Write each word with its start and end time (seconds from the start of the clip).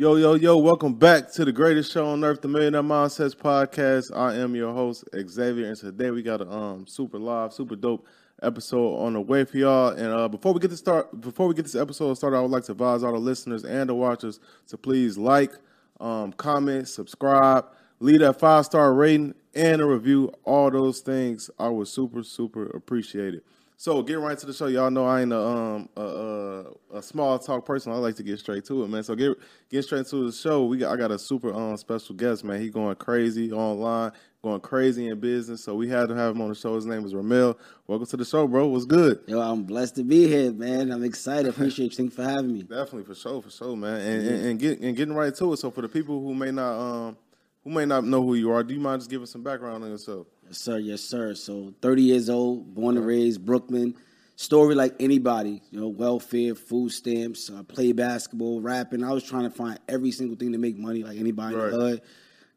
Yo, 0.00 0.16
yo, 0.16 0.32
yo, 0.32 0.56
welcome 0.56 0.94
back 0.94 1.30
to 1.30 1.44
the 1.44 1.52
greatest 1.52 1.92
show 1.92 2.06
on 2.06 2.24
earth, 2.24 2.40
the 2.40 2.48
Millionaire 2.48 2.82
Mindsets 2.82 3.36
Podcast. 3.36 4.10
I 4.16 4.34
am 4.36 4.54
your 4.54 4.72
host, 4.72 5.04
Xavier, 5.14 5.66
and 5.66 5.76
today 5.76 6.10
we 6.10 6.22
got 6.22 6.40
a 6.40 6.50
um 6.50 6.86
super 6.86 7.18
live, 7.18 7.52
super 7.52 7.76
dope 7.76 8.06
episode 8.42 8.96
on 8.96 9.12
the 9.12 9.20
way 9.20 9.44
for 9.44 9.58
y'all. 9.58 9.88
And 9.88 10.06
uh 10.06 10.26
before 10.26 10.54
we 10.54 10.60
get 10.60 10.70
to 10.70 10.76
start 10.78 11.20
before 11.20 11.48
we 11.48 11.54
get 11.54 11.66
this 11.66 11.74
episode 11.74 12.14
started, 12.14 12.38
I 12.38 12.40
would 12.40 12.50
like 12.50 12.64
to 12.64 12.72
advise 12.72 13.02
all 13.02 13.12
the 13.12 13.18
listeners 13.18 13.62
and 13.62 13.90
the 13.90 13.94
watchers 13.94 14.40
to 14.68 14.78
please 14.78 15.18
like, 15.18 15.52
um, 16.00 16.32
comment, 16.32 16.88
subscribe, 16.88 17.66
leave 17.98 18.20
that 18.20 18.40
five-star 18.40 18.94
rating 18.94 19.34
and 19.54 19.82
a 19.82 19.84
review. 19.84 20.32
All 20.44 20.70
those 20.70 21.00
things 21.00 21.50
I 21.58 21.68
would 21.68 21.88
super, 21.88 22.22
super 22.22 22.64
appreciate 22.70 23.34
it. 23.34 23.44
So 23.80 24.02
getting 24.02 24.22
right 24.22 24.36
to 24.36 24.44
the 24.44 24.52
show, 24.52 24.66
y'all 24.66 24.90
know 24.90 25.06
I 25.06 25.22
ain't 25.22 25.32
a 25.32 25.40
um 25.40 25.88
a, 25.96 26.02
a, 26.02 26.64
a 26.98 27.02
small 27.02 27.38
talk 27.38 27.64
person. 27.64 27.92
I 27.92 27.96
like 27.96 28.14
to 28.16 28.22
get 28.22 28.38
straight 28.38 28.66
to 28.66 28.84
it, 28.84 28.88
man. 28.88 29.02
So 29.02 29.14
get 29.14 29.38
get 29.70 29.82
straight 29.84 30.06
to 30.08 30.26
the 30.26 30.32
show. 30.32 30.66
We 30.66 30.76
got 30.76 30.92
I 30.92 30.96
got 30.96 31.10
a 31.10 31.18
super 31.18 31.50
um 31.54 31.78
special 31.78 32.14
guest, 32.14 32.44
man. 32.44 32.60
He 32.60 32.68
going 32.68 32.94
crazy 32.96 33.50
online, 33.50 34.12
going 34.42 34.60
crazy 34.60 35.08
in 35.08 35.18
business. 35.18 35.64
So 35.64 35.74
we 35.76 35.88
had 35.88 36.10
to 36.10 36.14
have 36.14 36.36
him 36.36 36.42
on 36.42 36.50
the 36.50 36.54
show. 36.54 36.74
His 36.74 36.84
name 36.84 37.06
is 37.06 37.14
Ramel. 37.14 37.56
Welcome 37.86 38.06
to 38.08 38.18
the 38.18 38.24
show, 38.26 38.46
bro. 38.46 38.66
What's 38.66 38.84
good? 38.84 39.20
Yo, 39.26 39.40
I'm 39.40 39.62
blessed 39.62 39.96
to 39.96 40.04
be 40.04 40.28
here, 40.28 40.52
man. 40.52 40.92
I'm 40.92 41.02
excited. 41.02 41.46
Appreciate 41.48 41.92
you. 41.92 41.96
Thank 41.96 42.10
you 42.10 42.22
for 42.22 42.30
having 42.30 42.52
me. 42.52 42.60
Definitely 42.64 43.04
for 43.04 43.14
sure, 43.14 43.40
for 43.40 43.50
sure, 43.50 43.76
man. 43.76 43.98
And 43.98 44.28
and, 44.28 44.44
and 44.44 44.60
get 44.60 44.80
and 44.80 44.94
getting 44.94 45.14
right 45.14 45.34
to 45.36 45.54
it. 45.54 45.56
So 45.56 45.70
for 45.70 45.80
the 45.80 45.88
people 45.88 46.20
who 46.20 46.34
may 46.34 46.50
not 46.50 46.78
um 46.78 47.16
who 47.64 47.70
may 47.70 47.86
not 47.86 48.04
know 48.04 48.22
who 48.22 48.34
you 48.34 48.52
are, 48.52 48.62
do 48.62 48.74
you 48.74 48.80
mind 48.80 49.00
just 49.00 49.10
giving 49.10 49.26
some 49.26 49.42
background 49.42 49.82
on 49.84 49.88
yourself? 49.88 50.26
Yes, 50.50 50.58
sir. 50.58 50.78
Yes, 50.78 51.00
sir. 51.00 51.34
So 51.36 51.72
30 51.80 52.02
years 52.02 52.28
old, 52.28 52.74
born 52.74 52.96
and 52.96 53.06
raised, 53.06 53.46
Brooklyn. 53.46 53.94
Story 54.34 54.74
like 54.74 54.96
anybody, 54.98 55.62
you 55.70 55.78
know, 55.80 55.86
welfare, 55.86 56.56
food 56.56 56.90
stamps, 56.90 57.48
uh, 57.50 57.62
play 57.62 57.92
basketball, 57.92 58.60
rapping. 58.60 59.04
I 59.04 59.12
was 59.12 59.22
trying 59.22 59.44
to 59.44 59.50
find 59.50 59.78
every 59.88 60.10
single 60.10 60.36
thing 60.36 60.50
to 60.50 60.58
make 60.58 60.76
money 60.76 61.04
like 61.04 61.18
anybody 61.18 61.54
Right. 61.54 61.72
in 61.72 61.78
the 61.78 61.84
hood. 61.86 62.00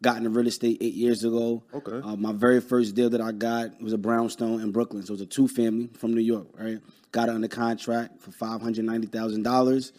Got 0.02 0.18
into 0.18 0.32
real 0.32 0.48
estate 0.48 0.80
eight 0.82 0.96
years 0.96 1.24
ago. 1.24 1.62
Okay. 1.72 2.00
Uh, 2.04 2.16
my 2.16 2.32
very 2.32 2.62
first 2.62 2.96
deal 2.96 3.12
that 3.12 3.22
I 3.22 3.32
got 3.32 3.80
was 3.80 3.94
a 3.94 3.98
brownstone 4.00 4.62
in 4.62 4.72
Brooklyn. 4.72 5.04
So 5.04 5.12
it 5.12 5.16
was 5.20 5.22
a 5.22 5.26
two 5.28 5.48
family 5.48 5.92
from 5.94 6.16
New 6.16 6.22
York, 6.22 6.48
right? 6.60 6.80
Got 7.12 7.30
it 7.30 7.36
under 7.36 7.48
contract 7.48 8.20
for 8.24 8.32
$590,000. 8.32 9.92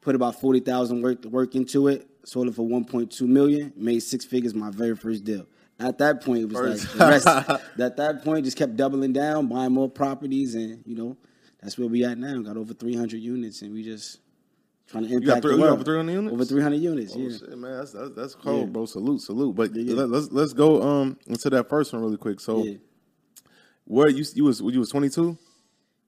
Put 0.00 0.14
about 0.14 0.40
40000 0.40 1.02
work 1.02 1.24
work 1.24 1.56
into 1.56 1.88
it. 1.88 2.08
Sold 2.24 2.48
it 2.48 2.54
for 2.54 2.66
1.2 2.66 3.20
million. 3.22 3.72
Made 3.76 4.00
six 4.00 4.24
figures 4.24 4.54
my 4.54 4.70
very 4.70 4.94
first 4.96 5.24
deal. 5.24 5.46
At 5.80 5.98
that 5.98 6.22
point, 6.22 6.42
it 6.42 6.44
was 6.46 6.56
First. 6.56 6.96
like 6.96 7.24
the 7.24 7.30
rest. 7.30 7.60
at 7.80 7.96
that 7.96 8.22
point, 8.24 8.44
just 8.44 8.56
kept 8.56 8.76
doubling 8.76 9.12
down, 9.12 9.48
buying 9.48 9.72
more 9.72 9.88
properties, 9.90 10.54
and 10.54 10.82
you 10.86 10.94
know, 10.94 11.16
that's 11.60 11.76
where 11.76 11.88
we 11.88 12.04
at 12.04 12.18
now. 12.18 12.38
Got 12.42 12.56
over 12.56 12.72
300 12.74 13.16
units, 13.16 13.62
and 13.62 13.72
we 13.74 13.82
just 13.82 14.20
trying 14.86 15.08
to 15.08 15.12
impact 15.14 15.42
three- 15.42 15.52
the 15.52 15.56
you 15.56 15.62
got 15.62 15.70
world. 15.70 15.74
over 15.80 15.84
300 15.84 16.12
units? 16.12 16.32
Over 16.34 16.44
300 16.44 16.76
units. 16.76 17.12
Oh 17.16 17.18
yeah. 17.18 17.36
shit, 17.36 17.58
man, 17.58 17.78
that's 17.78 17.90
that's, 17.92 18.10
that's 18.14 18.34
cold, 18.36 18.66
Yeah. 18.66 18.72
bro. 18.72 18.86
Salute, 18.86 19.20
salute. 19.22 19.56
But 19.56 19.74
Yeah, 19.74 19.82
yeah. 19.82 19.94
let, 19.94 20.10
let's 20.10 20.30
let's 20.30 20.52
go 20.52 20.80
um 20.82 21.18
into 21.26 21.50
that 21.50 21.68
first 21.68 21.92
one 21.92 22.02
really 22.02 22.16
quick. 22.18 22.38
So 22.38 22.64
where 23.84 24.08
you 24.08 24.24
you 24.34 24.44
was 24.44 24.60
you 24.60 24.78
was 24.78 24.90
twenty 24.90 25.08
two? 25.08 25.36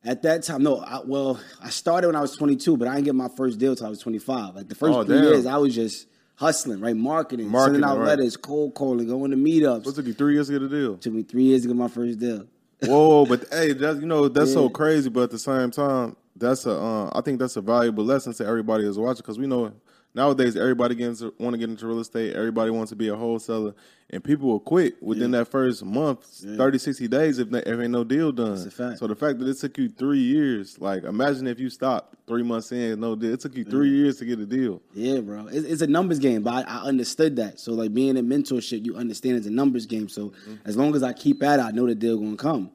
At 0.06 0.22
that 0.22 0.42
time, 0.42 0.62
no. 0.62 0.80
I, 0.80 1.00
well, 1.04 1.40
I 1.62 1.70
started 1.70 2.08
when 2.08 2.14
I 2.16 2.20
was 2.20 2.36
22, 2.36 2.76
but 2.76 2.86
I 2.86 2.96
didn't 2.96 3.06
get 3.06 3.14
my 3.14 3.28
first 3.38 3.58
deal 3.58 3.74
till 3.74 3.86
I 3.86 3.88
was 3.88 4.00
25. 4.00 4.54
Like 4.54 4.68
the 4.68 4.74
first 4.74 4.92
Oh, 4.94 5.02
three 5.02 5.14
damn. 5.16 5.24
years, 5.24 5.46
I 5.46 5.56
was 5.56 5.74
just 5.74 6.06
hustling, 6.36 6.80
right? 6.80 6.96
Marketing, 6.96 7.48
Marketing, 7.48 7.82
sending 7.82 7.90
out 7.90 7.98
right. 7.98 8.18
letters, 8.18 8.36
cold 8.36 8.74
calling, 8.74 9.06
going 9.06 9.30
to 9.30 9.36
meetups. 9.36 9.84
What 9.86 9.94
took 9.94 10.06
you 10.06 10.14
three 10.14 10.34
years 10.34 10.48
to 10.48 10.54
get 10.54 10.62
a 10.62 10.68
deal? 10.68 10.96
took 10.96 11.12
me 11.12 11.22
three 11.22 11.44
years 11.44 11.62
to 11.62 11.68
get 11.68 11.76
my 11.76 11.88
first 11.88 12.18
deal. 12.18 12.46
Whoa, 12.82 13.26
but 13.26 13.46
hey, 13.52 13.72
that's 13.72 14.00
you 14.00 14.06
know 14.06 14.28
that's 14.28 14.52
so 14.52 14.68
crazy. 14.68 15.08
But 15.08 15.24
at 15.24 15.30
the 15.30 15.38
same 15.38 15.70
time, 15.70 16.16
that's 16.36 16.66
a 16.66 16.72
uh, 16.72 17.10
I 17.12 17.20
think 17.20 17.38
that's 17.38 17.56
a 17.56 17.60
valuable 17.60 18.04
lesson 18.04 18.32
to 18.34 18.46
everybody 18.46 18.84
that's 18.84 18.96
watching 18.96 19.22
because 19.22 19.38
we 19.38 19.46
know 19.46 19.72
nowadays 20.14 20.56
everybody 20.56 20.94
gets 20.94 21.20
want 21.38 21.54
to 21.54 21.58
get 21.58 21.68
into 21.68 21.86
real 21.86 22.00
estate. 22.00 22.34
Everybody 22.34 22.70
wants 22.70 22.90
to 22.90 22.96
be 22.96 23.08
a 23.08 23.16
wholesaler, 23.16 23.74
and 24.10 24.22
people 24.22 24.48
will 24.48 24.60
quit 24.60 25.02
within 25.02 25.32
that 25.32 25.46
first 25.48 25.84
month, 25.84 26.24
sixty 26.26 26.56
30, 26.56 26.78
60 26.78 27.08
days 27.08 27.38
if, 27.38 27.50
they, 27.50 27.58
if 27.60 27.80
ain't 27.80 27.90
no 27.90 28.04
deal 28.04 28.32
done. 28.32 28.52
a 28.54 28.70
fact. 28.70 28.98
So 28.98 29.06
the 29.06 29.16
fact 29.16 29.38
that 29.40 29.48
it 29.48 29.58
took 29.58 29.76
you 29.78 29.88
three 29.88 30.20
years, 30.20 30.78
like 30.78 31.04
imagine 31.04 31.46
if 31.46 31.58
you 31.58 31.68
stopped 31.70 32.14
three 32.26 32.42
months 32.42 32.72
in, 32.72 33.00
no 33.00 33.14
deal. 33.16 33.32
It 33.34 33.40
took 33.40 33.56
you 33.56 33.64
three 33.64 33.90
years 33.90 34.18
to 34.18 34.24
get 34.24 34.38
a 34.38 34.46
deal. 34.46 34.80
Yeah, 34.94 35.20
bro. 35.20 35.46
It's, 35.48 35.66
it's 35.66 35.82
a 35.82 35.86
numbers 35.86 36.18
game, 36.18 36.42
but 36.42 36.66
I, 36.68 36.78
I 36.78 36.82
understood 36.84 37.36
that. 37.36 37.58
So 37.60 37.72
like 37.72 37.92
being 37.92 38.16
in 38.16 38.26
mentorship, 38.28 38.84
you 38.84 38.96
understand 38.96 39.36
it's 39.36 39.46
a 39.46 39.50
numbers 39.50 39.86
game. 39.86 40.08
So 40.08 40.24
Mm-hmm. 40.24 40.54
as 40.64 40.76
long 40.76 40.94
as 40.94 41.02
I 41.02 41.12
keep 41.12 41.42
at 41.42 41.58
it, 41.60 41.62
I 41.62 41.70
know 41.70 41.86
the 41.86 41.94
deal 41.94 42.16
gonna 42.18 42.36
come. 42.36 42.70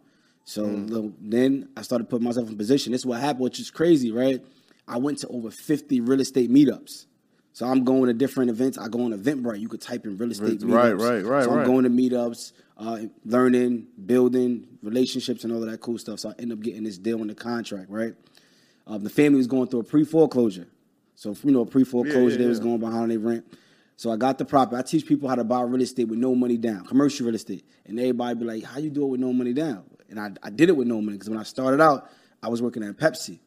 So 0.46 0.64
Mm. 0.64 0.90
look, 0.90 1.14
then 1.22 1.70
I 1.78 1.82
started 1.84 2.10
putting 2.10 2.26
myself 2.26 2.50
in 2.50 2.58
position. 2.58 2.92
This 2.92 3.02
is 3.02 3.06
what 3.06 3.20
happened, 3.22 3.42
which 3.44 3.60
is 3.60 3.70
crazy, 3.72 4.12
right? 4.12 4.44
I 4.88 4.98
went 4.98 5.20
to 5.20 5.28
over 5.28 5.52
50 5.52 6.02
real 6.02 6.20
estate 6.22 6.50
meetups. 6.52 7.06
So 7.54 7.66
I'm 7.66 7.84
going 7.84 8.06
to 8.08 8.14
different 8.14 8.50
events. 8.52 8.78
I 8.78 8.88
go 8.88 9.04
on 9.04 9.12
Eventbrite. 9.12 9.60
You 9.60 9.68
could 9.68 9.82
type 9.82 10.06
in 10.06 10.18
real 10.18 10.32
estate 10.32 10.60
meetups. 10.60 10.74
Right, 10.74 10.94
right, 10.94 11.24
right, 11.26 11.44
So 11.44 11.52
I'm 11.52 11.58
right. 11.58 11.66
going 11.66 11.84
to 11.84 11.90
meetups, 11.90 12.54
uh, 12.78 13.00
learning, 13.26 13.88
building 14.06 14.68
relationships, 14.82 15.44
and 15.44 15.52
all 15.52 15.62
of 15.64 15.70
that 15.70 15.82
cool 15.82 15.98
stuff. 15.98 16.20
So 16.20 16.30
I 16.30 16.34
end 16.40 16.54
up 16.54 16.60
getting 16.62 16.84
this 16.84 16.98
deal 16.98 17.20
on 17.22 17.28
the 17.28 17.36
contract, 17.36 17.90
right? 17.90 18.14
Um, 18.88 19.04
the 19.04 19.10
family 19.10 19.38
was 19.38 19.48
going 19.48 19.68
through 19.68 19.82
a 19.82 19.84
pre 19.84 20.06
foreclosure. 20.06 20.68
So, 21.16 21.36
you 21.44 21.52
know, 21.52 21.62
a 21.62 21.66
pre 21.66 21.84
foreclosure, 21.84 22.20
Yeah, 22.20 22.32
yeah, 22.32 22.38
they 22.38 22.46
was 22.48 22.60
yeah. 22.60 22.64
going 22.64 22.80
behind 22.80 23.12
their 23.12 23.20
rent. 23.20 23.46
So 23.98 24.10
I 24.12 24.16
got 24.16 24.38
the 24.38 24.46
property. 24.46 24.78
I 24.78 24.82
teach 24.82 25.06
people 25.06 25.28
how 25.28 25.36
to 25.36 25.44
buy 25.44 25.62
real 25.64 25.82
estate 25.82 26.08
with 26.08 26.20
no 26.20 26.34
money 26.34 26.56
down, 26.56 26.86
commercial 26.86 27.26
real 27.26 27.36
estate. 27.36 27.66
And 27.86 28.00
everybody 28.00 28.40
be 28.40 28.46
like, 28.46 28.64
how 28.64 28.80
you 28.80 28.90
do 28.90 29.04
it 29.04 29.08
with 29.08 29.20
no 29.20 29.34
money 29.34 29.52
down? 29.52 29.84
And 30.10 30.18
I, 30.18 30.32
I 30.42 30.50
did 30.50 30.70
it 30.70 30.78
with 30.78 30.88
no 30.88 31.02
money 31.02 31.18
because 31.18 31.30
when 31.30 31.38
I 31.38 31.44
started 31.44 31.82
out, 31.82 32.10
I 32.42 32.48
was 32.48 32.62
working 32.62 32.82
at 32.84 32.96
Pepsi. 32.96 33.40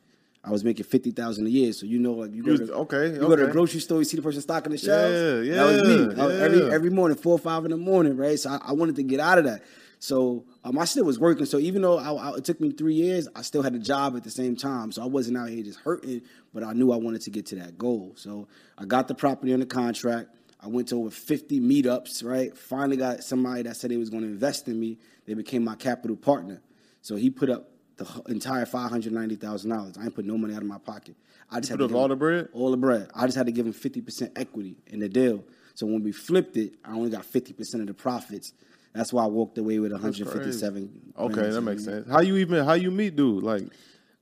I 0.44 0.50
was 0.50 0.64
making 0.64 0.84
fifty 0.84 1.10
thousand 1.12 1.46
a 1.46 1.50
year. 1.50 1.72
So 1.72 1.86
you 1.86 1.98
know, 1.98 2.14
like 2.14 2.34
you 2.34 2.42
go 2.42 2.56
to 2.56 2.74
okay, 2.74 3.12
you 3.12 3.18
go 3.20 3.36
to 3.36 3.46
the 3.46 3.52
grocery 3.52 3.80
store, 3.80 3.98
you 3.98 4.04
see 4.04 4.16
the 4.16 4.22
person 4.22 4.40
stocking 4.42 4.72
the 4.72 4.78
shelves. 4.78 5.48
Yeah, 5.48 5.54
yeah. 5.54 5.64
that 5.64 5.72
was 5.72 5.82
me. 5.82 6.16
yeah, 6.16 6.26
was 6.26 6.40
Every 6.40 6.70
every 6.72 6.90
morning, 6.90 7.16
four 7.16 7.34
or 7.34 7.38
five 7.38 7.64
in 7.64 7.70
the 7.70 7.76
morning, 7.76 8.16
right? 8.16 8.38
So 8.38 8.50
I, 8.50 8.58
I 8.68 8.72
wanted 8.72 8.96
to 8.96 9.02
get 9.04 9.20
out 9.20 9.38
of 9.38 9.44
that. 9.44 9.62
So 10.00 10.44
um, 10.64 10.80
I 10.80 10.84
still 10.84 11.04
was 11.04 11.20
working. 11.20 11.46
So 11.46 11.58
even 11.58 11.80
though 11.82 11.96
I, 11.96 12.12
I- 12.30 12.36
it 12.38 12.44
took 12.44 12.60
me 12.60 12.72
three 12.72 12.94
years, 12.94 13.28
I 13.36 13.42
still 13.42 13.62
had 13.62 13.72
a 13.76 13.78
job 13.78 14.16
at 14.16 14.24
the 14.24 14.32
same 14.32 14.56
time. 14.56 14.90
So 14.90 15.00
I 15.00 15.06
wasn't 15.06 15.36
out 15.36 15.48
here 15.48 15.62
just 15.62 15.78
hurting, 15.78 16.22
but 16.52 16.64
I 16.64 16.72
knew 16.72 16.90
I 16.90 16.96
wanted 16.96 17.20
to 17.22 17.30
get 17.30 17.46
to 17.46 17.54
that 17.56 17.78
goal. 17.78 18.14
So 18.16 18.48
I 18.76 18.84
got 18.84 19.06
the 19.06 19.14
property 19.14 19.54
under 19.54 19.64
contract. 19.66 20.28
I 20.60 20.66
went 20.66 20.88
to 20.88 20.96
over 20.96 21.10
50 21.10 21.60
meetups, 21.60 22.24
right? 22.24 22.56
Finally 22.58 22.96
got 22.96 23.22
somebody 23.22 23.62
that 23.62 23.76
said 23.76 23.92
they 23.92 23.96
was 23.96 24.10
going 24.10 24.24
to 24.24 24.28
invest 24.28 24.66
in 24.66 24.80
me. 24.80 24.98
They 25.24 25.34
became 25.34 25.62
my 25.62 25.76
capital 25.76 26.16
partner. 26.16 26.60
So 27.00 27.14
he 27.14 27.30
put 27.30 27.48
up 27.48 27.68
the 27.96 28.06
entire 28.28 28.64
$590,000. 28.66 29.98
I 29.98 30.04
ain't 30.04 30.14
put 30.14 30.24
no 30.24 30.36
money 30.38 30.54
out 30.54 30.62
of 30.62 30.68
my 30.68 30.78
pocket. 30.78 31.16
I 31.50 31.60
just 31.60 31.70
had 31.70 31.78
put 31.78 31.78
to 31.78 31.84
up 31.84 31.90
give 31.90 31.96
all 31.96 32.04
him- 32.04 32.10
the 32.10 32.16
bread? 32.16 32.48
all 32.52 32.70
the 32.70 32.76
bread. 32.76 33.08
I 33.14 33.26
just 33.26 33.36
had 33.36 33.46
to 33.46 33.52
give 33.52 33.66
him 33.66 33.72
50% 33.72 34.32
equity 34.36 34.76
in 34.86 35.00
the 35.00 35.08
deal. 35.08 35.44
So 35.74 35.86
when 35.86 36.02
we 36.02 36.12
flipped 36.12 36.56
it, 36.56 36.74
I 36.84 36.92
only 36.92 37.10
got 37.10 37.24
50% 37.24 37.80
of 37.80 37.86
the 37.86 37.94
profits. 37.94 38.52
That's 38.94 39.12
why 39.12 39.24
I 39.24 39.26
walked 39.26 39.56
away 39.56 39.78
with 39.78 39.92
157. 39.92 41.12
Okay, 41.18 41.50
that 41.50 41.60
makes 41.62 41.84
sense. 41.84 42.08
How 42.10 42.20
you 42.20 42.36
even 42.36 42.64
how 42.64 42.74
you 42.74 42.90
meet 42.90 43.16
dude? 43.16 43.42
Like 43.42 43.64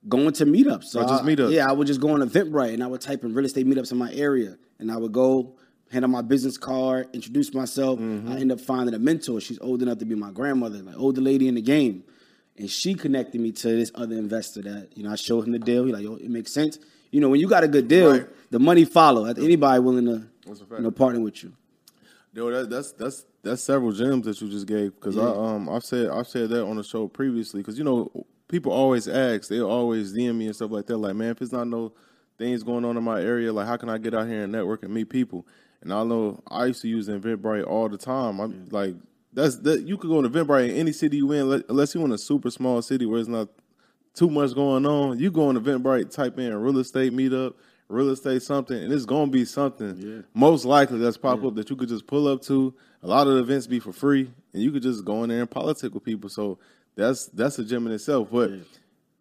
Going 0.08 0.32
to 0.32 0.46
meetups. 0.46 0.84
So 0.84 1.00
Oh, 1.00 1.06
just 1.06 1.24
meetups. 1.24 1.52
Yeah, 1.52 1.68
I 1.68 1.72
would 1.72 1.86
just 1.86 2.00
go 2.00 2.10
on 2.10 2.20
Eventbrite 2.20 2.72
and 2.72 2.82
I 2.82 2.86
would 2.86 3.00
type 3.02 3.22
in 3.24 3.34
real 3.34 3.44
estate 3.44 3.66
meetups 3.66 3.92
in 3.92 3.98
my 3.98 4.12
area. 4.14 4.56
And 4.78 4.90
I 4.90 4.96
would 4.96 5.12
go, 5.12 5.56
hand 5.90 6.04
out 6.04 6.10
my 6.10 6.22
business 6.22 6.56
card, 6.56 7.08
introduce 7.12 7.52
myself. 7.52 7.98
Mm-hmm. 7.98 8.32
I 8.32 8.36
end 8.36 8.50
up 8.52 8.60
finding 8.60 8.94
a 8.94 8.98
mentor. 8.98 9.40
She's 9.42 9.58
old 9.60 9.82
enough 9.82 9.98
to 9.98 10.06
be 10.06 10.14
my 10.14 10.30
grandmother, 10.30 10.78
like 10.78 10.96
older 10.96 11.20
lady 11.20 11.48
in 11.48 11.56
the 11.56 11.60
game. 11.60 12.04
And 12.60 12.70
she 12.70 12.94
connected 12.94 13.40
me 13.40 13.52
to 13.52 13.68
this 13.68 13.90
other 13.94 14.16
investor 14.16 14.62
that, 14.62 14.96
you 14.96 15.02
know, 15.02 15.10
I 15.12 15.16
showed 15.16 15.46
him 15.46 15.52
the 15.52 15.58
deal. 15.58 15.84
He 15.84 15.92
like, 15.92 16.02
yo, 16.02 16.16
it 16.16 16.30
makes 16.30 16.52
sense. 16.52 16.78
You 17.10 17.20
know, 17.20 17.28
when 17.28 17.40
you 17.40 17.48
got 17.48 17.64
a 17.64 17.68
good 17.68 17.88
deal, 17.88 18.12
Right. 18.12 18.26
the 18.50 18.58
money 18.60 18.84
follow. 18.84 19.24
Anybody 19.24 19.80
willing 19.80 20.04
to 20.06 20.26
you 20.46 20.80
know, 20.80 20.90
partner 20.90 21.20
with 21.20 21.42
you. 21.42 21.52
Yo, 22.32 22.50
that, 22.50 22.70
that's 22.70 22.92
that's 22.92 23.26
that's 23.42 23.62
several 23.62 23.90
gems 23.90 24.24
that 24.26 24.40
you 24.40 24.48
just 24.48 24.66
gave 24.66 24.94
because 24.94 25.18
I 25.18 25.22
um 25.24 25.68
I've 25.68 25.82
said 25.84 26.08
I've 26.10 26.28
said 26.28 26.50
that 26.50 26.64
on 26.64 26.76
the 26.76 26.84
show 26.84 27.08
previously 27.08 27.60
because 27.60 27.76
you 27.76 27.82
know 27.82 28.08
people 28.46 28.70
always 28.70 29.08
ask 29.08 29.48
they 29.48 29.60
always 29.60 30.14
DM 30.14 30.36
me 30.36 30.46
and 30.46 30.54
stuff 30.54 30.70
like 30.70 30.86
that 30.86 30.98
like 30.98 31.16
man 31.16 31.30
if 31.30 31.42
it's 31.42 31.50
not 31.50 31.66
no 31.66 31.92
things 32.38 32.62
going 32.62 32.84
on 32.84 32.96
in 32.96 33.02
my 33.02 33.20
area 33.20 33.52
like 33.52 33.66
how 33.66 33.76
can 33.76 33.88
I 33.88 33.98
get 33.98 34.14
out 34.14 34.28
here 34.28 34.44
and 34.44 34.52
network 34.52 34.84
and 34.84 34.94
meet 34.94 35.08
people 35.10 35.44
and 35.82 35.92
I 35.92 36.04
know 36.04 36.40
I 36.46 36.66
used 36.66 36.82
to 36.82 36.88
use 36.88 37.08
Eventbrite 37.08 37.66
all 37.66 37.88
the 37.88 37.98
time 37.98 38.38
I'm 38.38 38.68
like 38.70 38.94
that's 39.32 39.56
that 39.58 39.82
you 39.82 39.96
could 39.96 40.10
go 40.10 40.22
to 40.22 40.28
Eventbrite 40.28 40.70
in 40.70 40.76
any 40.76 40.92
city 40.92 41.18
you 41.18 41.32
in 41.32 41.64
unless 41.68 41.94
you 41.94 42.04
in 42.04 42.12
a 42.12 42.18
super 42.18 42.50
small 42.50 42.82
city 42.82 43.06
where 43.06 43.20
it's 43.20 43.28
not 43.28 43.48
too 44.14 44.28
much 44.28 44.54
going 44.54 44.84
on 44.86 45.18
you 45.18 45.30
go 45.30 45.48
on 45.48 45.56
Eventbrite 45.56 46.12
type 46.12 46.38
in 46.38 46.54
real 46.54 46.78
estate 46.78 47.12
meetup 47.12 47.54
real 47.90 48.10
estate 48.10 48.42
something, 48.42 48.82
and 48.82 48.92
it's 48.92 49.04
gonna 49.04 49.30
be 49.30 49.44
something 49.44 50.24
most 50.32 50.64
likely 50.64 50.98
that's 50.98 51.16
pop 51.16 51.44
up 51.44 51.54
that 51.56 51.68
you 51.68 51.76
could 51.76 51.88
just 51.88 52.06
pull 52.06 52.28
up 52.28 52.40
to. 52.42 52.74
A 53.02 53.08
lot 53.08 53.26
of 53.26 53.34
the 53.34 53.40
events 53.40 53.66
be 53.66 53.80
for 53.80 53.92
free, 53.92 54.30
and 54.52 54.62
you 54.62 54.70
could 54.70 54.82
just 54.82 55.04
go 55.04 55.22
in 55.24 55.30
there 55.30 55.40
and 55.40 55.50
politic 55.50 55.92
with 55.92 56.04
people. 56.04 56.30
So 56.30 56.58
that's 56.94 57.26
that's 57.26 57.58
a 57.58 57.64
gym 57.64 57.86
in 57.86 57.92
itself. 57.92 58.28
But 58.30 58.52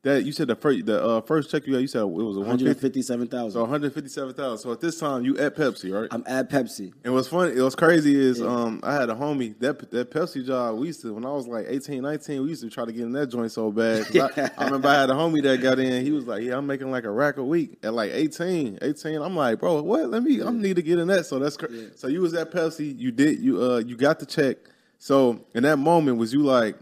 that 0.04 0.24
you 0.24 0.32
said 0.32 0.48
the 0.48 0.56
first 0.56 0.86
the 0.86 1.04
uh, 1.04 1.22
first 1.22 1.52
check 1.52 1.68
you 1.68 1.74
got, 1.74 1.80
you 1.80 1.88
said 1.88 2.02
it 2.04 2.08
was 2.08 2.38
a 2.38 2.40
one 2.40 2.58
fifty. 2.58 2.66
157,000. 2.66 3.52
So 3.52 3.62
one 3.62 3.70
hundred 3.70 3.94
fifty 3.94 4.10
seven 4.10 4.34
thousand. 4.34 4.58
So 4.60 4.72
at 4.72 4.80
this 4.80 5.00
time, 5.00 5.26
you 5.26 5.38
at 5.38 5.56
Pepsi, 5.56 5.94
right? 5.94 6.08
I'm 6.12 6.24
at 6.26 6.50
Pepsi. 6.50 6.94
And 7.04 7.14
what's 7.14 7.28
funny, 7.28 7.54
it 7.54 7.62
was 7.62 7.76
crazy 7.76 8.16
is 8.16 8.42
um 8.42 8.80
I 8.84 8.94
had 8.94 9.10
a 9.10 9.16
homie 9.16 9.60
that 9.60 9.92
that 9.92 10.12
Pepsi 10.12 10.46
job 10.46 10.78
we 10.78 10.88
used 10.88 11.02
to 11.02 11.14
when 11.14 11.26
I 11.26 11.32
was 11.32 11.48
like 11.48 11.66
18, 11.68 12.02
19, 12.02 12.42
we 12.44 12.50
used 12.50 12.64
to 12.64 12.70
try 12.70 12.86
to 12.86 12.92
get 12.92 13.04
in 13.04 13.12
that 13.14 13.28
joint 13.28 13.52
so 13.52 13.72
bad. 13.72 14.06
I, 14.16 14.50
I 14.58 14.66
remember 14.66 14.88
I 14.88 14.96
had 15.02 15.10
a 15.10 15.14
homie 15.14 15.44
that 15.44 15.62
got 15.62 15.80
in. 15.80 16.04
He 16.06 16.12
was 16.12 16.26
like, 16.26 16.44
"Yeah, 16.44 16.58
I'm 16.58 16.68
making 16.68 16.92
like 16.92 17.04
a 17.04 17.12
rack 17.12 17.38
a 17.38 17.44
week 17.44 17.78
at 17.84 17.94
like 17.94 18.12
18, 18.12 18.80
18." 18.82 19.22
I'm 19.22 19.36
like, 19.36 19.60
"Bro, 19.60 19.82
what? 19.84 20.10
Let 20.10 20.24
me. 20.24 20.42
I 20.42 20.50
need 20.52 20.78
to 20.78 20.82
get 20.82 20.98
in 21.00 21.08
that." 21.10 21.26
So 21.26 21.40
that's 21.40 21.58
cra- 21.58 21.70
so 21.98 22.08
you 22.08 22.22
was 22.22 22.34
at 22.34 22.52
Pepsi. 22.52 22.98
You 22.98 23.12
did 23.12 23.40
you 23.40 23.62
uh 23.62 23.78
you 23.80 23.98
got 23.98 24.20
the 24.20 24.26
check. 24.26 24.58
So 24.98 25.46
in 25.54 25.64
that 25.64 25.78
moment, 25.78 26.18
was 26.18 26.34
you 26.34 26.44
like? 26.44 26.78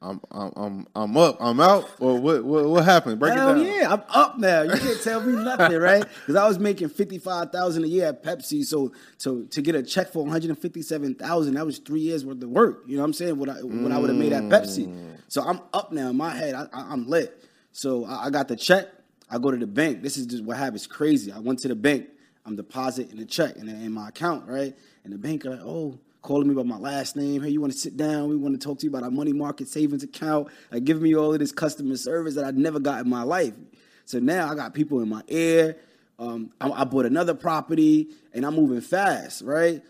I'm 0.00 0.20
I'm 0.30 0.52
I'm 0.54 0.86
I'm 0.94 1.16
up. 1.16 1.38
I'm 1.40 1.58
out. 1.60 1.90
Or 1.98 2.20
what 2.20 2.44
what 2.44 2.68
what 2.68 2.84
happened? 2.84 3.18
Break 3.18 3.34
Hell 3.34 3.50
it 3.50 3.64
down. 3.64 3.66
yeah, 3.66 3.92
I'm 3.92 4.02
up 4.10 4.38
now. 4.38 4.62
You 4.62 4.78
can't 4.78 5.02
tell 5.02 5.20
me 5.20 5.42
nothing, 5.42 5.76
right? 5.80 6.04
Because 6.20 6.36
I 6.36 6.46
was 6.46 6.58
making 6.60 6.90
fifty 6.90 7.18
five 7.18 7.50
thousand 7.50 7.82
a 7.82 7.88
year 7.88 8.06
at 8.06 8.22
Pepsi, 8.22 8.64
so 8.64 8.92
so 9.16 9.42
to 9.42 9.60
get 9.60 9.74
a 9.74 9.82
check 9.82 10.12
for 10.12 10.20
one 10.22 10.30
hundred 10.30 10.50
and 10.50 10.58
fifty 10.58 10.82
seven 10.82 11.16
thousand, 11.16 11.54
that 11.54 11.66
was 11.66 11.78
three 11.78 12.00
years 12.00 12.24
worth 12.24 12.40
of 12.40 12.48
work. 12.48 12.84
You 12.86 12.96
know 12.96 13.02
what 13.02 13.06
I'm 13.06 13.12
saying? 13.12 13.38
What 13.38 13.48
I 13.48 13.54
what 13.54 13.90
I 13.90 13.98
would 13.98 14.10
have 14.10 14.18
made 14.18 14.32
at 14.32 14.44
Pepsi. 14.44 14.86
Mm. 14.86 15.16
So 15.26 15.42
I'm 15.42 15.60
up 15.72 15.90
now. 15.90 16.10
In 16.10 16.16
my 16.16 16.30
head, 16.30 16.54
I, 16.54 16.68
I, 16.72 16.92
I'm 16.92 17.08
lit. 17.08 17.44
So 17.72 18.04
I, 18.04 18.26
I 18.26 18.30
got 18.30 18.46
the 18.46 18.56
check. 18.56 18.86
I 19.28 19.38
go 19.38 19.50
to 19.50 19.56
the 19.56 19.66
bank. 19.66 20.02
This 20.02 20.16
is 20.16 20.26
just 20.26 20.44
what 20.44 20.56
happens. 20.58 20.86
Crazy. 20.86 21.32
I 21.32 21.40
went 21.40 21.58
to 21.60 21.68
the 21.68 21.74
bank. 21.74 22.06
I'm 22.46 22.56
depositing 22.56 23.18
the 23.18 23.26
check 23.26 23.56
in, 23.56 23.68
in 23.68 23.92
my 23.92 24.08
account, 24.08 24.48
right? 24.48 24.74
And 25.04 25.12
the 25.12 25.18
bank 25.18 25.44
are 25.44 25.50
like, 25.50 25.60
oh, 25.62 25.98
calling 26.28 26.46
me 26.46 26.54
by 26.54 26.62
my 26.62 26.76
last 26.76 27.16
name. 27.16 27.42
Hey, 27.42 27.48
you 27.48 27.58
want 27.58 27.72
to 27.72 27.78
sit 27.78 27.96
down? 27.96 28.28
We 28.28 28.36
want 28.36 28.60
to 28.60 28.62
talk 28.62 28.78
to 28.80 28.84
you 28.84 28.90
about 28.90 29.02
our 29.02 29.10
money 29.10 29.32
market 29.32 29.66
savings 29.66 30.02
account. 30.02 30.48
Like 30.70 30.84
giving 30.84 31.02
me 31.02 31.16
all 31.16 31.32
of 31.32 31.38
this 31.38 31.52
customer 31.52 31.96
service 31.96 32.34
that 32.34 32.44
I'd 32.44 32.58
never 32.58 32.78
got 32.78 33.00
in 33.00 33.08
my 33.08 33.22
life. 33.22 33.54
So 34.04 34.18
now 34.18 34.46
I 34.46 34.54
got 34.54 34.74
people 34.74 35.00
in 35.00 35.08
my 35.08 35.22
ear. 35.28 35.78
Um, 36.18 36.52
I, 36.60 36.68
I 36.68 36.84
bought 36.84 37.06
another 37.06 37.32
property 37.32 38.08
and 38.34 38.44
I'm 38.44 38.56
moving 38.56 38.82
fast, 38.82 39.40
right? 39.40 39.80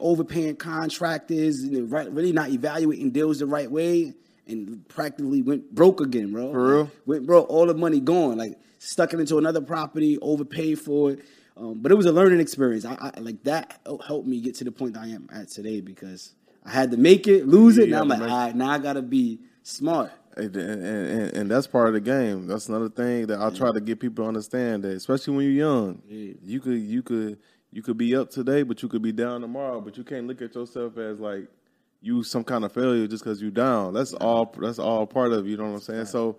Overpaying 0.00 0.56
contractors, 0.56 1.64
you 1.64 1.82
know, 1.82 1.86
right, 1.86 2.10
really 2.10 2.32
not 2.32 2.50
evaluating 2.50 3.10
deals 3.12 3.38
the 3.38 3.46
right 3.46 3.70
way, 3.70 4.14
and 4.48 4.82
practically 4.88 5.42
went 5.42 5.72
broke 5.72 6.00
again, 6.00 6.32
bro. 6.32 6.50
For 6.50 6.66
real? 6.66 6.90
Went 7.06 7.24
broke, 7.24 7.48
all 7.48 7.66
the 7.66 7.74
money 7.74 8.00
gone. 8.00 8.36
Like 8.36 8.58
stuck 8.80 9.14
it 9.14 9.20
into 9.20 9.38
another 9.38 9.60
property, 9.60 10.18
overpaid 10.20 10.80
for 10.80 11.12
it. 11.12 11.20
Um, 11.58 11.80
but 11.80 11.90
it 11.90 11.96
was 11.96 12.06
a 12.06 12.12
learning 12.12 12.40
experience. 12.40 12.84
I, 12.84 13.12
I 13.14 13.20
like 13.20 13.42
that 13.44 13.80
helped 14.06 14.26
me 14.26 14.40
get 14.40 14.54
to 14.56 14.64
the 14.64 14.72
point 14.72 14.94
that 14.94 15.02
I 15.02 15.08
am 15.08 15.28
at 15.32 15.48
today 15.48 15.80
because 15.80 16.34
I 16.64 16.70
had 16.70 16.90
to 16.92 16.96
make 16.96 17.26
it, 17.26 17.48
lose 17.48 17.78
it. 17.78 17.88
Yeah, 17.88 17.96
now 17.96 18.02
I'm 18.02 18.08
like, 18.08 18.20
all 18.20 18.26
right, 18.28 18.54
now 18.54 18.70
I 18.70 18.78
gotta 18.78 19.02
be 19.02 19.40
smart. 19.62 20.12
And, 20.36 20.54
and, 20.54 21.36
and, 21.36 21.50
that's 21.50 21.66
part 21.66 21.88
of 21.88 21.94
the 21.94 22.00
game. 22.00 22.46
That's 22.46 22.68
another 22.68 22.88
thing 22.88 23.26
that 23.26 23.40
I 23.40 23.50
try 23.50 23.72
to 23.72 23.80
get 23.80 23.98
people 23.98 24.22
to 24.22 24.28
understand 24.28 24.84
that, 24.84 24.92
especially 24.92 25.34
when 25.34 25.46
you're 25.46 25.66
young, 25.66 26.00
you 26.06 26.60
could 26.60 26.80
you 26.80 27.02
could 27.02 27.38
you 27.72 27.82
could 27.82 27.96
be 27.98 28.14
up 28.14 28.30
today, 28.30 28.62
but 28.62 28.80
you 28.80 28.88
could 28.88 29.02
be 29.02 29.10
down 29.10 29.40
tomorrow. 29.40 29.80
But 29.80 29.96
you 29.96 30.04
can't 30.04 30.28
look 30.28 30.40
at 30.40 30.54
yourself 30.54 30.96
as 30.96 31.18
like 31.18 31.48
you 32.00 32.22
some 32.22 32.44
kind 32.44 32.64
of 32.64 32.72
failure 32.72 33.08
just 33.08 33.24
because 33.24 33.42
you're 33.42 33.50
down. 33.50 33.94
That's 33.94 34.12
all. 34.14 34.54
That's 34.60 34.78
all 34.78 35.06
part 35.06 35.32
of 35.32 35.48
you 35.48 35.56
know 35.56 35.64
what 35.64 35.74
I'm 35.74 35.80
saying. 35.80 36.06
So 36.06 36.38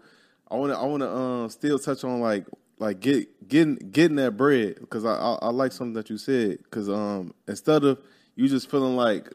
I 0.50 0.56
want 0.56 0.72
to 0.72 0.77
I 0.77 0.86
want 0.86 1.04
to 1.04 1.13
um, 1.13 1.50
still 1.50 1.77
touch 1.77 2.06
on 2.06 2.22
like 2.22 2.45
like 2.80 3.00
get 3.02 3.48
getting 3.48 3.76
getting 3.76 4.16
that 4.16 4.38
bread 4.38 4.76
because 4.80 5.06
I, 5.06 5.14
I 5.14 5.34
I 5.44 5.50
like 5.50 5.72
something 5.72 5.94
that 5.94 6.10
you 6.10 6.18
said 6.18 6.60
because 6.64 6.90
um 6.90 7.34
instead 7.48 7.84
of 7.84 8.02
you 8.36 8.48
just 8.48 8.72
feeling 8.72 8.96
like 8.96 9.30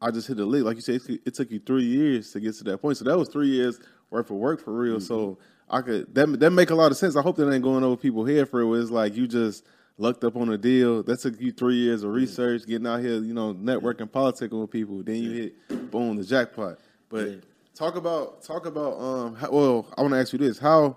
I 0.00 0.10
just 0.10 0.28
hit 0.28 0.38
a 0.38 0.44
lick. 0.44 0.64
Like 0.64 0.76
you 0.76 0.82
said, 0.82 0.96
it 0.96 1.04
took- 1.04 1.20
it 1.26 1.34
took 1.34 1.50
you 1.50 1.60
three 1.60 1.84
years 1.84 2.32
to 2.32 2.40
get 2.40 2.54
to 2.56 2.64
that 2.64 2.78
point. 2.78 2.96
So 2.98 3.04
that 3.04 3.18
was 3.18 3.28
three 3.28 3.48
years 3.48 3.80
worth 4.10 4.30
of 4.30 4.36
work 4.36 4.60
for 4.62 4.72
real. 4.72 5.00
So 5.00 5.38
I 5.68 5.80
could 5.82 6.14
that 6.14 6.40
that 6.40 6.50
make 6.50 6.70
a 6.70 6.74
lot 6.74 6.90
of 6.90 6.96
sense. 6.96 7.16
I 7.16 7.22
hope 7.22 7.36
that 7.36 7.50
ain't 7.52 7.62
going 7.62 7.84
over 7.84 7.96
people's 7.96 8.28
head 8.28 8.48
for 8.48 8.60
it. 8.62 8.80
It's 8.80 8.90
like 8.90 9.14
you 9.16 9.26
just 9.26 9.64
lucked 9.96 10.24
up 10.24 10.36
on 10.36 10.48
a 10.50 10.58
deal. 10.58 11.02
That 11.02 11.20
took 11.20 11.40
you 11.40 11.52
three 11.52 11.76
years 11.76 12.02
of 12.04 12.12
research, 12.12 12.66
getting 12.66 12.86
out 12.86 13.00
here, 13.00 13.20
you 13.20 13.34
know, 13.34 13.54
networking, 13.54 14.08
politicking 14.10 14.60
with 14.60 14.70
people. 14.70 15.02
Then 15.02 15.16
you 15.16 15.30
hit 15.32 15.90
boom 15.90 16.16
the 16.16 16.24
jackpot. 16.24 16.78
But 17.08 17.42
talk 17.74 17.96
about 17.96 18.42
talk 18.42 18.66
about 18.66 18.98
um. 18.98 19.34
How, 19.34 19.50
well, 19.50 19.86
I 19.96 20.02
want 20.02 20.14
to 20.14 20.20
ask 20.20 20.32
you 20.32 20.38
this: 20.38 20.58
How 20.58 20.96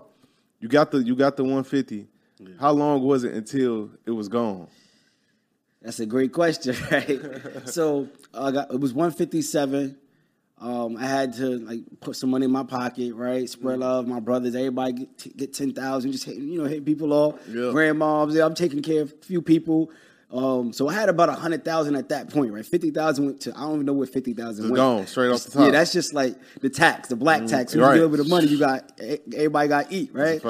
you 0.62 0.68
got 0.68 0.92
the 0.92 0.98
you 0.98 1.14
got 1.14 1.36
the 1.36 1.44
one 1.44 1.64
fifty? 1.64 2.06
How 2.58 2.72
long 2.72 3.02
was 3.02 3.24
it 3.24 3.34
until 3.34 3.90
it 4.06 4.12
was 4.12 4.28
gone? 4.28 4.68
That's 5.82 6.00
a 6.00 6.06
great 6.06 6.32
question, 6.32 6.76
right? 6.90 7.20
so 7.68 8.08
I 8.32 8.52
got 8.52 8.72
it 8.72 8.80
was 8.80 8.94
157. 8.94 9.98
Um, 10.58 10.96
I 10.96 11.06
had 11.06 11.34
to 11.34 11.58
like 11.58 11.80
put 12.00 12.14
some 12.14 12.30
money 12.30 12.44
in 12.44 12.52
my 12.52 12.62
pocket, 12.62 13.14
right? 13.14 13.48
Spread 13.50 13.80
love, 13.80 14.06
my 14.06 14.20
brothers, 14.20 14.54
everybody 14.54 14.92
get, 14.92 15.18
t- 15.18 15.32
get 15.36 15.52
ten 15.52 15.72
thousand, 15.72 16.12
just 16.12 16.24
hitting, 16.24 16.48
you 16.48 16.62
know, 16.62 16.68
hit 16.68 16.84
people 16.84 17.12
off. 17.12 17.40
Yeah. 17.48 17.72
Grandmoms, 17.72 18.34
yeah, 18.34 18.44
I'm 18.44 18.54
taking 18.54 18.80
care 18.80 19.02
of 19.02 19.12
a 19.12 19.24
few 19.24 19.42
people. 19.42 19.90
Um, 20.32 20.72
so 20.72 20.88
I 20.88 20.94
had 20.94 21.10
about 21.10 21.28
a 21.28 21.34
hundred 21.34 21.62
thousand 21.62 21.94
at 21.94 22.08
that 22.08 22.30
point, 22.30 22.52
right? 22.52 22.64
Fifty 22.64 22.90
thousand 22.90 23.26
went 23.26 23.40
to 23.42 23.52
I 23.54 23.60
don't 23.60 23.74
even 23.74 23.86
know 23.86 23.92
where 23.92 24.06
fifty 24.06 24.32
thousand 24.32 24.64
went. 24.64 24.76
gone, 24.76 25.06
straight 25.06 25.30
off 25.30 25.44
the 25.44 25.50
top. 25.50 25.64
Yeah, 25.66 25.70
that's 25.72 25.92
just 25.92 26.14
like 26.14 26.36
the 26.60 26.70
tax, 26.70 27.08
the 27.08 27.16
black 27.16 27.44
tax. 27.46 27.74
Who's 27.74 27.82
right. 27.82 27.96
good 27.96 28.10
with 28.10 28.22
the 28.22 28.28
money? 28.28 28.46
You 28.46 28.58
got 28.58 28.98
everybody 28.98 29.68
got 29.68 29.90
to 29.90 29.94
eat, 29.94 30.10
right? 30.14 30.42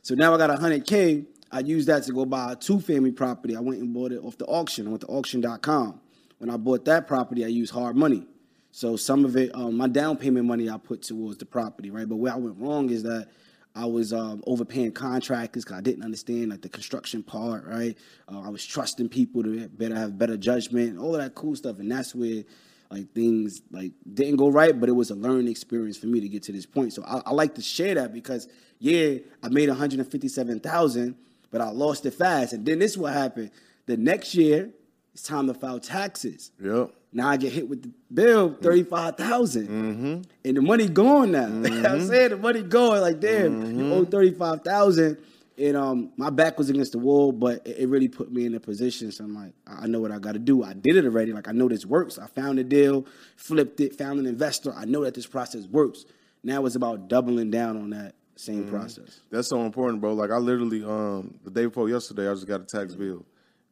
So 0.00 0.14
now 0.14 0.34
I 0.34 0.38
got 0.38 0.50
a 0.50 0.56
hundred 0.56 0.86
K. 0.86 1.24
I 1.52 1.60
used 1.60 1.88
that 1.88 2.04
to 2.04 2.12
go 2.12 2.24
buy 2.24 2.52
a 2.52 2.56
two 2.56 2.80
family 2.80 3.12
property. 3.12 3.56
I 3.56 3.60
went 3.60 3.80
and 3.80 3.92
bought 3.92 4.12
it 4.12 4.22
off 4.24 4.38
the 4.38 4.46
auction. 4.46 4.86
I 4.86 4.90
went 4.90 5.02
to 5.02 5.08
auction.com. 5.08 6.00
When 6.38 6.50
I 6.50 6.56
bought 6.56 6.84
that 6.86 7.06
property, 7.06 7.44
I 7.44 7.48
used 7.48 7.72
hard 7.72 7.96
money. 7.96 8.26
So 8.72 8.96
some 8.96 9.24
of 9.24 9.36
it, 9.36 9.54
um, 9.54 9.76
my 9.76 9.88
down 9.88 10.16
payment 10.16 10.46
money 10.46 10.68
I 10.68 10.76
put 10.76 11.02
towards 11.02 11.38
the 11.38 11.46
property, 11.46 11.90
right? 11.90 12.08
But 12.08 12.16
where 12.16 12.32
I 12.32 12.36
went 12.36 12.56
wrong 12.58 12.90
is 12.90 13.02
that 13.04 13.28
I 13.76 13.84
was 13.84 14.12
um, 14.12 14.42
overpaying 14.46 14.92
contractors 14.92 15.64
because 15.64 15.76
I 15.76 15.82
didn't 15.82 16.02
understand 16.02 16.48
like 16.48 16.62
the 16.62 16.68
construction 16.70 17.22
part, 17.22 17.66
right? 17.66 17.96
Uh, 18.26 18.40
I 18.40 18.48
was 18.48 18.64
trusting 18.64 19.10
people 19.10 19.42
to 19.42 19.68
better 19.68 19.94
have 19.94 20.18
better 20.18 20.38
judgment, 20.38 20.98
all 20.98 21.14
of 21.14 21.20
that 21.20 21.34
cool 21.34 21.54
stuff, 21.54 21.78
and 21.78 21.90
that's 21.90 22.14
where 22.14 22.42
like 22.90 23.12
things 23.12 23.62
like 23.70 23.92
didn't 24.14 24.36
go 24.36 24.48
right, 24.48 24.78
but 24.80 24.88
it 24.88 24.92
was 24.92 25.10
a 25.10 25.14
learning 25.14 25.48
experience 25.48 25.98
for 25.98 26.06
me 26.06 26.20
to 26.20 26.28
get 26.28 26.42
to 26.44 26.52
this 26.52 26.66
point. 26.66 26.94
So 26.94 27.04
I, 27.04 27.20
I 27.26 27.32
like 27.32 27.54
to 27.56 27.62
share 27.62 27.94
that 27.96 28.14
because 28.14 28.48
yeah, 28.78 29.18
I 29.42 29.48
made 29.48 29.68
one 29.68 29.78
hundred 29.78 30.00
and 30.00 30.10
fifty-seven 30.10 30.60
thousand, 30.60 31.16
but 31.50 31.60
I 31.60 31.68
lost 31.70 32.06
it 32.06 32.14
fast. 32.14 32.54
And 32.54 32.64
then 32.64 32.78
this 32.78 32.92
is 32.92 32.98
what 32.98 33.12
happened. 33.12 33.50
The 33.86 33.96
next 33.96 34.34
year, 34.34 34.70
it's 35.12 35.22
time 35.22 35.46
to 35.48 35.54
file 35.54 35.80
taxes. 35.80 36.50
Yep. 36.62 36.92
Now 37.16 37.30
I 37.30 37.38
get 37.38 37.50
hit 37.50 37.66
with 37.66 37.82
the 37.82 37.90
bill, 38.12 38.50
mm. 38.50 38.62
thirty-five 38.62 39.16
mm-hmm. 39.16 40.20
and 40.44 40.56
the 40.56 40.60
money 40.60 40.86
gone 40.86 41.32
now. 41.32 41.46
What 41.46 41.72
I'm 41.72 41.82
mm-hmm. 41.82 42.06
saying 42.08 42.28
the 42.28 42.36
money 42.36 42.62
gone. 42.62 43.00
Like 43.00 43.20
damn, 43.20 43.74
you 43.74 43.90
owe 43.90 44.02
mm-hmm. 44.02 44.10
thirty-five 44.10 44.60
thousand, 44.60 45.16
and 45.56 45.78
um, 45.78 46.12
my 46.18 46.28
back 46.28 46.58
was 46.58 46.68
against 46.68 46.92
the 46.92 46.98
wall, 46.98 47.32
but 47.32 47.66
it, 47.66 47.78
it 47.78 47.88
really 47.88 48.08
put 48.08 48.30
me 48.30 48.44
in 48.44 48.54
a 48.54 48.60
position. 48.60 49.10
So 49.12 49.24
I'm 49.24 49.34
like, 49.34 49.54
I 49.66 49.84
I 49.84 49.86
know 49.86 49.98
what 49.98 50.12
I 50.12 50.18
got 50.18 50.32
to 50.32 50.38
do. 50.38 50.62
I 50.62 50.74
did 50.74 50.94
it 50.94 51.06
already. 51.06 51.32
Like 51.32 51.48
I 51.48 51.52
know 51.52 51.70
this 51.70 51.86
works. 51.86 52.18
I 52.18 52.26
found 52.26 52.58
a 52.58 52.64
deal, 52.64 53.06
flipped 53.36 53.80
it, 53.80 53.96
found 53.96 54.20
an 54.20 54.26
investor. 54.26 54.74
I 54.76 54.84
know 54.84 55.02
that 55.04 55.14
this 55.14 55.26
process 55.26 55.64
works. 55.64 56.04
Now 56.44 56.66
it's 56.66 56.76
about 56.76 57.08
doubling 57.08 57.50
down 57.50 57.78
on 57.78 57.88
that 57.90 58.14
same 58.34 58.68
process. 58.68 59.20
That's 59.30 59.48
so 59.48 59.62
important, 59.62 60.02
bro. 60.02 60.12
Like 60.12 60.30
I 60.30 60.36
literally, 60.36 60.84
um, 60.84 61.38
the 61.42 61.50
day 61.50 61.64
before 61.64 61.88
yesterday, 61.88 62.28
I 62.28 62.34
just 62.34 62.46
got 62.46 62.60
a 62.60 62.64
tax 62.64 62.94
bill, 62.94 63.24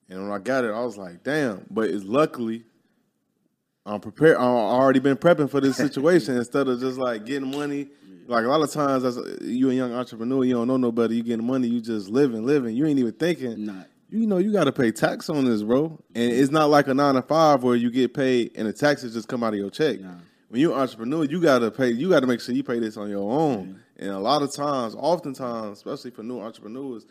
and 0.08 0.22
when 0.22 0.32
I 0.32 0.38
got 0.38 0.64
it, 0.64 0.70
I 0.70 0.80
was 0.80 0.96
like, 0.96 1.22
"Damn!" 1.22 1.66
But 1.70 1.90
it's 1.90 2.04
luckily, 2.04 2.64
I'm 3.86 4.00
prepared. 4.00 4.36
I 4.36 4.40
already 4.40 5.00
been 5.00 5.16
prepping 5.16 5.50
for 5.50 5.60
this 5.60 5.76
situation 5.76 6.36
instead 6.36 6.68
of 6.68 6.80
just 6.80 6.98
like 6.98 7.26
getting 7.26 7.50
money. 7.50 7.88
Like 8.26 8.44
a 8.44 8.48
lot 8.48 8.62
of 8.62 8.72
times, 8.72 9.04
as 9.04 9.18
you 9.42 9.70
a 9.70 9.74
young 9.74 9.92
entrepreneur, 9.92 10.44
you 10.44 10.54
don't 10.54 10.66
know 10.66 10.78
nobody. 10.78 11.16
You 11.16 11.22
getting 11.22 11.46
money, 11.46 11.68
you 11.68 11.82
just 11.82 12.08
living, 12.08 12.46
living. 12.46 12.74
You 12.74 12.86
ain't 12.86 12.98
even 12.98 13.12
thinking. 13.12 13.66
Not. 13.66 13.88
You 14.08 14.26
know, 14.26 14.38
you 14.38 14.52
got 14.52 14.64
to 14.64 14.72
pay 14.72 14.90
tax 14.90 15.28
on 15.28 15.44
this, 15.44 15.62
bro. 15.62 15.98
And 16.14 16.32
it's 16.32 16.50
not 16.50 16.70
like 16.70 16.88
a 16.88 16.94
nine 16.94 17.16
to 17.16 17.22
five 17.22 17.62
where 17.62 17.76
you 17.76 17.90
get 17.90 18.14
paid 18.14 18.52
and 18.54 18.66
the 18.66 18.72
taxes 18.72 19.12
just 19.12 19.28
come 19.28 19.42
out 19.42 19.52
of 19.52 19.58
your 19.58 19.70
check. 19.70 20.00
Nah. 20.00 20.14
When 20.48 20.60
you're 20.60 20.72
an 20.72 20.80
entrepreneur, 20.80 21.24
you 21.24 21.40
got 21.40 21.58
to 21.58 21.70
pay. 21.70 21.90
You 21.90 22.08
got 22.08 22.20
to 22.20 22.26
make 22.26 22.40
sure 22.40 22.54
you 22.54 22.62
pay 22.62 22.78
this 22.78 22.96
on 22.96 23.10
your 23.10 23.30
own. 23.30 23.80
And 23.98 24.10
a 24.10 24.18
lot 24.18 24.40
of 24.40 24.54
times, 24.54 24.94
oftentimes, 24.94 25.78
especially 25.78 26.10
for 26.12 26.22
new 26.22 26.40
entrepreneurs, 26.40 27.06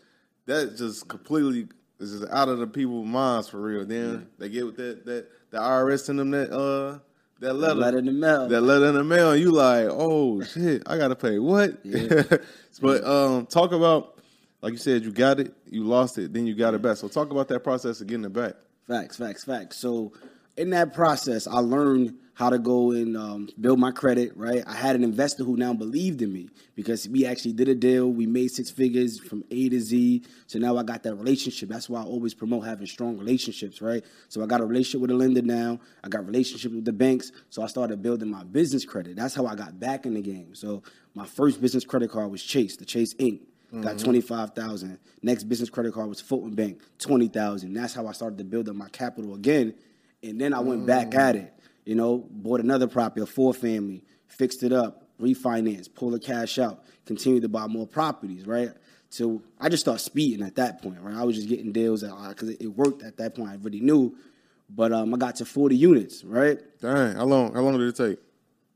that 0.45 0.75
just 0.77 1.07
completely 1.07 1.67
is 1.99 2.19
just 2.19 2.31
out 2.31 2.49
of 2.49 2.59
the 2.59 2.67
people's 2.67 3.07
minds 3.07 3.49
for 3.49 3.61
real. 3.61 3.85
Then 3.85 4.27
they 4.37 4.49
get 4.49 4.65
with 4.65 4.77
that 4.77 5.05
that 5.05 5.27
the 5.51 5.57
IRS 5.57 6.05
send 6.05 6.19
them 6.19 6.31
that 6.31 6.51
uh 6.51 6.99
that 7.39 7.53
letter, 7.53 7.75
letter 7.75 7.97
in 7.97 8.05
the 8.05 8.11
mail. 8.11 8.47
that 8.47 8.61
letter 8.61 8.87
in 8.87 8.95
the 8.95 9.03
mail, 9.03 9.31
and 9.31 9.41
you 9.41 9.51
like, 9.51 9.87
oh 9.89 10.41
shit, 10.43 10.83
I 10.85 10.97
gotta 10.97 11.15
pay 11.15 11.39
what? 11.39 11.77
but 12.81 13.03
um, 13.03 13.45
talk 13.47 13.71
about 13.73 14.13
like 14.61 14.71
you 14.71 14.79
said, 14.79 15.03
you 15.03 15.11
got 15.11 15.41
it, 15.41 15.53
you 15.69 15.83
lost 15.83 16.17
it, 16.17 16.31
then 16.31 16.47
you 16.47 16.55
got 16.55 16.73
it 16.73 16.81
back. 16.81 16.95
So 16.95 17.09
talk 17.09 17.31
about 17.31 17.49
that 17.49 17.59
process 17.65 17.99
of 17.99 18.07
getting 18.07 18.23
it 18.23 18.31
back. 18.31 18.53
Facts, 18.87 19.17
facts, 19.17 19.43
facts. 19.43 19.77
So 19.77 20.13
in 20.55 20.69
that 20.69 20.93
process, 20.93 21.47
I 21.47 21.59
learned 21.59 22.15
how 22.35 22.49
to 22.49 22.57
go 22.57 22.91
and 22.91 23.15
um, 23.15 23.49
build 23.61 23.79
my 23.79 23.91
credit. 23.91 24.33
Right, 24.35 24.63
I 24.65 24.73
had 24.73 24.95
an 24.95 25.03
investor 25.03 25.43
who 25.43 25.55
now 25.57 25.73
believed 25.73 26.21
in 26.21 26.31
me 26.31 26.49
because 26.75 27.07
we 27.07 27.25
actually 27.25 27.53
did 27.53 27.67
a 27.67 27.75
deal. 27.75 28.09
We 28.09 28.25
made 28.25 28.49
six 28.49 28.69
figures 28.69 29.19
from 29.19 29.43
A 29.51 29.69
to 29.69 29.79
Z. 29.79 30.23
So 30.47 30.59
now 30.59 30.77
I 30.77 30.83
got 30.83 31.03
that 31.03 31.15
relationship. 31.15 31.69
That's 31.69 31.89
why 31.89 32.01
I 32.01 32.03
always 32.03 32.33
promote 32.33 32.65
having 32.65 32.87
strong 32.87 33.17
relationships. 33.17 33.81
Right, 33.81 34.03
so 34.29 34.43
I 34.43 34.45
got 34.45 34.61
a 34.61 34.65
relationship 34.65 35.01
with 35.01 35.11
a 35.11 35.15
lender 35.15 35.41
now. 35.41 35.79
I 36.03 36.09
got 36.09 36.25
relationship 36.25 36.71
with 36.71 36.85
the 36.85 36.93
banks. 36.93 37.31
So 37.49 37.61
I 37.61 37.67
started 37.67 38.01
building 38.01 38.29
my 38.29 38.43
business 38.43 38.85
credit. 38.85 39.15
That's 39.15 39.35
how 39.35 39.45
I 39.45 39.55
got 39.55 39.79
back 39.79 40.05
in 40.05 40.13
the 40.13 40.21
game. 40.21 40.55
So 40.55 40.83
my 41.15 41.25
first 41.25 41.61
business 41.61 41.85
credit 41.85 42.09
card 42.11 42.31
was 42.31 42.43
Chase, 42.43 42.77
the 42.77 42.85
Chase 42.85 43.15
Ink. 43.19 43.41
Got 43.81 43.97
twenty 43.97 44.21
five 44.21 44.51
thousand. 44.51 44.99
Next 45.23 45.45
business 45.45 45.67
credit 45.67 45.95
card 45.95 46.07
was 46.07 46.21
Fulton 46.21 46.53
Bank, 46.53 46.79
twenty 46.99 47.27
thousand. 47.27 47.73
That's 47.73 47.91
how 47.91 48.05
I 48.05 48.11
started 48.11 48.37
to 48.37 48.43
build 48.43 48.69
up 48.69 48.75
my 48.75 48.87
capital 48.89 49.33
again, 49.33 49.73
and 50.21 50.39
then 50.39 50.53
I 50.53 50.59
went 50.59 50.85
back 50.85 51.15
at 51.15 51.35
it. 51.35 51.52
You 51.85 51.95
know, 51.95 52.25
bought 52.29 52.59
another 52.61 52.87
property, 52.87 53.21
a 53.21 53.25
four 53.25 53.53
family, 53.53 54.03
fixed 54.27 54.63
it 54.63 54.71
up, 54.71 55.07
refinanced, 55.19 55.93
pulled 55.93 56.13
the 56.13 56.19
cash 56.19 56.57
out, 56.57 56.83
continued 57.05 57.41
to 57.43 57.49
buy 57.49 57.67
more 57.67 57.87
properties. 57.87 58.45
Right. 58.45 58.69
So 59.09 59.43
I 59.59 59.69
just 59.69 59.81
started 59.81 59.99
speeding 59.99 60.45
at 60.45 60.55
that 60.55 60.81
point. 60.81 60.99
Right. 61.01 61.15
I 61.15 61.23
was 61.23 61.35
just 61.35 61.47
getting 61.49 61.71
deals 61.71 62.03
because 62.03 62.49
it, 62.49 62.61
it 62.61 62.67
worked 62.67 63.03
at 63.03 63.17
that 63.17 63.35
point. 63.35 63.49
I 63.49 63.53
already 63.53 63.79
knew, 63.79 64.15
but 64.69 64.91
um, 64.91 65.13
I 65.13 65.17
got 65.17 65.35
to 65.37 65.45
forty 65.45 65.75
units. 65.75 66.23
Right. 66.23 66.59
Dang, 66.81 67.15
how 67.15 67.25
long? 67.25 67.53
How 67.53 67.61
long 67.61 67.77
did 67.77 67.87
it 67.87 67.95
take? 67.95 68.19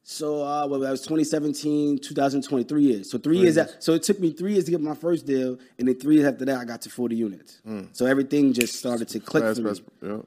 So 0.09 0.41
uh, 0.41 0.65
well, 0.67 0.79
that 0.81 0.91
was 0.91 1.01
2017, 1.01 1.99
2023 1.99 2.81
years. 2.81 3.11
So 3.11 3.17
three 3.17 3.39
years. 3.39 3.57
At, 3.57 3.83
so 3.83 3.91
it 3.91 4.03
took 4.03 4.21
me 4.21 4.31
three 4.31 4.53
years 4.53 4.63
to 4.65 4.71
get 4.71 4.79
my 4.79 4.95
first 4.95 5.25
deal, 5.25 5.59
and 5.77 5.87
then 5.87 5.99
three 5.99 6.15
years 6.15 6.27
after 6.27 6.45
that, 6.45 6.57
I 6.59 6.63
got 6.63 6.81
to 6.83 6.89
40 6.89 7.15
units. 7.15 7.61
So 7.91 8.05
everything 8.05 8.53
just 8.53 8.75
started 8.75 9.09
to 9.09 9.19
click 9.19 9.43
Fast, 9.43 9.57
for 9.59 9.63
me. 9.63 9.69
fast, 9.69 9.81
yeah. 10.01 10.17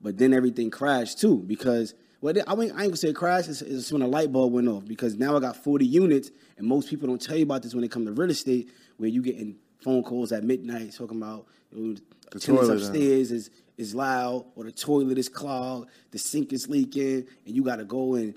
But 0.00 0.16
then 0.16 0.32
everything 0.32 0.70
crashed 0.70 1.20
too 1.20 1.44
because 1.46 1.92
well, 2.20 2.34
I, 2.46 2.52
ain't 2.52 2.74
gonna 2.74 2.96
say 2.96 3.12
crash. 3.12 3.48
It's, 3.48 3.62
it's 3.62 3.92
when 3.92 4.02
a 4.02 4.06
light 4.06 4.32
bulb 4.32 4.52
went 4.52 4.68
off 4.68 4.84
because 4.86 5.16
now 5.16 5.36
I 5.36 5.40
got 5.40 5.56
40 5.56 5.86
units, 5.86 6.30
and 6.56 6.66
most 6.66 6.90
people 6.90 7.06
don't 7.08 7.20
tell 7.20 7.36
you 7.36 7.44
about 7.44 7.62
this 7.62 7.74
when 7.74 7.82
they 7.82 7.88
come 7.88 8.04
to 8.06 8.12
real 8.12 8.30
estate, 8.30 8.70
where 8.96 9.08
you 9.08 9.22
getting 9.22 9.56
phone 9.80 10.02
calls 10.02 10.32
at 10.32 10.42
midnight 10.42 10.94
talking 10.94 11.18
about 11.18 11.46
you 11.72 11.80
know, 11.80 11.96
The 12.32 12.40
tenants 12.40 12.68
toilet, 12.68 12.82
upstairs 12.82 13.30
is 13.30 13.50
is 13.76 13.94
loud 13.94 14.46
or 14.56 14.64
the 14.64 14.72
toilet 14.72 15.18
is 15.18 15.28
clogged, 15.28 15.88
the 16.10 16.18
sink 16.18 16.52
is 16.52 16.68
leaking, 16.68 17.26
and 17.46 17.56
you 17.56 17.62
got 17.62 17.76
to 17.76 17.84
go 17.84 18.14
and 18.14 18.34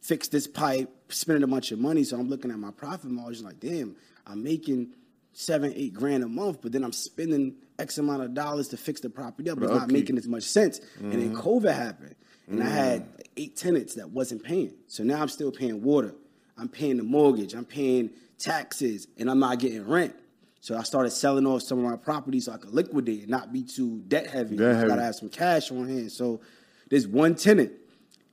fix 0.00 0.28
this 0.28 0.46
pipe, 0.46 0.88
spending 1.08 1.42
a 1.42 1.48
bunch 1.48 1.72
of 1.72 1.80
money. 1.80 2.04
So 2.04 2.16
I'm 2.16 2.28
looking 2.28 2.52
at 2.52 2.58
my 2.58 2.70
profit 2.70 3.10
margin 3.10 3.44
like, 3.44 3.58
damn, 3.58 3.96
I'm 4.26 4.44
making 4.44 4.94
seven, 5.32 5.72
eight 5.74 5.92
grand 5.92 6.22
a 6.22 6.28
month, 6.28 6.60
but 6.62 6.72
then 6.72 6.84
I'm 6.84 6.92
spending 6.92 7.56
X 7.78 7.98
amount 7.98 8.22
of 8.22 8.32
dollars 8.32 8.68
to 8.68 8.76
fix 8.76 9.00
the 9.00 9.10
property 9.10 9.50
up. 9.50 9.60
It's 9.60 9.70
not 9.70 9.90
making 9.90 10.16
as 10.16 10.26
much 10.26 10.44
sense. 10.44 10.80
And 10.98 11.12
then 11.12 11.34
mm-hmm. 11.34 11.40
COVID 11.40 11.74
happened, 11.74 12.14
and 12.48 12.62
I 12.62 12.68
had 12.68 13.08
eight 13.36 13.56
tenants 13.56 13.94
that 13.94 14.10
wasn't 14.10 14.42
paying. 14.42 14.74
So 14.86 15.02
now 15.02 15.20
I'm 15.20 15.28
still 15.28 15.50
paying 15.50 15.82
water. 15.82 16.14
I'm 16.56 16.68
paying 16.68 16.96
the 16.96 17.02
mortgage. 17.02 17.54
I'm 17.54 17.64
paying 17.64 18.10
taxes, 18.38 19.08
and 19.18 19.30
I'm 19.30 19.38
not 19.38 19.58
getting 19.58 19.86
rent. 19.86 20.14
So 20.60 20.76
I 20.76 20.82
started 20.82 21.10
selling 21.10 21.46
off 21.46 21.62
some 21.62 21.78
of 21.78 21.84
my 21.84 21.96
properties 21.96 22.46
so 22.46 22.52
I 22.52 22.56
could 22.56 22.72
liquidate 22.72 23.20
and 23.20 23.28
not 23.28 23.52
be 23.52 23.62
too 23.62 24.02
debt 24.08 24.26
heavy. 24.26 24.56
Debt 24.56 24.84
I 24.84 24.88
gotta 24.88 25.02
have 25.02 25.14
some 25.14 25.28
cash 25.28 25.70
on 25.70 25.88
hand. 25.88 26.10
So 26.10 26.40
there's 26.88 27.06
one 27.06 27.34
tenant. 27.34 27.72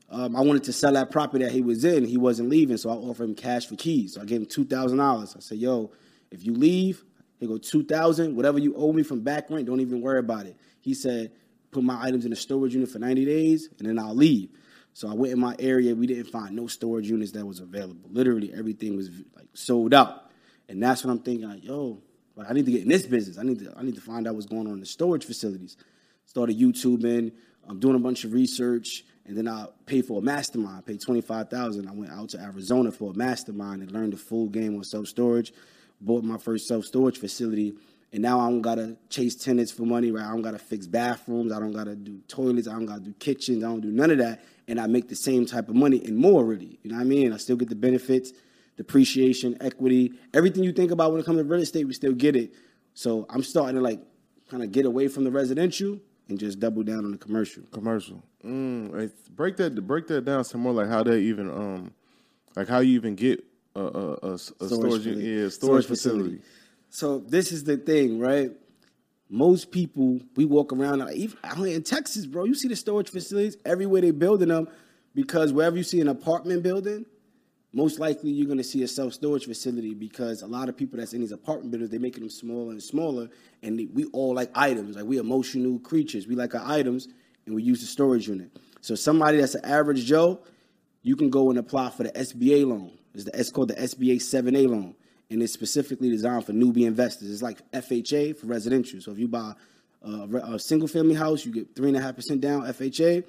Um, 0.09 0.35
I 0.35 0.41
wanted 0.41 0.63
to 0.65 0.73
sell 0.73 0.93
that 0.93 1.11
property 1.11 1.43
that 1.43 1.51
he 1.51 1.61
was 1.61 1.83
in. 1.85 2.05
He 2.05 2.17
wasn't 2.17 2.49
leaving, 2.49 2.77
so 2.77 2.89
I 2.89 2.93
offered 2.93 3.25
him 3.25 3.35
cash 3.35 3.65
for 3.65 3.75
keys. 3.75 4.13
So 4.13 4.21
I 4.21 4.25
gave 4.25 4.41
him 4.41 4.45
two 4.45 4.65
thousand 4.65 4.99
dollars. 4.99 5.35
I 5.35 5.39
said, 5.39 5.57
"Yo, 5.57 5.91
if 6.31 6.45
you 6.45 6.53
leave, 6.53 7.03
he 7.39 7.47
go 7.47 7.57
two 7.57 7.83
thousand. 7.83 8.35
Whatever 8.35 8.59
you 8.59 8.75
owe 8.75 8.93
me 8.93 9.03
from 9.03 9.21
back 9.21 9.49
rent, 9.49 9.65
don't 9.65 9.79
even 9.79 10.01
worry 10.01 10.19
about 10.19 10.45
it." 10.45 10.55
He 10.81 10.93
said, 10.93 11.31
"Put 11.73 11.83
my 11.83 12.01
items 12.01 12.25
in 12.25 12.31
a 12.31 12.35
storage 12.35 12.73
unit 12.73 12.89
for 12.89 12.99
ninety 12.99 13.25
days, 13.25 13.69
and 13.77 13.87
then 13.87 13.99
I'll 13.99 14.15
leave." 14.15 14.49
So 14.93 15.09
I 15.09 15.13
went 15.13 15.33
in 15.33 15.39
my 15.39 15.55
area. 15.57 15.95
We 15.95 16.07
didn't 16.07 16.25
find 16.25 16.55
no 16.55 16.67
storage 16.67 17.09
units 17.09 17.31
that 17.31 17.45
was 17.45 17.59
available. 17.59 18.09
Literally 18.11 18.53
everything 18.53 18.95
was 18.95 19.09
like 19.35 19.47
sold 19.53 19.93
out, 19.93 20.29
and 20.69 20.81
that's 20.81 21.03
when 21.03 21.11
I'm 21.11 21.23
thinking, 21.23 21.49
like, 21.49 21.63
"Yo, 21.63 22.01
like, 22.35 22.49
I 22.49 22.53
need 22.53 22.65
to 22.65 22.71
get 22.71 22.83
in 22.83 22.89
this 22.89 23.05
business. 23.05 23.37
I 23.37 23.43
need 23.43 23.59
to. 23.59 23.73
I 23.75 23.83
need 23.83 23.95
to 23.95 24.01
find 24.01 24.27
out 24.27 24.35
what's 24.35 24.47
going 24.47 24.67
on 24.67 24.73
in 24.73 24.79
the 24.79 24.85
storage 24.85 25.25
facilities." 25.25 25.77
Started 26.25 26.57
YouTubing. 26.57 27.31
I'm 27.67 27.79
doing 27.79 27.95
a 27.95 27.99
bunch 27.99 28.23
of 28.23 28.33
research, 28.33 29.03
and 29.25 29.37
then 29.37 29.47
I 29.47 29.67
paid 29.85 30.05
for 30.05 30.19
a 30.19 30.21
mastermind. 30.21 30.77
I 30.77 30.81
paid 30.81 31.01
twenty 31.01 31.21
five 31.21 31.49
thousand. 31.49 31.87
I 31.87 31.91
went 31.91 32.11
out 32.11 32.29
to 32.29 32.39
Arizona 32.39 32.91
for 32.91 33.11
a 33.11 33.13
mastermind 33.15 33.81
and 33.81 33.91
learned 33.91 34.13
the 34.13 34.17
full 34.17 34.47
game 34.47 34.75
on 34.75 34.83
self 34.83 35.07
storage. 35.07 35.53
Bought 36.01 36.23
my 36.23 36.37
first 36.37 36.67
self 36.67 36.85
storage 36.85 37.17
facility, 37.17 37.73
and 38.13 38.21
now 38.21 38.39
I 38.39 38.47
don't 38.47 38.61
gotta 38.61 38.95
chase 39.09 39.35
tenants 39.35 39.71
for 39.71 39.83
money. 39.83 40.11
Right? 40.11 40.23
I 40.23 40.29
don't 40.29 40.43
gotta 40.43 40.59
fix 40.59 40.85
bathrooms. 40.85 41.51
I 41.51 41.59
don't 41.59 41.73
gotta 41.73 41.95
do 41.95 42.19
toilets. 42.27 42.67
I 42.67 42.73
don't 42.73 42.85
gotta 42.85 43.01
do 43.01 43.13
kitchens. 43.13 43.63
I 43.63 43.67
don't 43.67 43.81
do 43.81 43.91
none 43.91 44.11
of 44.11 44.19
that, 44.19 44.45
and 44.67 44.79
I 44.79 44.87
make 44.87 45.09
the 45.09 45.15
same 45.15 45.45
type 45.45 45.67
of 45.67 45.75
money 45.75 46.01
and 46.05 46.15
more. 46.15 46.45
Really, 46.45 46.79
you 46.83 46.91
know 46.91 46.95
what 46.95 47.01
I 47.01 47.05
mean? 47.05 47.33
I 47.33 47.37
still 47.37 47.55
get 47.55 47.69
the 47.69 47.75
benefits, 47.75 48.31
depreciation, 48.77 49.57
equity, 49.59 50.13
everything 50.33 50.63
you 50.63 50.71
think 50.71 50.91
about 50.91 51.11
when 51.11 51.19
it 51.19 51.25
comes 51.25 51.39
to 51.39 51.43
real 51.43 51.59
estate. 51.59 51.85
We 51.85 51.93
still 51.93 52.13
get 52.13 52.35
it. 52.35 52.53
So 52.93 53.25
I'm 53.29 53.41
starting 53.41 53.75
to 53.75 53.81
like 53.81 53.99
kind 54.47 54.63
of 54.63 54.71
get 54.71 54.85
away 54.85 55.07
from 55.07 55.23
the 55.23 55.31
residential 55.31 55.99
and 56.29 56.39
just 56.39 56.59
double 56.59 56.83
down 56.83 57.05
on 57.05 57.11
the 57.11 57.17
commercial. 57.17 57.63
Commercial. 57.71 58.23
Mm, 58.45 59.11
break 59.31 59.57
that 59.57 59.75
break 59.87 60.05
that 60.07 60.25
down 60.25 60.43
some 60.43 60.61
more. 60.61 60.73
Like 60.73 60.87
how 60.87 61.03
they 61.03 61.21
even 61.21 61.49
um, 61.49 61.93
like 62.55 62.67
how 62.67 62.79
you 62.79 62.93
even 62.93 63.15
get 63.15 63.43
a 63.75 63.81
a, 63.81 64.13
a, 64.13 64.33
a 64.33 64.37
storage, 64.37 64.59
facility. 64.59 65.21
yeah 65.23 65.49
storage, 65.49 65.85
facility. 65.87 66.41
So 66.93 67.17
this 67.17 67.51
is 67.51 67.63
the 67.63 67.75
thing, 67.75 68.19
right? 68.19 68.51
Most 69.27 69.71
people, 69.71 70.19
we 70.35 70.45
walk 70.45 70.71
around 70.71 70.99
like, 70.99 71.15
even 71.15 71.37
in 71.65 71.81
Texas, 71.81 72.27
bro. 72.27 72.43
You 72.43 72.53
see 72.53 72.67
the 72.67 72.75
storage 72.75 73.09
facilities 73.09 73.57
everywhere 73.65 74.01
they're 74.01 74.13
building 74.13 74.49
them, 74.49 74.67
because 75.15 75.51
wherever 75.51 75.75
you 75.75 75.81
see 75.81 76.01
an 76.01 76.07
apartment 76.07 76.61
building, 76.61 77.07
most 77.73 77.97
likely 77.97 78.29
you're 78.29 78.47
gonna 78.47 78.63
see 78.63 78.83
a 78.83 78.87
self 78.87 79.13
storage 79.13 79.45
facility 79.45 79.95
because 79.95 80.43
a 80.43 80.47
lot 80.47 80.69
of 80.69 80.77
people 80.77 80.99
that's 80.99 81.15
in 81.15 81.21
these 81.21 81.31
apartment 81.31 81.71
buildings 81.71 81.89
they're 81.89 81.99
making 81.99 82.19
them 82.19 82.29
smaller 82.29 82.69
and 82.69 82.83
smaller, 82.83 83.27
and 83.63 83.89
we 83.91 84.05
all 84.13 84.35
like 84.35 84.51
items. 84.53 84.95
Like 84.95 85.05
we 85.05 85.17
emotional 85.17 85.79
creatures. 85.79 86.27
We 86.27 86.35
like 86.35 86.53
our 86.53 86.63
items, 86.63 87.07
and 87.47 87.55
we 87.55 87.63
use 87.63 87.81
the 87.81 87.87
storage 87.87 88.27
unit. 88.27 88.51
So 88.81 88.93
somebody 88.93 89.39
that's 89.39 89.55
an 89.55 89.65
average 89.65 90.05
Joe, 90.05 90.41
you 91.01 91.15
can 91.15 91.31
go 91.31 91.49
and 91.49 91.57
apply 91.57 91.89
for 91.89 92.03
the 92.03 92.11
SBA 92.11 92.67
loan. 92.67 92.91
The, 93.15 93.31
it's 93.33 93.49
called 93.49 93.69
the 93.69 93.75
SBA 93.75 94.17
7A 94.17 94.69
loan, 94.69 94.93
and 95.33 95.41
it's 95.41 95.51
specifically 95.51 96.09
designed 96.09 96.45
for 96.45 96.53
newbie 96.53 96.85
investors. 96.85 97.29
It's 97.29 97.41
like 97.41 97.59
FHA 97.71 98.37
for 98.37 98.45
residential. 98.45 99.01
So 99.01 99.11
if 99.11 99.19
you 99.19 99.27
buy 99.27 99.53
a, 100.03 100.53
a 100.53 100.59
single 100.59 100.87
family 100.87 101.15
house, 101.15 101.45
you 101.45 101.51
get 101.51 101.75
three 101.75 101.89
and 101.89 101.97
a 101.97 102.01
half 102.01 102.15
percent 102.15 102.39
down 102.39 102.61
FHA. 102.61 103.23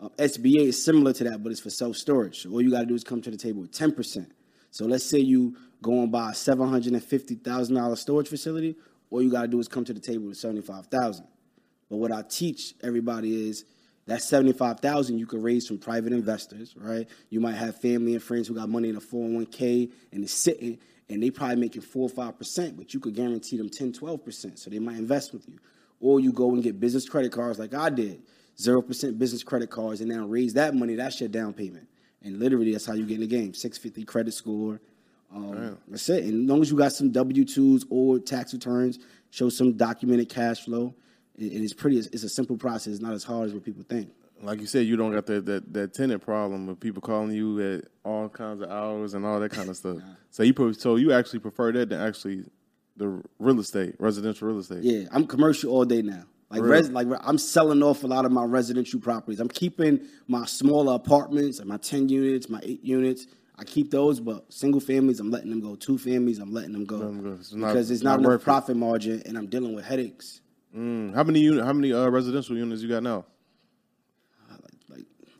Uh, 0.00 0.08
SBA 0.10 0.68
is 0.68 0.82
similar 0.82 1.12
to 1.12 1.24
that, 1.24 1.42
but 1.42 1.50
it's 1.50 1.60
for 1.60 1.70
self 1.70 1.96
storage. 1.96 2.42
So 2.42 2.50
all 2.50 2.62
you 2.62 2.70
got 2.70 2.80
to 2.80 2.86
do 2.86 2.94
is 2.94 3.02
come 3.02 3.20
to 3.22 3.30
the 3.30 3.36
table 3.36 3.62
with 3.62 3.72
10%. 3.72 4.30
So 4.70 4.86
let's 4.86 5.04
say 5.04 5.18
you 5.18 5.56
go 5.82 6.02
and 6.02 6.12
buy 6.12 6.30
a 6.30 6.32
$750,000 6.32 7.98
storage 7.98 8.28
facility, 8.28 8.76
all 9.10 9.22
you 9.22 9.30
got 9.30 9.42
to 9.42 9.48
do 9.48 9.58
is 9.58 9.66
come 9.66 9.84
to 9.84 9.92
the 9.92 10.00
table 10.00 10.26
with 10.26 10.36
75000 10.36 11.26
But 11.90 11.96
what 11.96 12.12
I 12.12 12.22
teach 12.22 12.74
everybody 12.82 13.48
is 13.48 13.64
that 14.06 14.22
75000 14.22 15.18
you 15.18 15.26
can 15.26 15.42
raise 15.42 15.66
from 15.66 15.78
private 15.78 16.12
investors, 16.12 16.74
right? 16.76 17.08
You 17.30 17.40
might 17.40 17.56
have 17.56 17.80
family 17.80 18.14
and 18.14 18.22
friends 18.22 18.46
who 18.46 18.54
got 18.54 18.68
money 18.68 18.90
in 18.90 18.96
a 18.96 19.00
401k 19.00 19.90
and 20.12 20.22
it's 20.22 20.32
sitting 20.32 20.78
and 21.10 21.22
they 21.22 21.30
probably 21.30 21.56
making 21.56 21.82
4 21.82 22.02
or 22.02 22.08
5%, 22.08 22.76
but 22.76 22.92
you 22.92 23.00
could 23.00 23.14
guarantee 23.14 23.56
them 23.56 23.68
10, 23.68 23.92
12%. 23.92 24.58
So 24.58 24.70
they 24.70 24.78
might 24.78 24.96
invest 24.96 25.32
with 25.32 25.48
you. 25.48 25.58
Or 26.00 26.20
you 26.20 26.32
go 26.32 26.52
and 26.52 26.62
get 26.62 26.78
business 26.78 27.08
credit 27.08 27.32
cards 27.32 27.58
like 27.58 27.74
I 27.74 27.90
did, 27.90 28.22
0% 28.58 29.18
business 29.18 29.42
credit 29.42 29.70
cards, 29.70 30.00
and 30.00 30.10
now 30.10 30.26
raise 30.26 30.54
that 30.54 30.74
money, 30.74 30.94
that's 30.94 31.20
your 31.20 31.28
down 31.28 31.54
payment. 31.54 31.88
And 32.22 32.38
literally, 32.38 32.72
that's 32.72 32.86
how 32.86 32.94
you 32.94 33.06
get 33.06 33.14
in 33.14 33.20
the 33.20 33.26
game 33.26 33.54
650 33.54 34.04
credit 34.04 34.34
score. 34.34 34.80
Um, 35.34 35.78
that's 35.88 36.08
it. 36.08 36.24
And 36.24 36.44
as 36.44 36.50
long 36.50 36.62
as 36.62 36.70
you 36.70 36.76
got 36.76 36.92
some 36.92 37.10
W 37.10 37.44
2s 37.44 37.84
or 37.90 38.18
tax 38.18 38.52
returns, 38.52 38.98
show 39.30 39.48
some 39.48 39.74
documented 39.74 40.28
cash 40.28 40.64
flow, 40.64 40.94
it, 41.36 41.52
it 41.52 41.62
is 41.62 41.72
pretty, 41.72 41.98
it's, 41.98 42.08
it's 42.08 42.24
a 42.24 42.28
simple 42.28 42.56
process. 42.56 42.94
It's 42.94 43.02
not 43.02 43.12
as 43.12 43.24
hard 43.24 43.48
as 43.48 43.54
what 43.54 43.64
people 43.64 43.84
think. 43.88 44.10
Like 44.40 44.60
you 44.60 44.66
said, 44.66 44.86
you 44.86 44.96
don't 44.96 45.12
got 45.12 45.26
that, 45.26 45.46
that, 45.46 45.72
that 45.72 45.94
tenant 45.94 46.22
problem 46.22 46.68
of 46.68 46.78
people 46.78 47.02
calling 47.02 47.32
you 47.32 47.60
at 47.74 47.84
all 48.04 48.28
kinds 48.28 48.60
of 48.62 48.70
hours 48.70 49.14
and 49.14 49.26
all 49.26 49.40
that 49.40 49.50
kind 49.50 49.68
of 49.68 49.76
stuff. 49.76 49.98
So 50.30 50.42
you 50.42 50.54
pro- 50.54 50.72
so 50.72 50.96
you 50.96 51.12
actually 51.12 51.40
prefer 51.40 51.72
that 51.72 51.88
than 51.88 52.00
actually 52.00 52.44
the 52.96 53.20
real 53.38 53.58
estate, 53.60 53.94
residential 53.98 54.48
real 54.48 54.58
estate. 54.58 54.82
Yeah, 54.82 55.08
I'm 55.12 55.26
commercial 55.26 55.72
all 55.72 55.84
day 55.84 56.02
now. 56.02 56.24
Like 56.50 56.62
Really? 56.62 56.72
res, 56.72 56.90
like 56.90 57.06
I'm 57.22 57.36
selling 57.38 57.82
off 57.82 58.04
a 58.04 58.06
lot 58.06 58.24
of 58.24 58.32
my 58.32 58.44
residential 58.44 59.00
properties. 59.00 59.40
I'm 59.40 59.48
keeping 59.48 60.00
my 60.28 60.46
smaller 60.46 60.94
apartments, 60.94 61.58
like 61.58 61.68
my 61.68 61.76
10 61.76 62.08
units, 62.08 62.48
my 62.48 62.60
8 62.62 62.82
units. 62.84 63.26
I 63.58 63.64
keep 63.64 63.90
those, 63.90 64.20
but 64.20 64.50
single 64.52 64.80
families, 64.80 65.18
I'm 65.20 65.30
letting 65.32 65.50
them 65.50 65.60
go. 65.60 65.74
Two 65.74 65.98
families, 65.98 66.38
I'm 66.38 66.52
letting 66.52 66.72
them 66.72 66.84
go. 66.84 66.98
them 66.98 67.22
go. 67.22 67.32
It's 67.32 67.52
not- 67.52 67.68
because 67.68 67.90
it's 67.90 68.02
not, 68.02 68.10
not 68.12 68.18
enough 68.20 68.28
worth 68.30 68.40
it. 68.42 68.44
profit 68.44 68.76
margin 68.76 69.22
and 69.26 69.36
I'm 69.36 69.48
dealing 69.48 69.74
with 69.74 69.84
headaches. 69.84 70.40
Mm, 70.76 71.14
how 71.14 71.24
many 71.24 71.40
unit, 71.40 71.64
how 71.64 71.72
many 71.72 71.92
uh, 71.92 72.08
residential 72.08 72.56
units 72.56 72.82
you 72.82 72.88
got 72.88 73.02
now? 73.02 73.24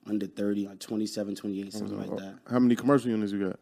Under 0.08 0.26
30, 0.26 0.66
like 0.68 0.78
27, 0.78 1.34
28, 1.34 1.72
something 1.72 1.98
like 1.98 2.18
that. 2.18 2.34
How 2.50 2.58
many 2.58 2.74
commercial 2.74 3.10
units 3.10 3.32
you 3.32 3.46
got? 3.48 3.58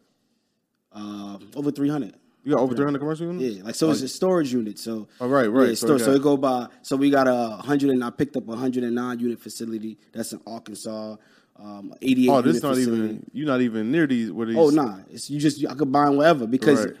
Uh, 0.93 1.37
over 1.55 1.71
300. 1.71 2.15
You 2.43 2.53
got 2.53 2.61
over 2.61 2.73
300 2.73 2.99
commercial 2.99 3.27
units? 3.27 3.57
Yeah, 3.57 3.63
like 3.63 3.75
so 3.75 3.91
it's 3.91 4.01
a 4.01 4.07
storage 4.07 4.53
unit. 4.53 4.79
So 4.79 5.09
Oh, 5.19 5.27
right, 5.27 5.47
right. 5.51 5.69
Yeah, 5.69 5.75
So 5.75 5.87
so, 5.87 5.93
you 5.93 5.99
so 5.99 6.11
it 6.13 6.21
go 6.21 6.37
by. 6.37 6.67
So 6.81 6.95
we 6.95 7.09
got 7.09 7.27
a 7.27 7.57
hundred 7.57 7.89
and 7.89 8.01
I 8.03 8.09
picked 8.09 8.37
up 8.37 8.47
a 8.47 8.55
hundred 8.55 8.85
and 8.85 8.95
nine 8.95 9.19
unit 9.19 9.41
facility. 9.41 9.97
That's 10.13 10.31
in 10.31 10.39
Arkansas. 10.47 11.17
Um, 11.57 11.93
eighty 12.01 12.25
eight. 12.25 12.29
Oh, 12.29 12.41
this 12.41 12.63
not 12.63 12.75
facility. 12.75 13.03
even. 13.03 13.29
You're 13.33 13.47
not 13.47 13.59
even 13.59 13.91
near 13.91 14.07
these. 14.07 14.31
Where 14.31 14.47
these? 14.47 14.55
Oh 14.55 14.69
nah, 14.69 14.99
it's 15.11 15.29
you 15.29 15.39
just 15.41 15.65
I 15.67 15.73
could 15.73 15.91
buy 15.91 16.05
them 16.05 16.15
wherever 16.15 16.47
because 16.47 16.85
Right. 16.85 16.95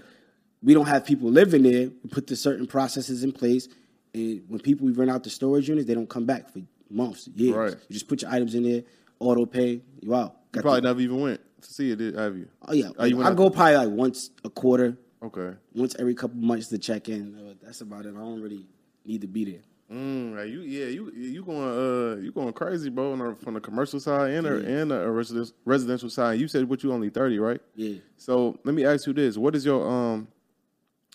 we 0.61 0.73
don't 0.73 0.87
have 0.87 1.05
people 1.05 1.29
living 1.29 1.63
there. 1.63 1.91
We 2.03 2.09
put 2.11 2.27
the 2.27 2.35
certain 2.35 2.67
processes 2.67 3.23
in 3.23 3.31
place, 3.31 3.69
and 4.13 4.41
when 4.49 4.59
people 4.59 4.85
we 4.85 4.91
run 4.91 5.09
out 5.09 5.23
the 5.23 5.29
storage 5.29 5.69
units, 5.69 5.87
they 5.87 5.93
don't 5.93 6.09
come 6.09 6.25
back 6.25 6.49
for 6.51 6.59
months, 6.89 7.29
years. 7.35 7.55
Right. 7.55 7.71
You 7.87 7.93
just 7.93 8.09
put 8.09 8.21
your 8.23 8.31
items 8.31 8.53
in 8.53 8.63
there, 8.63 8.83
auto 9.19 9.45
pay, 9.45 9.81
you 10.01 10.13
out. 10.15 10.35
You 10.53 10.61
Got 10.61 10.61
probably 10.63 10.81
the- 10.81 10.87
never 10.87 11.01
even 11.01 11.21
went 11.21 11.41
to 11.61 11.73
see 11.73 11.91
it, 11.91 11.99
have 12.15 12.37
you? 12.37 12.47
oh 12.67 12.73
yeah, 12.73 12.89
Oh, 12.97 13.05
you 13.05 13.17
went 13.17 13.27
I 13.27 13.31
out- 13.31 13.37
go 13.37 13.49
probably 13.49 13.75
like 13.77 13.89
once 13.89 14.29
a 14.43 14.49
quarter, 14.49 14.97
Okay. 15.23 15.55
once 15.75 15.95
every 15.99 16.13
couple 16.15 16.37
months 16.37 16.67
to 16.67 16.77
check 16.77 17.09
in. 17.09 17.35
Uh, 17.35 17.53
That's 17.63 17.81
about 17.81 18.05
it. 18.05 18.15
I 18.15 18.19
don't 18.19 18.41
really 18.41 18.65
need 19.05 19.21
to 19.21 19.27
be 19.27 19.45
there. 19.45 19.61
Mm, 19.91 20.35
like 20.35 20.49
you, 20.49 20.59
yeah, 20.61 20.87
you, 20.87 21.11
you 21.13 21.43
going, 21.45 21.57
uh, 21.61 22.15
you 22.21 22.31
going 22.33 22.51
crazy, 22.51 22.89
bro, 22.89 23.13
on 23.13 23.19
the, 23.19 23.35
from 23.35 23.53
the 23.53 23.61
commercial 23.61 24.01
side 24.01 24.31
and 24.31 24.45
the, 24.45 24.81
and 24.81 24.91
the 24.91 25.09
residential, 25.09 25.53
residential 25.63 26.09
side. 26.09 26.39
You 26.41 26.49
said 26.49 26.67
what 26.67 26.83
you 26.83 26.91
only 26.91 27.09
thirty, 27.09 27.39
right? 27.39 27.61
Yeah. 27.73 27.99
So 28.17 28.59
let 28.65 28.75
me 28.75 28.83
ask 28.83 29.07
you 29.07 29.13
this: 29.13 29.37
What 29.37 29.55
is 29.55 29.63
your 29.65 29.87
um, 29.89 30.27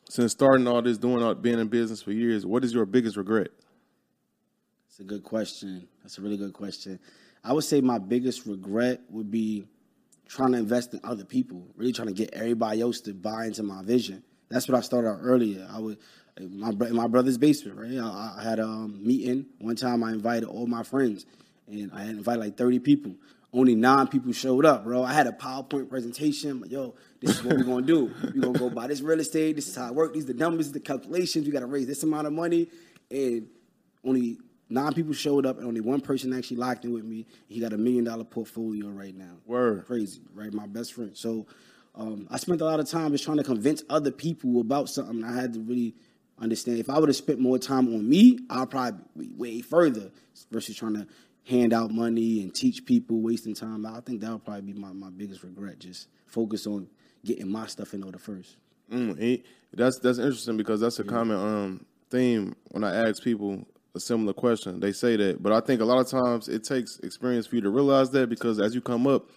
since 0.09 0.32
starting 0.32 0.66
all 0.66 0.80
this, 0.80 0.97
doing 0.97 1.23
all, 1.23 1.35
being 1.35 1.59
in 1.59 1.68
business 1.68 2.00
for 2.00 2.12
years, 2.12 2.47
what 2.47 2.64
is 2.64 2.73
your 2.73 2.87
biggest 2.87 3.18
regret? 3.18 3.49
It's 4.88 5.00
a 5.00 5.04
good 5.04 5.23
question. 5.23 5.87
That's 6.02 6.16
a 6.16 6.23
really 6.23 6.38
good 6.38 6.54
question. 6.54 6.99
I 7.45 7.53
would 7.53 7.65
say 7.65 7.81
my 7.81 7.99
biggest 7.99 8.47
regret 8.47 9.01
would 9.11 9.31
be 9.31 9.67
trying 10.29 10.53
to 10.53 10.59
invest 10.59 10.95
in 10.95 11.01
other 11.05 11.25
people, 11.25 11.67
really 11.77 11.93
trying 11.93 12.09
to 12.09 12.15
get 12.15 12.31
everybody 12.33 12.81
else 12.81 13.01
to 13.03 13.13
buy 13.15 13.47
into 13.47 13.63
my 13.63 13.83
vision. 13.83 14.23
That's 14.49 14.69
what 14.69 14.79
I 14.79 14.81
started 14.81 15.09
out 15.09 15.19
earlier. 15.23 15.67
I 15.71 15.79
would 15.79 15.99
my 16.41 16.71
in 16.71 16.95
my 16.95 17.07
brother's 17.07 17.39
basement, 17.39 17.79
right? 17.79 17.99
I, 17.99 18.35
I 18.39 18.43
had 18.43 18.59
a 18.59 18.65
um, 18.65 19.05
meeting 19.05 19.47
one 19.59 19.77
time. 19.77 20.03
I 20.03 20.13
invited 20.13 20.49
all 20.49 20.67
my 20.67 20.83
friends, 20.83 21.27
and 21.67 21.91
I 21.93 22.01
had 22.01 22.11
invited 22.11 22.41
like 22.41 22.57
thirty 22.57 22.79
people. 22.79 23.15
Only 23.55 23.75
nine 23.75 24.09
people 24.09 24.33
showed 24.33 24.65
up, 24.65 24.85
bro. 24.85 25.03
I 25.03 25.13
had 25.13 25.27
a 25.27 25.33
PowerPoint 25.33 25.91
presentation. 25.91 26.63
Like, 26.63 26.71
yo, 26.71 26.95
this 27.21 27.33
is 27.37 27.45
what 27.45 27.59
we're 27.59 27.65
gonna 27.65 27.87
do. 27.87 28.11
We're 28.35 28.41
gonna 28.41 28.59
go 28.59 28.71
buy 28.71 28.87
this 28.87 29.03
real 29.03 29.21
estate. 29.21 29.57
This 29.57 29.69
is 29.69 29.77
how 29.77 29.89
it 29.89 29.95
works. 29.95 30.15
These 30.15 30.25
are 30.25 30.33
the 30.33 30.39
numbers, 30.39 30.73
the 30.73 30.81
calculations. 30.81 31.45
We 31.45 31.53
got 31.53 31.61
to 31.61 31.67
raise 31.67 31.87
this 31.87 32.03
amount 32.03 32.27
of 32.27 32.33
money, 32.33 32.71
and 33.11 33.49
only 34.05 34.39
nine 34.73 34.93
people 34.93 35.12
showed 35.12 35.47
up, 35.47 35.59
and 35.59 35.67
only 35.67 35.81
one 35.81 36.00
person 36.00 36.33
actually 36.33 36.57
locked 36.59 36.85
in 36.85 36.93
with 36.93 37.05
me. 37.05 37.26
He 37.49 37.61
got 37.61 37.73
a 37.73 37.79
million 37.79 38.05
dollar 38.05 38.25
portfolio 38.25 38.88
right 38.88 39.17
now. 39.17 39.35
Word. 39.47 39.87
crazy, 39.87 40.21
right? 40.35 40.52
My 40.52 40.67
best 40.67 40.95
friend. 40.95 41.17
So 41.17 41.47
um, 41.95 42.26
I 42.31 42.38
spent 42.38 42.61
a 42.61 42.64
lot 42.64 42.81
of 42.81 42.88
time 42.88 43.12
just 43.12 43.25
trying 43.25 43.37
to 43.37 43.45
convince 43.45 43.83
other 43.91 44.11
people 44.11 44.61
about 44.61 44.88
something. 44.88 45.23
I 45.25 45.35
had 45.35 45.52
to 45.55 45.61
really 45.61 45.95
understand. 46.38 46.79
If 46.79 46.88
I 46.88 46.99
would 46.99 47.09
have 47.09 47.17
spent 47.17 47.38
more 47.38 47.59
time 47.59 47.95
on 47.95 48.09
me, 48.09 48.38
I'd 48.50 48.71
probably 48.71 49.00
be 49.17 49.29
way 49.35 49.61
further 49.61 50.11
versus 50.50 50.76
trying 50.76 50.95
to 50.95 51.07
hand 51.45 51.73
out 51.73 51.91
money 51.91 52.43
and 52.43 52.55
teach 52.55 52.85
people, 52.85 53.21
wasting 53.21 53.55
time. 53.55 53.85
I 53.85 54.00
think 54.00 54.21
that 54.21 54.31
would 54.31 54.45
probably 54.45 54.73
be 54.73 54.79
my, 54.79 54.93
my 54.93 55.11
biggest 55.11 55.43
regret. 55.43 55.79
Just 55.81 56.09
focus 56.26 56.67
on 56.67 56.88
getting 57.25 57.50
my 57.50 57.67
stuff 57.67 57.95
in 57.95 58.02
order 58.02 58.19
first. 58.19 58.57
Mm, 58.91 59.43
that's 59.73 59.99
that's 60.00 60.19
interesting 60.19 60.57
because 60.57 60.81
that's 60.81 60.99
a 60.99 61.05
common 61.05 61.37
um 61.37 61.87
theme 62.11 62.55
when 62.71 62.85
I 62.85 63.09
ask 63.09 63.23
people 63.23 63.67
a 63.95 64.01
similar 64.01 64.33
question. 64.33 64.81
They 64.81 64.93
say 64.93 65.17
that, 65.17 65.43
but 65.43 65.53
I 65.53 65.61
think 65.61 65.81
a 65.81 65.85
lot 65.85 65.99
of 65.99 66.09
times 66.09 66.49
it 66.49 66.65
takes 66.65 66.99
experience 67.01 67.47
for 67.47 67.57
you 67.57 67.63
to 67.63 67.71
realize 67.71 68.11
that 68.11 68.29
because 68.29 68.59
as 68.59 68.75
you 68.75 68.81
come 68.81 69.07
up, 69.07 69.29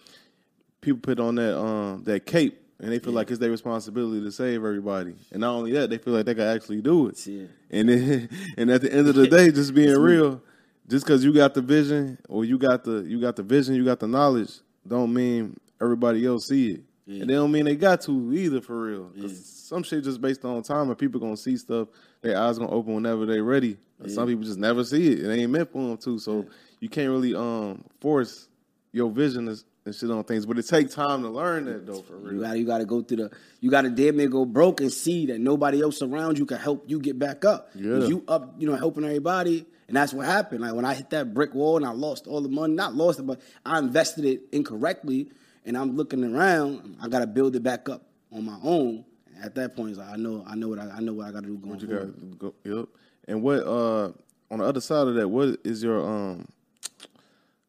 people 0.80 1.00
put 1.00 1.18
on 1.20 1.34
that 1.36 1.58
um 1.58 2.04
that 2.04 2.26
cape 2.26 2.62
and 2.78 2.92
they 2.92 2.98
feel 2.98 3.12
like 3.12 3.30
it's 3.30 3.40
their 3.40 3.50
responsibility 3.50 4.22
to 4.22 4.30
save 4.30 4.56
everybody. 4.56 5.14
And 5.32 5.40
not 5.40 5.54
only 5.54 5.72
that, 5.72 5.90
they 5.90 5.98
feel 5.98 6.12
like 6.12 6.26
they 6.26 6.34
can 6.34 6.46
actually 6.46 6.82
do 6.82 7.08
it. 7.08 7.26
Yeah. 7.26 7.46
And 7.70 7.88
then, 7.88 8.28
and 8.56 8.70
at 8.70 8.82
the 8.82 8.92
end 8.92 9.08
of 9.08 9.14
the 9.14 9.26
day, 9.28 9.50
just 9.50 9.74
being 9.74 9.96
real, 9.96 10.42
just 10.88 11.06
because 11.06 11.24
you 11.24 11.32
got 11.32 11.54
the 11.54 11.62
vision 11.62 12.18
or 12.28 12.44
you 12.44 12.58
got 12.58 12.84
the 12.84 13.02
you 13.02 13.20
got 13.20 13.36
the 13.36 13.42
vision, 13.42 13.74
you 13.74 13.84
got 13.84 14.00
the 14.00 14.08
knowledge, 14.08 14.60
don't 14.86 15.12
mean 15.12 15.56
everybody 15.80 16.24
else 16.26 16.48
see 16.48 16.72
it. 16.72 16.80
And 17.08 17.22
they 17.30 17.34
don't 17.34 17.52
mean 17.52 17.64
they 17.66 17.76
got 17.76 18.00
to 18.02 18.32
either 18.34 18.60
for 18.60 18.82
real. 18.82 19.10
'Cause 19.20 19.38
Some 19.44 19.82
shit 19.84 20.02
just 20.04 20.20
based 20.20 20.44
on 20.44 20.62
time 20.62 20.88
and 20.88 20.98
people 20.98 21.20
gonna 21.20 21.36
see 21.36 21.56
stuff, 21.56 21.88
their 22.20 22.36
eyes 22.36 22.58
gonna 22.58 22.70
open 22.70 22.94
whenever 22.94 23.26
they 23.26 23.40
ready. 23.40 23.76
And 24.00 24.10
Some 24.10 24.26
people 24.28 24.44
just 24.44 24.58
never 24.58 24.82
see 24.84 25.12
it. 25.12 25.20
It 25.20 25.30
ain't 25.32 25.50
meant 25.52 25.70
for 25.70 25.86
them 25.88 25.96
to. 25.98 26.18
So 26.18 26.46
you 26.80 26.88
can't 26.88 27.10
really 27.10 27.34
um 27.34 27.82
force 28.00 28.48
your 28.92 29.10
vision 29.10 29.48
and 29.48 29.94
shit 29.94 30.10
on 30.10 30.24
things. 30.24 30.46
But 30.46 30.58
it 30.58 30.66
take 30.66 30.90
time 30.90 31.22
to 31.22 31.28
learn 31.28 31.66
that 31.66 31.86
though 31.86 32.02
for 32.02 32.14
You 32.18 32.28
real. 32.30 32.40
gotta 32.42 32.58
you 32.58 32.64
gotta 32.66 32.84
go 32.84 33.02
through 33.02 33.16
the 33.18 33.30
you 33.60 33.70
gotta 33.70 33.90
damn 33.90 34.16
near 34.16 34.28
go 34.28 34.44
broke 34.44 34.80
and 34.80 34.92
see 34.92 35.26
that 35.26 35.38
nobody 35.40 35.80
else 35.82 36.02
around 36.02 36.38
you 36.38 36.46
can 36.46 36.58
help 36.58 36.84
you 36.90 36.98
get 36.98 37.18
back 37.20 37.44
up. 37.44 37.70
Yeah. 37.76 38.06
You 38.06 38.24
up, 38.26 38.54
you 38.58 38.66
know, 38.68 38.74
helping 38.76 39.04
everybody. 39.04 39.64
And 39.88 39.96
that's 39.96 40.12
what 40.12 40.26
happened. 40.26 40.62
Like 40.62 40.74
when 40.74 40.84
I 40.84 40.94
hit 40.94 41.10
that 41.10 41.32
brick 41.34 41.54
wall 41.54 41.76
and 41.76 41.86
I 41.86 41.90
lost 41.92 42.26
all 42.26 42.40
the 42.40 42.48
money, 42.48 42.74
not 42.74 42.96
lost 42.96 43.20
it, 43.20 43.22
but 43.26 43.40
I 43.64 43.78
invested 43.78 44.24
it 44.24 44.42
incorrectly 44.50 45.28
and 45.66 45.76
I'm 45.76 45.96
looking 45.96 46.24
around, 46.24 46.96
I 47.02 47.08
gotta 47.08 47.26
build 47.26 47.56
it 47.56 47.62
back 47.62 47.88
up 47.88 48.02
on 48.32 48.44
my 48.44 48.56
own. 48.62 49.04
At 49.42 49.54
that 49.56 49.76
point, 49.76 49.96
like 49.98 50.08
I 50.08 50.16
know 50.16 50.42
I 50.48 50.54
know 50.54 50.68
what 50.68 50.78
I, 50.78 50.88
I 50.88 51.00
know 51.00 51.12
what 51.12 51.26
I 51.26 51.30
gotta 51.32 51.46
do 51.46 51.58
going 51.58 51.72
What 51.72 51.82
you 51.82 51.88
forward. 51.88 52.38
got? 52.38 52.38
Go, 52.38 52.54
yep. 52.64 52.88
And 53.28 53.42
what 53.42 53.66
uh 53.66 54.12
on 54.50 54.58
the 54.60 54.64
other 54.64 54.80
side 54.80 55.06
of 55.08 55.14
that, 55.16 55.28
what 55.28 55.58
is 55.64 55.82
your 55.82 56.00
um? 56.00 56.46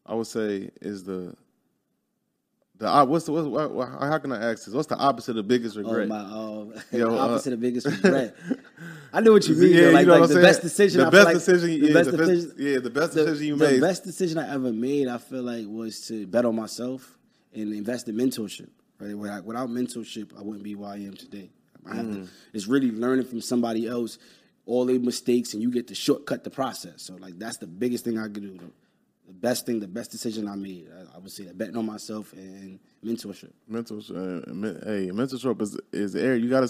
I 0.06 0.14
would 0.14 0.26
say 0.26 0.70
is 0.80 1.04
the 1.04 1.34
the 2.78 3.04
what's 3.04 3.26
the 3.26 3.32
what's, 3.32 3.46
what, 3.46 3.70
what, 3.72 3.88
how 3.88 4.16
can 4.18 4.32
I 4.32 4.50
ask 4.52 4.64
this? 4.64 4.72
What's 4.72 4.86
the 4.88 4.96
opposite 4.96 5.36
of 5.36 5.46
biggest 5.48 5.76
Oh 5.76 5.80
regret? 5.82 6.08
my 6.08 6.20
oh 6.20 6.72
Yo, 6.92 7.14
uh, 7.14 7.18
opposite 7.18 7.52
of 7.52 7.60
biggest 7.60 7.86
regret. 7.86 8.34
I 9.12 9.20
know 9.20 9.32
what 9.32 9.46
you 9.48 9.54
mean. 9.56 9.72
Yeah, 9.74 9.80
though. 9.90 9.98
you 10.00 10.06
know 10.06 10.12
like 10.12 10.20
what 10.22 10.28
the 10.30 10.36
I'm 10.36 10.42
best 10.42 10.60
saying? 10.60 10.68
decision. 10.70 11.00
The 11.02 11.06
I 11.08 11.10
best 11.10 11.24
like 11.26 11.34
decision- 11.34 11.70
yeah, 11.72 11.86
the 11.88 11.92
best- 11.92 12.10
decision- 12.16 12.54
yeah, 12.56 12.78
the 12.78 12.90
best 12.90 13.12
the- 13.12 13.24
decision 13.26 13.46
you 13.48 13.56
the 13.56 13.64
made. 13.66 13.76
The 13.76 13.86
best 13.86 14.04
decision 14.04 14.38
I 14.38 14.54
ever 14.54 14.72
made, 14.72 15.08
I 15.08 15.18
feel 15.18 15.42
like, 15.42 15.66
was 15.66 16.06
to 16.06 16.26
bet 16.26 16.44
on 16.46 16.54
myself 16.56 17.17
and 17.58 17.72
invest 17.72 18.08
in 18.08 18.16
mentorship. 18.16 18.68
Right, 19.00 19.14
without, 19.44 19.68
mentorship, 19.68 20.36
I 20.36 20.42
wouldn't 20.42 20.64
be 20.64 20.74
where 20.74 20.90
I 20.90 20.96
am 20.96 21.14
today. 21.14 21.50
I 21.86 21.94
have 21.96 22.06
Mm. 22.06 22.24
to. 22.24 22.28
It's 22.52 22.66
really 22.66 22.90
learning 22.90 23.26
from 23.26 23.40
somebody 23.40 23.86
else 23.86 24.18
all 24.66 24.84
their 24.84 24.98
mistakes, 24.98 25.54
and 25.54 25.62
you 25.62 25.70
get 25.70 25.86
to 25.88 25.94
shortcut 25.94 26.42
the 26.44 26.50
process. 26.50 27.02
So, 27.02 27.14
like, 27.16 27.38
that's 27.38 27.58
the 27.58 27.66
biggest 27.68 28.04
thing 28.04 28.18
I 28.18 28.24
could 28.24 28.42
do. 28.42 28.52
The, 28.58 28.64
the 29.28 29.32
best 29.32 29.66
thing, 29.66 29.78
the 29.78 29.86
best 29.86 30.10
decision 30.10 30.48
I 30.48 30.56
made, 30.56 30.88
I, 31.14 31.18
would 31.18 31.30
say 31.30 31.44
that 31.44 31.56
betting 31.56 31.76
on 31.76 31.86
myself 31.86 32.32
and 32.32 32.78
mentorship. 33.04 33.50
mental, 33.68 33.98
uh, 34.10 34.52
men- 34.52 34.80
hey, 34.84 35.10
mentorship 35.12 35.62
is 35.62 35.78
is 35.92 36.12
the 36.14 36.22
air. 36.22 36.36
You 36.36 36.48
gotta. 36.50 36.68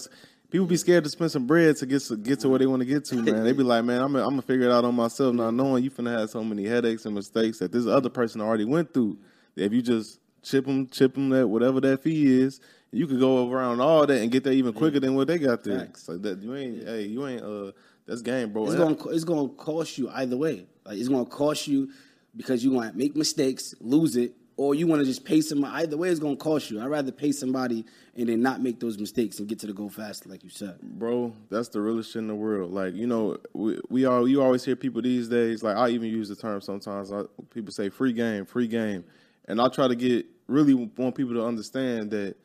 People 0.51 0.67
be 0.67 0.77
scared 0.79 1.05
to 1.05 1.11
spend 1.11 1.31
some 1.31 1.47
bread 1.47 1.77
to 1.77 1.87
get 1.87 2.01
to 2.03 2.17
get 2.17 2.41
to 2.41 2.49
where 2.49 2.59
they 2.59 2.67
want 2.67 2.81
to 2.81 2.87
get 2.87 3.05
to, 3.07 3.17
man. 3.17 3.45
They 3.45 3.53
be 3.53 3.63
like, 3.63 3.85
man, 3.85 4.01
I'm 4.01 4.13
gonna, 4.13 4.25
I'm 4.25 4.31
gonna 4.31 4.43
figure 4.43 4.67
it 4.67 4.73
out 4.73 4.85
on 4.85 4.95
myself, 4.95 5.35
not 5.35 5.53
knowing 5.53 5.83
you 5.85 5.91
finna 5.91 6.19
have 6.19 6.31
so 6.31 6.43
many 6.45 6.65
headaches 6.65 7.05
and 7.07 7.15
mistakes 7.15 7.59
that 7.59 7.71
this 7.73 7.87
other 7.87 8.09
person 8.11 8.41
already 8.41 8.65
went 8.65 8.93
through. 8.95 9.19
If 9.57 9.73
you 9.73 9.83
just 9.83 10.21
chip 10.43 10.67
them, 10.67 10.89
chip 10.89 11.15
them 11.15 11.29
that 11.31 11.47
whatever 11.49 11.81
that 11.81 12.03
fee 12.03 12.41
is, 12.41 12.61
you 12.91 13.07
could 13.07 13.21
go 13.21 13.51
around 13.51 13.81
all 13.81 14.07
that 14.07 14.21
and 14.23 14.31
get 14.31 14.45
there 14.45 14.53
even 14.53 14.73
quicker 14.73 15.01
than 15.01 15.15
what 15.15 15.27
they 15.29 15.39
got 15.39 15.63
there. 15.65 15.81
Facts. 15.81 16.09
Like 16.09 16.23
that, 16.23 16.43
you 16.43 16.55
ain't, 16.55 16.85
hey, 16.87 17.03
you 17.03 17.27
ain't, 17.27 17.43
uh, 17.43 17.73
that's 18.07 18.23
game, 18.23 18.53
bro. 18.53 18.65
It's 18.65 18.75
And 18.75 18.99
gonna 18.99 19.15
it's 19.15 19.25
gonna 19.25 19.49
cost 19.51 19.99
you 19.99 20.09
either 20.11 20.37
way. 20.37 20.67
Like 20.87 20.99
it's 20.99 21.09
gonna 21.09 21.27
cost 21.27 21.67
you 21.67 21.91
because 22.37 22.65
you 22.65 22.71
want 22.73 22.93
to 22.93 22.97
make 22.99 23.15
mistakes, 23.15 23.75
lose 23.81 24.17
it, 24.17 24.33
or 24.57 24.75
you 24.75 24.87
want 24.87 25.01
to 25.01 25.05
just 25.05 25.25
pay 25.27 25.43
somebody. 25.43 25.83
Either 25.85 25.99
way, 25.99 26.09
it's 26.09 26.19
gonna 26.19 26.35
cost 26.35 26.71
you. 26.71 26.81
I'd 26.81 26.87
rather 26.87 27.13
pay 27.13 27.33
somebody 27.33 27.85
and 28.17 28.29
then 28.31 28.41
not 28.41 28.63
make 28.63 28.81
those 28.81 28.97
mistakes 28.99 29.39
and 29.39 29.47
get 29.49 29.59
to 29.59 29.67
the 29.67 29.75
goal 29.75 29.91
faster, 29.91 30.29
like 30.31 30.43
you 30.43 30.49
said. 30.49 30.81
bro, 30.81 31.35
that's 31.51 31.69
the 31.69 31.81
realest 31.83 32.13
shit 32.13 32.21
in 32.21 32.29
the 32.29 32.35
world. 32.35 32.73
Like 32.73 32.95
you 32.95 33.07
know, 33.07 33.37
we, 33.53 33.79
we 33.91 34.07
all 34.07 34.27
you 34.27 34.41
always 34.43 34.65
hear 34.65 34.75
people 34.75 35.03
these 35.03 35.29
days. 35.29 35.63
Like 35.63 35.77
I 35.77 35.91
even 35.91 36.09
use 36.09 36.31
the 36.31 36.37
term 36.37 36.63
sometimes. 36.63 37.13
I, 37.13 37.25
people 37.53 37.73
say 37.73 37.91
free 37.91 38.15
game, 38.15 38.47
free 38.47 38.69
game, 38.69 39.05
and 39.49 39.61
I 39.61 39.69
try 39.69 39.89
to 39.89 39.97
get 39.97 40.27
really 40.47 40.75
want 40.75 41.17
people 41.17 41.35
to 41.35 41.45
understand 41.45 42.11
that 42.13 42.37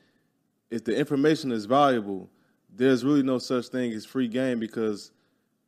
if 0.71 0.83
the 0.83 0.97
information 0.97 1.51
is 1.51 1.65
valuable, 1.65 2.29
there's 2.75 3.05
really 3.05 3.21
no 3.21 3.37
such 3.37 3.67
thing 3.67 3.91
as 3.93 4.05
free 4.05 4.27
game 4.27 4.59
because 4.59 5.11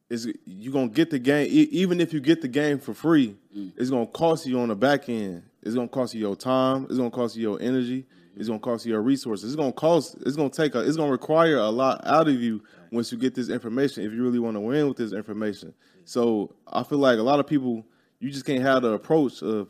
it's 0.09 0.27
you 0.45 0.71
gonna 0.71 0.87
get 0.87 1.09
the 1.09 1.19
game 1.19 1.47
even 1.51 1.99
if 1.99 2.13
you 2.13 2.19
get 2.19 2.41
the 2.41 2.47
game 2.47 2.79
for 2.79 2.93
free, 2.93 3.35
mm. 3.55 3.71
it's 3.77 3.89
gonna 3.89 4.07
cost 4.07 4.45
you 4.45 4.59
on 4.59 4.69
the 4.69 4.75
back 4.75 5.09
end. 5.09 5.43
It's 5.61 5.75
gonna 5.75 5.87
cost 5.87 6.13
you 6.13 6.21
your 6.21 6.35
time. 6.35 6.85
It's 6.85 6.97
gonna 6.97 7.11
cost 7.11 7.35
you 7.35 7.41
your 7.41 7.61
energy. 7.61 8.01
Mm-hmm. 8.01 8.39
It's 8.39 8.47
gonna 8.47 8.59
cost 8.59 8.85
you 8.85 8.93
your 8.93 9.01
resources. 9.01 9.51
It's 9.51 9.55
gonna 9.55 9.71
cost. 9.71 10.17
It's 10.25 10.35
gonna 10.35 10.49
take. 10.49 10.75
A, 10.75 10.79
it's 10.79 10.97
gonna 10.97 11.11
require 11.11 11.57
a 11.57 11.69
lot 11.69 12.01
out 12.05 12.27
of 12.27 12.35
you 12.35 12.63
once 12.91 13.11
you 13.11 13.17
get 13.17 13.33
this 13.33 13.49
information. 13.49 14.03
If 14.03 14.13
you 14.13 14.23
really 14.23 14.39
want 14.39 14.55
to 14.55 14.61
win 14.61 14.87
with 14.87 14.97
this 14.97 15.11
information, 15.11 15.69
mm. 15.69 16.01
so 16.05 16.55
I 16.67 16.83
feel 16.83 16.99
like 16.99 17.17
a 17.17 17.23
lot 17.23 17.39
of 17.39 17.47
people, 17.47 17.85
you 18.19 18.29
just 18.29 18.45
can't 18.45 18.61
have 18.61 18.83
the 18.83 18.91
approach 18.91 19.41
of, 19.41 19.69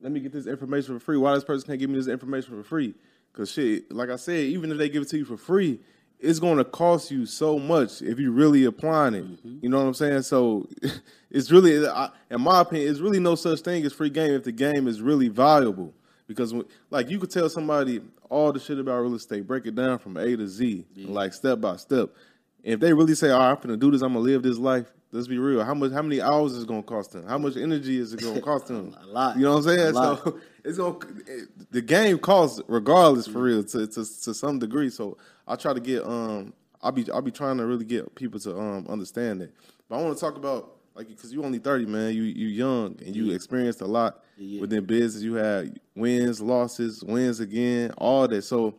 let 0.00 0.12
me 0.12 0.20
get 0.20 0.32
this 0.32 0.46
information 0.46 0.98
for 0.98 1.04
free. 1.04 1.16
Why 1.16 1.34
this 1.34 1.44
person 1.44 1.66
can't 1.66 1.78
give 1.78 1.90
me 1.90 1.96
this 1.96 2.08
information 2.08 2.56
for 2.56 2.62
free? 2.62 2.94
Because 3.32 3.52
shit, 3.52 3.92
like 3.92 4.10
I 4.10 4.16
said, 4.16 4.40
even 4.40 4.70
if 4.70 4.78
they 4.78 4.88
give 4.88 5.02
it 5.02 5.08
to 5.10 5.18
you 5.18 5.24
for 5.24 5.36
free, 5.36 5.80
it's 6.20 6.38
going 6.38 6.58
to 6.58 6.64
cost 6.64 7.10
you 7.10 7.26
so 7.26 7.58
much 7.58 8.02
if 8.02 8.18
you 8.18 8.32
really 8.32 8.64
applying 8.64 9.14
it. 9.14 9.24
Mm-hmm. 9.24 9.58
You 9.62 9.68
know 9.68 9.78
what 9.78 9.86
I'm 9.86 9.94
saying? 9.94 10.22
So 10.22 10.68
it's 11.30 11.50
really, 11.50 11.86
I- 11.86 12.10
in 12.30 12.40
my 12.40 12.60
opinion, 12.60 12.90
it's 12.90 13.00
really 13.00 13.20
no 13.20 13.34
such 13.34 13.60
thing 13.60 13.84
as 13.84 13.92
free 13.92 14.10
game 14.10 14.32
if 14.32 14.44
the 14.44 14.52
game 14.52 14.88
is 14.88 15.00
really 15.00 15.28
valuable. 15.28 15.94
Because 16.26 16.52
when, 16.52 16.64
like 16.90 17.08
you 17.08 17.18
could 17.18 17.30
tell 17.30 17.48
somebody 17.48 18.00
all 18.28 18.52
the 18.52 18.60
shit 18.60 18.78
about 18.78 19.00
real 19.00 19.14
estate, 19.14 19.46
break 19.46 19.66
it 19.66 19.74
down 19.74 19.98
from 19.98 20.16
A 20.16 20.36
to 20.36 20.46
Z, 20.46 20.84
like 20.96 21.32
step 21.32 21.60
by 21.60 21.76
step. 21.76 22.10
If 22.62 22.80
they 22.80 22.92
really 22.92 23.14
say, 23.14 23.30
"All 23.30 23.38
right, 23.38 23.50
I'm 23.52 23.56
gonna 23.62 23.76
do 23.78 23.90
this, 23.90 24.02
I'm 24.02 24.12
gonna 24.12 24.24
live 24.24 24.42
this 24.42 24.58
life," 24.58 24.92
let's 25.12 25.28
be 25.28 25.38
real. 25.38 25.64
How 25.64 25.74
much? 25.74 25.92
How 25.92 26.02
many 26.02 26.20
hours 26.20 26.52
is 26.52 26.64
it 26.64 26.68
gonna 26.68 26.82
cost 26.82 27.12
them? 27.12 27.26
How 27.26 27.38
much 27.38 27.56
energy 27.56 27.98
is 27.98 28.12
it 28.12 28.20
gonna 28.22 28.40
cost 28.40 28.66
them? 28.66 28.94
A 29.02 29.06
lot. 29.06 29.36
You 29.36 29.42
know 29.44 29.56
what 29.56 29.66
I'm 29.66 29.76
saying? 29.76 29.94
So 29.94 30.38
it's 30.64 30.78
gonna 30.78 30.98
the 31.70 31.82
game 31.82 32.18
costs 32.18 32.60
regardless 32.68 33.26
for 33.26 33.42
real 33.42 33.62
to, 33.64 33.86
to 33.86 33.94
to 33.94 34.34
some 34.34 34.58
degree. 34.58 34.90
So 34.90 35.16
I 35.46 35.56
try 35.56 35.72
to 35.72 35.80
get 35.80 36.04
um 36.04 36.52
I'll 36.82 36.92
be 36.92 37.10
I'll 37.10 37.22
be 37.22 37.30
trying 37.30 37.58
to 37.58 37.66
really 37.66 37.84
get 37.84 38.14
people 38.14 38.40
to 38.40 38.58
um 38.58 38.86
understand 38.88 39.42
it. 39.42 39.52
But 39.88 39.98
I 39.98 40.02
want 40.02 40.16
to 40.16 40.20
talk 40.20 40.36
about 40.36 40.76
like 40.94 41.08
because 41.08 41.32
you 41.32 41.44
only 41.44 41.58
thirty 41.58 41.86
man, 41.86 42.14
you 42.14 42.22
you 42.22 42.48
young 42.48 42.98
and 43.04 43.14
you 43.14 43.32
experienced 43.32 43.80
a 43.80 43.86
lot 43.86 44.22
Yeah. 44.36 44.60
within 44.60 44.84
business. 44.84 45.22
You 45.22 45.34
had 45.34 45.80
wins, 45.94 46.40
losses, 46.40 47.02
wins 47.04 47.40
again, 47.40 47.92
all 47.98 48.26
that. 48.28 48.42
So 48.42 48.74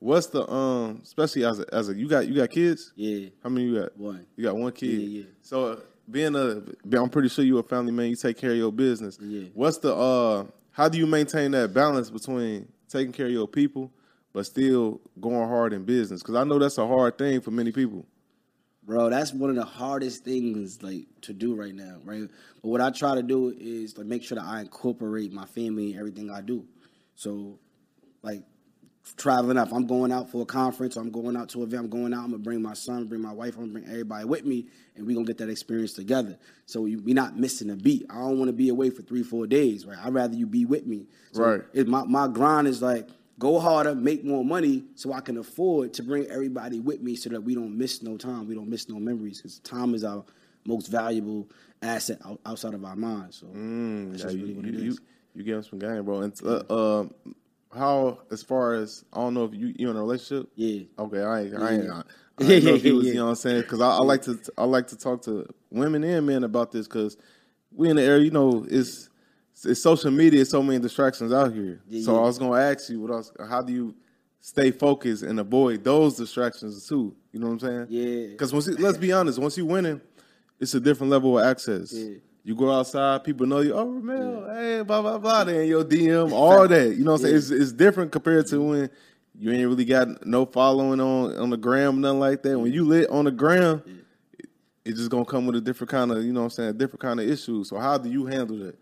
what's 0.00 0.26
the 0.26 0.50
um 0.50 1.00
especially 1.04 1.44
as 1.44 1.60
a, 1.60 1.74
as 1.74 1.88
a 1.88 1.94
you 1.94 2.08
got 2.08 2.26
you 2.26 2.34
got 2.34 2.50
kids? 2.50 2.92
Yeah. 2.96 3.28
How 3.42 3.50
many 3.50 3.66
you 3.66 3.80
got? 3.80 3.96
One. 3.96 4.26
You 4.36 4.44
got 4.44 4.56
one 4.56 4.72
kid. 4.72 4.86
Yeah, 4.86 5.20
yeah. 5.20 5.24
So 5.42 5.66
uh, 5.66 5.80
being 6.10 6.34
a, 6.34 6.62
I'm 6.96 7.08
pretty 7.08 7.28
sure 7.28 7.44
you 7.44 7.58
a 7.58 7.62
family 7.62 7.92
man. 7.92 8.08
You 8.08 8.16
take 8.16 8.36
care 8.36 8.50
of 8.50 8.56
your 8.56 8.72
business. 8.72 9.18
Yeah. 9.20 9.48
What's 9.54 9.78
the 9.78 9.94
uh? 9.94 10.46
How 10.72 10.88
do 10.88 10.98
you 10.98 11.06
maintain 11.06 11.50
that 11.52 11.74
balance 11.74 12.10
between 12.10 12.66
taking 12.88 13.12
care 13.12 13.26
of 13.26 13.32
your 13.32 13.48
people, 13.48 13.92
but 14.32 14.46
still 14.46 15.00
going 15.20 15.48
hard 15.48 15.72
in 15.72 15.84
business? 15.84 16.22
Because 16.22 16.36
I 16.36 16.44
know 16.44 16.58
that's 16.58 16.78
a 16.78 16.86
hard 16.86 17.18
thing 17.18 17.40
for 17.40 17.50
many 17.50 17.70
people. 17.70 18.06
Bro, 18.84 19.10
that's 19.10 19.32
one 19.32 19.50
of 19.50 19.56
the 19.56 19.64
hardest 19.64 20.24
things 20.24 20.82
like 20.82 21.06
to 21.22 21.32
do 21.32 21.54
right 21.54 21.74
now, 21.74 21.98
right? 22.04 22.28
But 22.62 22.68
what 22.68 22.80
I 22.80 22.90
try 22.90 23.14
to 23.14 23.22
do 23.22 23.54
is 23.56 23.92
to 23.94 24.04
make 24.04 24.22
sure 24.22 24.36
that 24.36 24.44
I 24.44 24.60
incorporate 24.60 25.32
my 25.32 25.44
family 25.44 25.92
in 25.92 25.98
everything 25.98 26.30
I 26.30 26.40
do. 26.40 26.64
So, 27.14 27.58
like 28.22 28.42
traveling 29.16 29.56
up, 29.58 29.72
I'm 29.72 29.86
going 29.86 30.12
out 30.12 30.30
for 30.30 30.42
a 30.42 30.46
conference, 30.46 30.96
or 30.96 31.00
I'm 31.00 31.10
going 31.10 31.36
out 31.36 31.48
to 31.50 31.58
an 31.62 31.68
event, 31.68 31.84
I'm 31.84 31.90
going 31.90 32.12
out. 32.14 32.24
I'm 32.24 32.30
gonna 32.30 32.38
bring 32.38 32.62
my 32.62 32.74
son, 32.74 33.06
bring 33.06 33.20
my 33.20 33.32
wife, 33.32 33.54
I'm 33.56 33.62
gonna 33.62 33.72
bring 33.72 33.84
everybody 33.86 34.24
with 34.24 34.44
me, 34.44 34.66
and 34.96 35.06
we 35.06 35.14
gonna 35.14 35.26
get 35.26 35.38
that 35.38 35.48
experience 35.48 35.92
together. 35.94 36.38
So 36.66 36.82
we 36.82 36.96
we 36.96 37.12
not 37.12 37.38
missing 37.38 37.70
a 37.70 37.76
beat. 37.76 38.06
I 38.10 38.14
don't 38.14 38.38
want 38.38 38.48
to 38.48 38.52
be 38.52 38.68
away 38.68 38.90
for 38.90 39.02
three, 39.02 39.22
four 39.22 39.46
days, 39.46 39.86
right? 39.86 39.98
I'd 40.02 40.12
rather 40.14 40.34
you 40.34 40.46
be 40.46 40.64
with 40.64 40.86
me. 40.86 41.06
So 41.32 41.42
Right. 41.44 41.62
It, 41.72 41.88
my 41.88 42.04
my 42.04 42.28
grind 42.28 42.68
is 42.68 42.82
like 42.82 43.08
go 43.38 43.58
harder, 43.58 43.94
make 43.94 44.22
more 44.24 44.44
money, 44.44 44.84
so 44.96 45.12
I 45.14 45.20
can 45.22 45.38
afford 45.38 45.94
to 45.94 46.02
bring 46.02 46.26
everybody 46.26 46.78
with 46.78 47.00
me, 47.00 47.16
so 47.16 47.30
that 47.30 47.40
we 47.42 47.54
don't 47.54 47.76
miss 47.76 48.02
no 48.02 48.16
time, 48.18 48.46
we 48.46 48.54
don't 48.54 48.68
miss 48.68 48.88
no 48.88 48.98
memories, 49.00 49.38
because 49.38 49.58
time 49.60 49.94
is 49.94 50.04
our 50.04 50.24
most 50.66 50.88
valuable 50.88 51.48
asset 51.80 52.20
outside 52.44 52.74
of 52.74 52.84
our 52.84 52.96
minds. 52.96 53.36
So 53.38 53.46
Mm, 53.46 54.10
that's 54.10 54.20
yeah, 54.20 54.26
just 54.26 54.36
you, 54.36 54.42
really 54.42 54.54
what 54.54 54.64
it 54.66 54.74
you, 54.74 54.80
you, 54.80 54.90
is. 54.90 55.00
you 55.34 55.42
give 55.42 55.58
us 55.58 55.70
some 55.70 55.78
game, 55.78 56.04
bro. 56.04 56.20
And 56.20 56.38
uh, 56.44 57.00
um, 57.00 57.14
how 57.72 58.18
as 58.30 58.42
far 58.42 58.74
as 58.74 59.04
I 59.12 59.20
don't 59.20 59.34
know 59.34 59.44
if 59.44 59.54
you 59.54 59.72
you 59.76 59.90
in 59.90 59.96
a 59.96 60.00
relationship. 60.00 60.50
Yeah. 60.54 60.82
Okay, 60.98 61.20
I 61.20 61.40
ain't. 61.42 61.54
I 61.56 61.72
ain't. 61.74 61.90
I, 61.90 61.98
I 61.98 62.02
Yeah, 62.40 62.58
know 62.60 62.74
if 62.74 62.84
yeah, 62.84 62.90
you 62.90 62.96
was, 62.96 63.06
yeah. 63.06 63.12
you 63.12 63.18
know 63.18 63.24
what 63.24 63.30
I'm 63.30 63.36
saying? 63.36 63.62
Because 63.62 63.80
I, 63.80 63.90
I 63.90 63.98
like 63.98 64.22
to 64.22 64.38
I 64.58 64.64
like 64.64 64.86
to 64.88 64.96
talk 64.96 65.22
to 65.22 65.46
women 65.70 66.02
and 66.04 66.26
men 66.26 66.44
about 66.44 66.72
this 66.72 66.88
because 66.88 67.16
we 67.72 67.88
in 67.90 67.96
the 67.96 68.02
area. 68.02 68.24
You 68.24 68.30
know, 68.30 68.66
it's 68.68 69.08
it's 69.64 69.82
social 69.82 70.10
media. 70.10 70.44
So 70.44 70.62
many 70.62 70.78
distractions 70.78 71.32
out 71.32 71.52
here. 71.52 71.80
Yeah, 71.86 72.02
so 72.02 72.14
yeah. 72.14 72.20
I 72.20 72.22
was 72.22 72.38
gonna 72.38 72.60
ask 72.60 72.88
you 72.90 73.00
what 73.00 73.12
else? 73.12 73.32
How 73.48 73.62
do 73.62 73.72
you 73.72 73.94
stay 74.40 74.70
focused 74.70 75.22
and 75.22 75.38
avoid 75.38 75.84
those 75.84 76.16
distractions 76.16 76.86
too? 76.88 77.14
You 77.32 77.40
know 77.40 77.46
what 77.48 77.52
I'm 77.52 77.60
saying? 77.60 77.86
Yeah. 77.90 78.26
Because 78.28 78.52
once 78.52 78.66
you, 78.66 78.76
let's 78.76 78.98
be 78.98 79.12
honest, 79.12 79.38
once 79.38 79.56
you 79.56 79.66
winning, 79.66 80.00
it's 80.58 80.74
a 80.74 80.80
different 80.80 81.10
level 81.10 81.38
of 81.38 81.44
access. 81.44 81.92
Yeah. 82.42 82.48
You 82.48 82.54
go 82.54 82.70
outside, 82.72 83.22
people 83.24 83.46
know 83.46 83.60
you. 83.60 83.74
Oh, 83.74 83.84
Ramel, 83.86 84.54
hey, 84.54 84.82
blah 84.82 85.02
blah 85.02 85.18
blah. 85.18 85.44
Then 85.44 85.66
your 85.66 85.84
DM, 85.84 86.32
all 86.32 86.66
that. 86.66 86.96
You 86.96 87.04
know 87.04 87.12
what 87.12 87.20
I'm 87.20 87.24
saying? 87.26 87.36
It's, 87.36 87.50
it's 87.50 87.72
different 87.72 88.12
compared 88.12 88.46
to 88.48 88.60
when 88.60 88.90
you 89.38 89.52
ain't 89.52 89.68
really 89.68 89.84
got 89.84 90.26
no 90.26 90.46
following 90.46 91.00
on 91.00 91.36
on 91.36 91.50
the 91.50 91.56
gram, 91.56 92.00
nothing 92.00 92.20
like 92.20 92.42
that. 92.42 92.58
When 92.58 92.72
you 92.72 92.84
lit 92.84 93.08
on 93.10 93.26
the 93.26 93.30
gram, 93.30 93.82
it, 94.38 94.46
it's 94.84 94.98
just 94.98 95.10
gonna 95.10 95.24
come 95.26 95.46
with 95.46 95.56
a 95.56 95.60
different 95.60 95.90
kind 95.90 96.10
of, 96.10 96.24
you 96.24 96.32
know 96.32 96.40
what 96.40 96.44
I'm 96.46 96.50
saying, 96.50 96.78
different 96.78 97.00
kind 97.00 97.20
of 97.20 97.28
issues. 97.28 97.68
So 97.68 97.78
how 97.78 97.98
do 97.98 98.10
you 98.10 98.26
handle 98.26 98.56
that? 98.58 98.76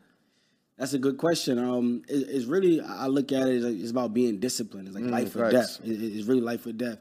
That's 0.78 0.92
a 0.92 0.98
good 0.98 1.18
question. 1.18 1.58
Um, 1.58 2.04
it, 2.08 2.28
it's 2.30 2.44
really 2.46 2.80
I 2.80 3.08
look 3.08 3.32
at 3.32 3.48
it 3.48 3.64
it's 3.64 3.90
about 3.90 4.14
being 4.14 4.38
disciplined. 4.38 4.86
It's 4.86 4.94
like 4.96 5.04
life 5.04 5.34
or 5.34 5.40
Mm, 5.40 5.50
facts. 5.52 5.78
death. 5.78 5.88
It- 5.88 6.16
it's 6.16 6.26
really 6.28 6.40
life 6.40 6.64
or 6.66 6.72
death. 6.72 6.98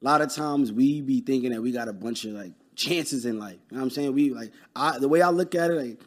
A 0.00 0.04
lot 0.04 0.22
of 0.22 0.32
times 0.32 0.72
we 0.72 1.02
be 1.02 1.20
thinking 1.20 1.50
that 1.52 1.60
we 1.60 1.72
got 1.72 1.88
a 1.88 1.92
bunch 1.92 2.24
of 2.24 2.32
like 2.32 2.52
chances 2.78 3.26
in 3.26 3.38
life. 3.38 3.58
You 3.70 3.76
know 3.76 3.80
what 3.80 3.84
I'm 3.84 3.90
saying? 3.90 4.14
We 4.14 4.30
like 4.30 4.52
I 4.74 4.98
the 4.98 5.08
way 5.08 5.20
I 5.20 5.30
look 5.30 5.54
at 5.54 5.70
it, 5.70 5.74
like 5.74 6.00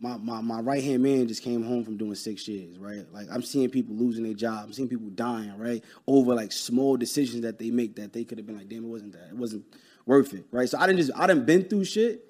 my 0.00 0.16
my, 0.18 0.40
my 0.40 0.60
right 0.60 0.84
hand 0.84 1.02
man 1.02 1.26
just 1.26 1.42
came 1.42 1.62
home 1.62 1.84
from 1.84 1.96
doing 1.96 2.14
six 2.14 2.46
years, 2.46 2.78
right? 2.78 3.04
Like 3.12 3.26
I'm 3.32 3.42
seeing 3.42 3.70
people 3.70 3.96
losing 3.96 4.24
their 4.24 4.34
job. 4.34 4.64
I'm 4.64 4.72
seeing 4.72 4.88
people 4.88 5.08
dying, 5.08 5.56
right? 5.58 5.82
Over 6.06 6.34
like 6.34 6.52
small 6.52 6.96
decisions 6.96 7.42
that 7.42 7.58
they 7.58 7.70
make 7.70 7.96
that 7.96 8.12
they 8.12 8.24
could 8.24 8.38
have 8.38 8.46
been 8.46 8.58
like, 8.58 8.68
damn, 8.68 8.84
it 8.84 8.88
wasn't 8.88 9.12
that. 9.12 9.28
It 9.30 9.36
wasn't 9.36 9.64
worth 10.06 10.34
it, 10.34 10.44
right? 10.52 10.68
So 10.68 10.78
I 10.78 10.86
didn't 10.86 10.98
just 10.98 11.12
I 11.16 11.26
didn't 11.26 11.46
been 11.46 11.64
through 11.64 11.86
shit. 11.86 12.26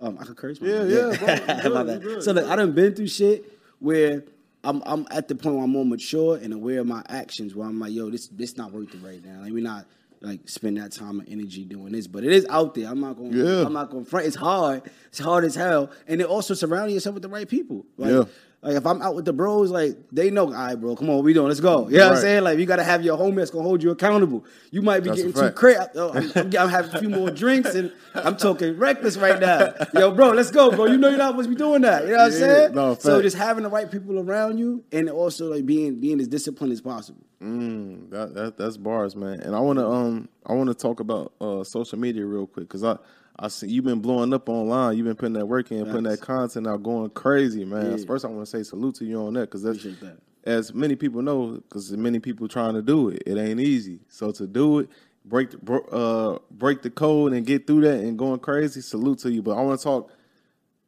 Um, 0.00 0.18
I 0.20 0.24
could 0.24 0.36
curse. 0.36 0.60
my 0.60 0.66
Yeah, 0.68 0.84
yeah, 0.84 1.16
bro. 1.16 1.84
Good, 1.84 2.02
good. 2.02 2.22
So 2.22 2.32
look, 2.32 2.48
I 2.48 2.56
done 2.56 2.72
been 2.72 2.94
through 2.94 3.06
shit 3.06 3.58
where 3.78 4.24
I'm 4.64 4.82
I'm 4.84 5.06
at 5.10 5.28
the 5.28 5.34
point 5.34 5.54
where 5.54 5.64
I'm 5.64 5.70
more 5.70 5.86
mature 5.86 6.36
and 6.36 6.52
aware 6.52 6.80
of 6.80 6.86
my 6.86 7.02
actions. 7.08 7.54
Where 7.54 7.66
I'm 7.66 7.78
like, 7.78 7.92
yo, 7.92 8.10
this 8.10 8.28
this 8.28 8.56
not 8.56 8.72
worth 8.72 8.94
it 8.94 9.00
right 9.02 9.24
now. 9.24 9.42
Like 9.42 9.52
we're 9.52 9.62
not 9.62 9.86
like 10.22 10.48
spend 10.48 10.76
that 10.78 10.92
time 10.92 11.20
and 11.20 11.28
energy 11.28 11.64
doing 11.64 11.92
this, 11.92 12.06
but 12.06 12.24
it 12.24 12.32
is 12.32 12.46
out 12.48 12.74
there. 12.74 12.88
I'm 12.88 13.00
not 13.00 13.16
going. 13.16 13.32
Yeah. 13.32 13.64
I'm 13.66 13.72
not 13.72 13.90
going 13.90 14.04
front. 14.04 14.26
It's 14.26 14.36
hard. 14.36 14.82
It's 15.08 15.18
hard 15.18 15.44
as 15.44 15.54
hell. 15.54 15.90
And 16.06 16.20
it 16.20 16.26
also 16.26 16.54
surrounding 16.54 16.94
yourself 16.94 17.14
with 17.14 17.22
the 17.22 17.28
right 17.28 17.48
people. 17.48 17.84
Like, 17.96 18.12
Yeah. 18.12 18.24
Like 18.64 18.76
if 18.76 18.86
I'm 18.86 19.02
out 19.02 19.16
with 19.16 19.24
the 19.24 19.32
bros, 19.32 19.72
like 19.72 19.96
they 20.12 20.30
know, 20.30 20.44
all 20.46 20.52
right, 20.52 20.76
bro, 20.76 20.94
come 20.94 21.10
on, 21.10 21.16
what 21.16 21.24
we 21.24 21.32
doing? 21.32 21.48
Let's 21.48 21.58
go. 21.58 21.88
You 21.88 21.96
know 21.98 22.10
what 22.10 22.14
I'm 22.18 22.20
saying? 22.22 22.44
Like 22.44 22.60
you 22.60 22.64
got 22.66 22.76
to 22.76 22.84
have 22.84 23.02
your 23.02 23.18
homie 23.18 23.34
that's 23.34 23.50
gonna 23.50 23.64
hold 23.64 23.82
you 23.82 23.90
accountable. 23.90 24.44
You 24.70 24.82
might 24.82 25.00
be 25.00 25.08
That's 25.08 25.16
getting 25.22 25.32
too 25.32 25.40
fact. 25.40 25.56
crazy. 25.56 25.80
Uh, 25.80 26.10
I'm, 26.10 26.30
I'm, 26.36 26.56
I'm 26.56 26.68
having 26.68 26.94
a 26.94 26.98
few 27.00 27.08
more 27.08 27.28
drinks 27.32 27.74
and 27.74 27.90
I'm 28.14 28.36
talking 28.36 28.78
reckless 28.78 29.16
right 29.16 29.40
now. 29.40 29.74
Yo, 29.94 30.12
bro, 30.12 30.28
let's 30.30 30.52
go, 30.52 30.70
bro. 30.70 30.84
You 30.84 30.96
know 30.96 31.08
you're 31.08 31.18
not 31.18 31.30
supposed 31.30 31.48
to 31.48 31.54
be 31.56 31.58
doing 31.58 31.82
that. 31.82 32.04
You 32.04 32.10
know 32.12 32.18
what 32.18 32.26
I'm 32.26 32.32
Yeah, 32.34 32.38
saying? 32.38 32.74
no, 32.76 32.94
so 32.94 33.20
just 33.20 33.36
having 33.36 33.64
the 33.64 33.68
right 33.68 33.90
people 33.90 34.20
around 34.20 34.58
you 34.58 34.84
and 34.92 35.10
also 35.10 35.52
like 35.52 35.66
being 35.66 35.98
being 35.98 36.20
as 36.20 36.28
disciplined 36.28 36.72
as 36.72 36.80
possible. 36.80 37.26
Mm, 37.42 38.10
that, 38.10 38.34
that 38.34 38.56
that's 38.56 38.76
bars, 38.76 39.16
man. 39.16 39.40
And 39.40 39.56
I 39.56 39.60
want 39.60 39.78
to 39.78 39.86
um 39.86 40.28
I 40.46 40.52
want 40.52 40.68
to 40.68 40.74
talk 40.74 41.00
about 41.00 41.32
uh 41.40 41.64
social 41.64 41.98
media 41.98 42.24
real 42.24 42.46
quick 42.46 42.68
because 42.68 42.84
I 42.84 42.98
I 43.38 43.48
see 43.48 43.66
you've 43.68 43.84
been 43.84 44.00
blowing 44.00 44.32
up 44.32 44.48
online. 44.48 44.96
You've 44.96 45.06
been 45.06 45.16
putting 45.16 45.32
that 45.34 45.46
work 45.46 45.72
in, 45.72 45.84
putting 45.86 46.04
that 46.04 46.20
content 46.20 46.66
out, 46.68 46.82
going 46.82 47.10
crazy, 47.10 47.64
man. 47.64 47.98
Yeah. 47.98 48.04
First, 48.06 48.24
I 48.24 48.28
want 48.28 48.42
to 48.42 48.46
say 48.46 48.62
salute 48.62 48.94
to 48.96 49.04
you 49.04 49.20
on 49.26 49.34
that 49.34 49.42
because 49.50 49.62
that's 49.62 49.82
that. 49.82 50.18
as 50.44 50.72
many 50.72 50.94
people 50.94 51.22
know 51.22 51.54
because 51.68 51.90
many 51.92 52.20
people 52.20 52.46
trying 52.46 52.74
to 52.74 52.82
do 52.82 53.08
it. 53.08 53.22
It 53.26 53.36
ain't 53.38 53.58
easy. 53.58 54.00
So 54.08 54.30
to 54.32 54.46
do 54.46 54.80
it, 54.80 54.90
break 55.24 55.50
the, 55.50 55.74
uh 55.90 56.38
break 56.50 56.82
the 56.82 56.90
code 56.90 57.32
and 57.32 57.44
get 57.44 57.66
through 57.66 57.80
that 57.82 58.00
and 58.00 58.16
going 58.16 58.38
crazy. 58.38 58.82
Salute 58.82 59.18
to 59.20 59.32
you. 59.32 59.42
But 59.42 59.56
I 59.56 59.62
want 59.62 59.80
to 59.80 59.84
talk. 59.84 60.10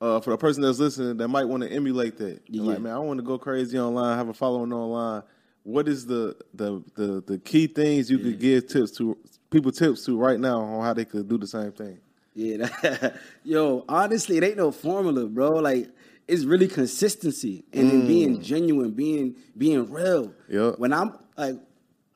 Uh, 0.00 0.20
for 0.20 0.30
the 0.30 0.36
person 0.36 0.60
that's 0.60 0.78
listening 0.78 1.16
that 1.16 1.28
might 1.28 1.44
want 1.44 1.62
to 1.62 1.70
emulate 1.70 2.18
that, 2.18 2.42
They're 2.50 2.62
like 2.62 2.74
Yeah. 2.74 2.82
man, 2.82 2.92
I 2.94 2.98
want 2.98 3.18
to 3.20 3.24
go 3.24 3.38
crazy 3.38 3.78
online, 3.78 4.18
have 4.18 4.28
a 4.28 4.34
following 4.34 4.70
online. 4.70 5.22
What 5.64 5.88
is 5.88 6.06
the 6.06 6.36
the 6.54 6.82
the, 6.94 7.24
the 7.26 7.38
key 7.38 7.66
things 7.66 8.10
you 8.10 8.18
could 8.18 8.38
give 8.38 8.68
tips 8.68 8.92
to 8.92 9.18
people 9.50 9.72
tips 9.72 10.04
to 10.04 10.16
right 10.16 10.38
now 10.38 10.60
on 10.60 10.84
how 10.84 10.94
they 10.94 11.04
could 11.04 11.28
do 11.28 11.38
the 11.38 11.46
same 11.46 11.72
thing? 11.72 11.98
Yeah, 12.34 12.66
that, 12.66 13.16
yo, 13.44 13.84
honestly, 13.88 14.36
it 14.36 14.44
ain't 14.44 14.56
no 14.56 14.70
formula, 14.70 15.26
bro. 15.26 15.52
Like 15.52 15.88
it's 16.26 16.44
really 16.44 16.68
consistency 16.68 17.64
and 17.72 17.90
then 17.90 18.06
being 18.06 18.38
mm. 18.38 18.42
genuine, 18.42 18.92
being 18.92 19.36
being 19.56 19.90
real. 19.90 20.32
Yep. 20.48 20.78
When 20.78 20.92
I'm 20.92 21.14
like, 21.36 21.56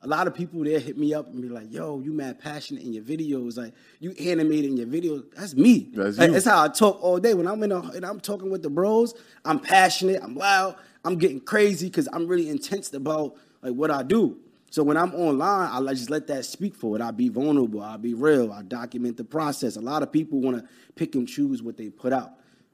a 0.01 0.07
lot 0.07 0.27
of 0.27 0.33
people 0.33 0.63
there 0.63 0.79
hit 0.79 0.97
me 0.97 1.13
up 1.13 1.27
and 1.27 1.41
be 1.41 1.49
like, 1.49 1.71
"Yo, 1.71 1.99
you 1.99 2.13
mad 2.13 2.39
passionate 2.39 2.83
in 2.83 2.93
your 2.93 3.03
videos? 3.03 3.57
Like 3.57 3.73
you 3.99 4.11
animated 4.11 4.71
in 4.71 4.77
your 4.77 4.87
videos? 4.87 5.25
That's 5.35 5.55
me. 5.55 5.89
That's 5.93 6.17
Like, 6.17 6.27
you. 6.27 6.33
That's 6.33 6.45
how 6.45 6.63
I 6.63 6.67
talk 6.69 7.01
all 7.01 7.19
day. 7.19 7.33
When 7.33 7.47
I'm 7.47 7.61
in 7.63 7.71
a, 7.71 7.81
and 7.81 8.05
I'm 8.05 8.19
talking 8.19 8.49
with 8.49 8.63
the 8.63 8.69
bros, 8.69 9.13
I'm 9.43 9.59
passionate. 9.59 10.21
I'm 10.23 10.35
loud. 10.35 10.75
I'm 11.03 11.17
getting 11.17 11.39
crazy 11.39 11.87
because 11.87 12.07
I'm 12.11 12.27
really 12.27 12.49
intense 12.49 12.93
about 12.93 13.35
like 13.61 13.73
what 13.73 13.91
I 13.91 14.03
do. 14.03 14.37
So 14.71 14.83
when 14.83 14.97
I'm 14.97 15.15
online, 15.15 15.87
I 15.87 15.93
just 15.93 16.09
let 16.09 16.27
that 16.27 16.45
speak 16.45 16.75
for 16.75 16.95
it. 16.95 17.01
I 17.01 17.11
be 17.11 17.29
vulnerable. 17.29 17.81
I 17.81 17.97
be 17.97 18.13
real. 18.13 18.51
I 18.51 18.61
document 18.61 19.17
the 19.17 19.23
process. 19.23 19.77
A 19.77 19.81
lot 19.81 20.03
of 20.03 20.11
people 20.11 20.41
want 20.41 20.57
to 20.57 20.69
pick 20.95 21.15
and 21.15 21.27
choose 21.27 21.63
what 21.63 21.75
they 21.75 21.89
put 21.89 22.13
out, 22.13 22.33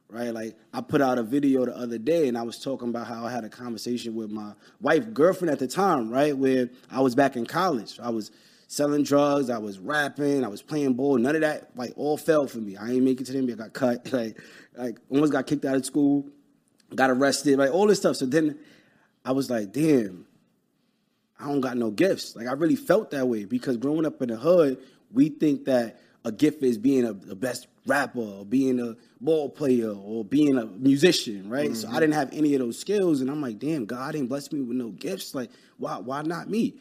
right? 0.10 0.34
Like 0.34 0.58
I 0.74 0.82
put 0.82 1.02
out 1.02 1.18
a 1.18 1.24
video 1.24 1.66
the 1.66 1.76
other 1.76 1.98
day, 1.98 2.28
and 2.28 2.38
I 2.38 2.42
was 2.42 2.62
talking 2.62 2.90
about 2.90 3.08
how 3.08 3.26
I 3.26 3.32
had 3.32 3.46
a 3.46 3.50
conversation 3.50 4.14
with 4.14 4.30
my 4.30 4.52
wife, 4.82 5.14
girlfriend 5.14 5.52
at 5.52 5.60
the 5.60 5.68
time, 5.68 6.10
right? 6.10 6.38
Where 6.38 6.70
I 6.92 7.00
was 7.00 7.16
back 7.16 7.38
in 7.38 7.46
college. 7.46 7.98
I 8.02 8.10
was 8.10 8.32
selling 8.68 9.04
drugs. 9.04 9.50
I 9.50 9.58
was 9.58 9.80
rapping. 9.80 10.44
I 10.44 10.50
was 10.50 10.62
playing 10.62 10.96
ball. 10.96 11.18
None 11.18 11.36
of 11.36 11.42
that 11.42 11.70
like 11.78 11.94
all 11.96 12.18
fell 12.18 12.46
for 12.48 12.58
me. 12.58 12.76
I 12.76 12.90
ain't 12.90 13.04
make 13.04 13.22
it 13.22 13.28
to 13.28 13.32
the 13.32 13.40
NBA. 13.40 13.54
I 13.54 13.56
got 13.56 13.74
cut. 13.74 14.12
Like 14.16 14.38
like 14.78 15.00
almost 15.10 15.32
got 15.32 15.48
kicked 15.48 15.64
out 15.64 15.76
of 15.76 15.86
school. 15.86 16.28
Got 16.94 17.10
arrested. 17.10 17.58
Like 17.58 17.72
all 17.72 17.88
this 17.88 18.00
stuff. 18.00 18.18
So 18.18 18.26
then 18.26 18.58
I 19.24 19.32
was 19.32 19.50
like, 19.50 19.72
damn. 19.72 20.26
I 21.40 21.48
don't 21.48 21.62
got 21.62 21.76
no 21.78 21.92
gifts. 21.92 22.36
Like 22.36 22.48
I 22.48 22.54
really 22.54 22.76
felt 22.78 23.12
that 23.12 23.28
way 23.28 23.46
because 23.46 23.78
growing 23.78 24.06
up 24.06 24.22
in 24.22 24.30
the 24.30 24.38
hood, 24.38 24.78
we 25.12 25.30
think 25.30 25.66
that 25.66 26.00
a 26.24 26.32
gift 26.32 26.64
is 26.64 26.78
being 26.78 27.06
a, 27.06 27.14
the 27.14 27.36
best 27.36 27.68
rapper 27.86 28.20
or 28.20 28.46
being 28.46 28.80
a 28.80 28.96
ball 29.22 29.50
player 29.50 29.92
or 29.92 30.26
being 30.26 30.58
a 30.58 30.66
musician, 30.66 31.50
right? 31.50 31.72
Mm-hmm. 31.72 31.76
So 31.76 31.90
I 31.90 32.00
didn't 32.00 32.14
have 32.14 32.30
any 32.34 32.56
of 32.56 32.62
those 32.62 32.80
skills, 32.80 33.22
and 33.22 33.30
I'm 33.30 33.42
like, 33.42 33.60
damn, 33.60 33.86
God 33.86 34.14
didn't 34.14 34.28
bless 34.28 34.52
me 34.52 34.62
with 34.62 34.76
no 34.76 34.90
gifts. 34.90 35.36
Like, 35.36 35.52
why 35.78 36.00
why 36.00 36.22
not 36.24 36.50
me? 36.50 36.76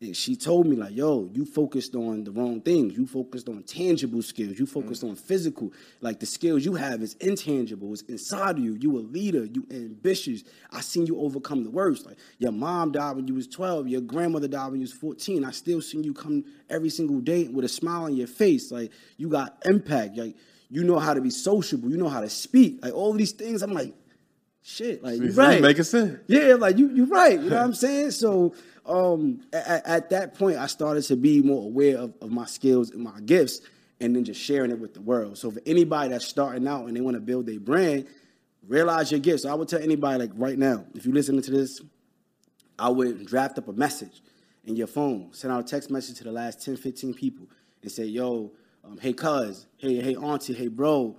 And 0.00 0.16
she 0.16 0.36
told 0.36 0.66
me 0.66 0.76
like, 0.76 0.94
yo, 0.94 1.28
you 1.32 1.44
focused 1.44 1.96
on 1.96 2.22
the 2.22 2.30
wrong 2.30 2.60
things. 2.60 2.96
You 2.96 3.04
focused 3.04 3.48
on 3.48 3.64
tangible 3.64 4.22
skills. 4.22 4.56
You 4.56 4.64
focused 4.64 5.02
mm-hmm. 5.02 5.10
on 5.10 5.16
physical. 5.16 5.72
Like 6.00 6.20
the 6.20 6.26
skills 6.26 6.64
you 6.64 6.74
have 6.74 7.02
is 7.02 7.14
intangible. 7.14 7.92
It's 7.92 8.02
inside 8.02 8.58
of 8.58 8.64
you. 8.64 8.74
You 8.74 8.96
a 8.96 9.00
leader. 9.00 9.44
You 9.44 9.66
ambitious. 9.72 10.44
I 10.70 10.82
seen 10.82 11.06
you 11.06 11.18
overcome 11.18 11.64
the 11.64 11.70
worst. 11.70 12.06
Like 12.06 12.16
your 12.38 12.52
mom 12.52 12.92
died 12.92 13.16
when 13.16 13.26
you 13.26 13.34
was 13.34 13.48
12. 13.48 13.88
Your 13.88 14.00
grandmother 14.00 14.46
died 14.46 14.70
when 14.70 14.80
you 14.80 14.84
was 14.84 14.92
14. 14.92 15.44
I 15.44 15.50
still 15.50 15.82
seen 15.82 16.04
you 16.04 16.14
come 16.14 16.44
every 16.70 16.90
single 16.90 17.18
day 17.18 17.48
with 17.48 17.64
a 17.64 17.68
smile 17.68 18.04
on 18.04 18.14
your 18.14 18.28
face. 18.28 18.70
Like 18.70 18.92
you 19.16 19.28
got 19.28 19.60
impact. 19.64 20.16
Like 20.16 20.36
you 20.70 20.84
know 20.84 21.00
how 21.00 21.12
to 21.12 21.20
be 21.20 21.30
sociable. 21.30 21.90
You 21.90 21.96
know 21.96 22.08
how 22.08 22.20
to 22.20 22.30
speak. 22.30 22.84
Like 22.84 22.94
all 22.94 23.14
these 23.14 23.32
things. 23.32 23.62
I'm 23.62 23.72
like, 23.72 23.94
shit. 24.62 25.02
Like 25.02 25.20
you 25.20 25.32
right. 25.32 25.60
Making 25.60 25.82
sense. 25.82 26.20
Yeah. 26.28 26.54
Like 26.54 26.78
you 26.78 26.88
you 26.90 27.06
right. 27.06 27.40
You 27.40 27.50
know 27.50 27.56
what 27.56 27.64
I'm 27.64 27.74
saying? 27.74 28.12
So 28.12 28.54
um, 28.88 29.42
at, 29.52 29.86
at, 29.86 30.10
that 30.10 30.34
point, 30.34 30.56
I 30.56 30.66
started 30.66 31.02
to 31.04 31.16
be 31.16 31.42
more 31.42 31.64
aware 31.64 31.98
of, 31.98 32.14
of 32.20 32.30
my 32.30 32.46
skills 32.46 32.90
and 32.90 33.02
my 33.02 33.20
gifts, 33.20 33.60
and 34.00 34.16
then 34.16 34.24
just 34.24 34.40
sharing 34.40 34.70
it 34.70 34.78
with 34.78 34.94
the 34.94 35.00
world. 35.00 35.38
So, 35.38 35.50
for 35.50 35.60
anybody 35.66 36.10
that's 36.10 36.24
starting 36.24 36.66
out 36.66 36.86
and 36.86 36.96
they 36.96 37.00
want 37.00 37.16
to 37.16 37.20
build 37.20 37.46
their 37.46 37.60
brand, 37.60 38.06
realize 38.68 39.10
your 39.10 39.20
gifts. 39.20 39.42
So 39.42 39.50
I 39.50 39.54
would 39.54 39.68
tell 39.68 39.82
anybody, 39.82 40.18
like 40.18 40.30
right 40.34 40.58
now, 40.58 40.84
if 40.94 41.04
you're 41.04 41.14
listening 41.14 41.42
to 41.42 41.50
this, 41.50 41.80
I 42.78 42.90
would 42.90 43.26
draft 43.26 43.58
up 43.58 43.68
a 43.68 43.72
message 43.72 44.22
in 44.64 44.76
your 44.76 44.86
phone, 44.86 45.30
send 45.32 45.52
out 45.52 45.60
a 45.60 45.64
text 45.64 45.90
message 45.90 46.18
to 46.18 46.24
the 46.24 46.32
last 46.32 46.64
10, 46.64 46.76
15 46.76 47.14
people, 47.14 47.46
and 47.82 47.90
say, 47.90 48.04
yo, 48.04 48.52
um, 48.84 48.98
hey, 48.98 49.12
cuz, 49.12 49.66
hey, 49.78 50.00
hey, 50.00 50.14
auntie, 50.14 50.52
hey, 50.52 50.68
bro, 50.68 51.16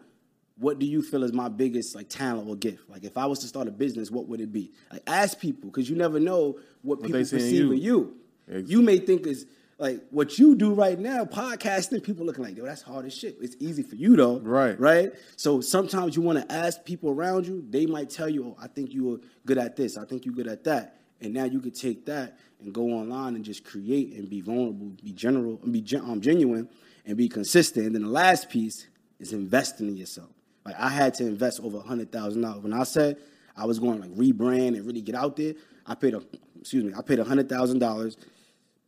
what 0.60 0.78
do 0.78 0.86
you 0.86 1.02
feel 1.02 1.24
is 1.24 1.32
my 1.32 1.48
biggest 1.48 1.96
like 1.96 2.10
talent 2.10 2.48
or 2.48 2.56
gift? 2.56 2.90
Like 2.90 3.04
if 3.04 3.18
I 3.18 3.26
was 3.26 3.40
to 3.40 3.48
start 3.48 3.68
a 3.68 3.72
business, 3.72 4.12
what 4.12 4.28
would 4.28 4.42
it 4.42 4.52
be? 4.52 4.72
Like 4.92 5.04
ask 5.08 5.40
people 5.40 5.70
because 5.70 5.90
you 5.90 5.96
never 5.96 6.20
know 6.20 6.60
what, 6.82 7.00
what 7.00 7.04
people 7.04 7.20
perceive 7.20 7.66
you. 7.66 7.72
of 7.74 7.80
you. 7.80 8.18
Exactly. 8.48 8.72
You 8.72 8.82
may 8.82 8.98
think 9.00 9.26
is 9.26 9.46
like 9.78 10.04
what 10.10 10.38
you 10.38 10.56
do 10.56 10.74
right 10.74 11.00
now, 11.00 11.24
podcasting. 11.24 12.04
People 12.04 12.26
looking 12.26 12.44
like 12.44 12.58
yo, 12.58 12.66
that's 12.66 12.82
hard 12.82 13.06
as 13.06 13.18
shit. 13.18 13.38
It's 13.40 13.56
easy 13.60 13.84
for 13.84 13.96
you 13.96 14.18
though, 14.18 14.40
right? 14.40 14.78
Right. 14.78 15.14
So 15.38 15.62
sometimes 15.62 16.18
you 16.18 16.22
want 16.22 16.40
to 16.40 16.54
ask 16.54 16.84
people 16.84 17.10
around 17.10 17.48
you. 17.48 17.66
They 17.70 17.86
might 17.86 18.10
tell 18.10 18.28
you, 18.28 18.48
"Oh, 18.48 18.58
I 18.62 18.68
think 18.68 18.94
you 18.94 19.16
are 19.16 19.20
good 19.46 19.58
at 19.58 19.78
this. 19.78 19.98
I 19.98 20.04
think 20.04 20.26
you're 20.26 20.36
good 20.36 20.48
at 20.48 20.66
that." 20.66 20.98
And 21.22 21.34
now 21.34 21.46
you 21.46 21.62
could 21.62 21.76
take 21.76 22.06
that 22.08 22.38
and 22.62 22.74
go 22.74 22.84
online 22.92 23.36
and 23.36 23.46
just 23.46 23.64
create 23.64 24.14
and 24.14 24.30
be 24.30 24.42
vulnerable, 24.42 24.92
be 25.02 25.12
general, 25.14 25.60
and 25.64 25.72
be 25.72 25.84
um, 25.98 26.20
genuine, 26.20 26.68
and 27.06 27.16
be 27.16 27.30
consistent. 27.30 27.86
And 27.86 27.96
then 27.96 28.04
the 28.04 28.10
last 28.10 28.50
piece 28.50 28.88
is 29.20 29.32
investing 29.34 29.88
in 29.88 29.98
yourself. 29.98 30.30
Like 30.70 30.80
I 30.80 30.90
had 30.90 31.16
to 31.16 31.26
invest 31.26 31.60
over 31.62 31.78
a 31.78 31.82
hundred 31.82 32.12
thousand 32.12 32.44
dollars. 32.44 32.62
When 32.62 32.74
I 32.74 32.84
said 32.84 33.18
I 33.58 33.66
was 33.66 33.80
going 33.80 34.00
to 34.00 34.08
like 34.08 34.16
rebrand 34.16 34.78
and 34.78 34.86
really 34.86 35.02
get 35.02 35.16
out 35.16 35.36
there, 35.36 35.56
I 35.88 35.96
paid 35.96 36.14
a 36.14 36.22
excuse 36.60 36.84
me, 36.84 36.94
I 36.96 37.02
paid 37.02 37.18
a 37.18 37.24
hundred 37.24 37.50
thousand 37.50 37.80
dollars 37.80 38.18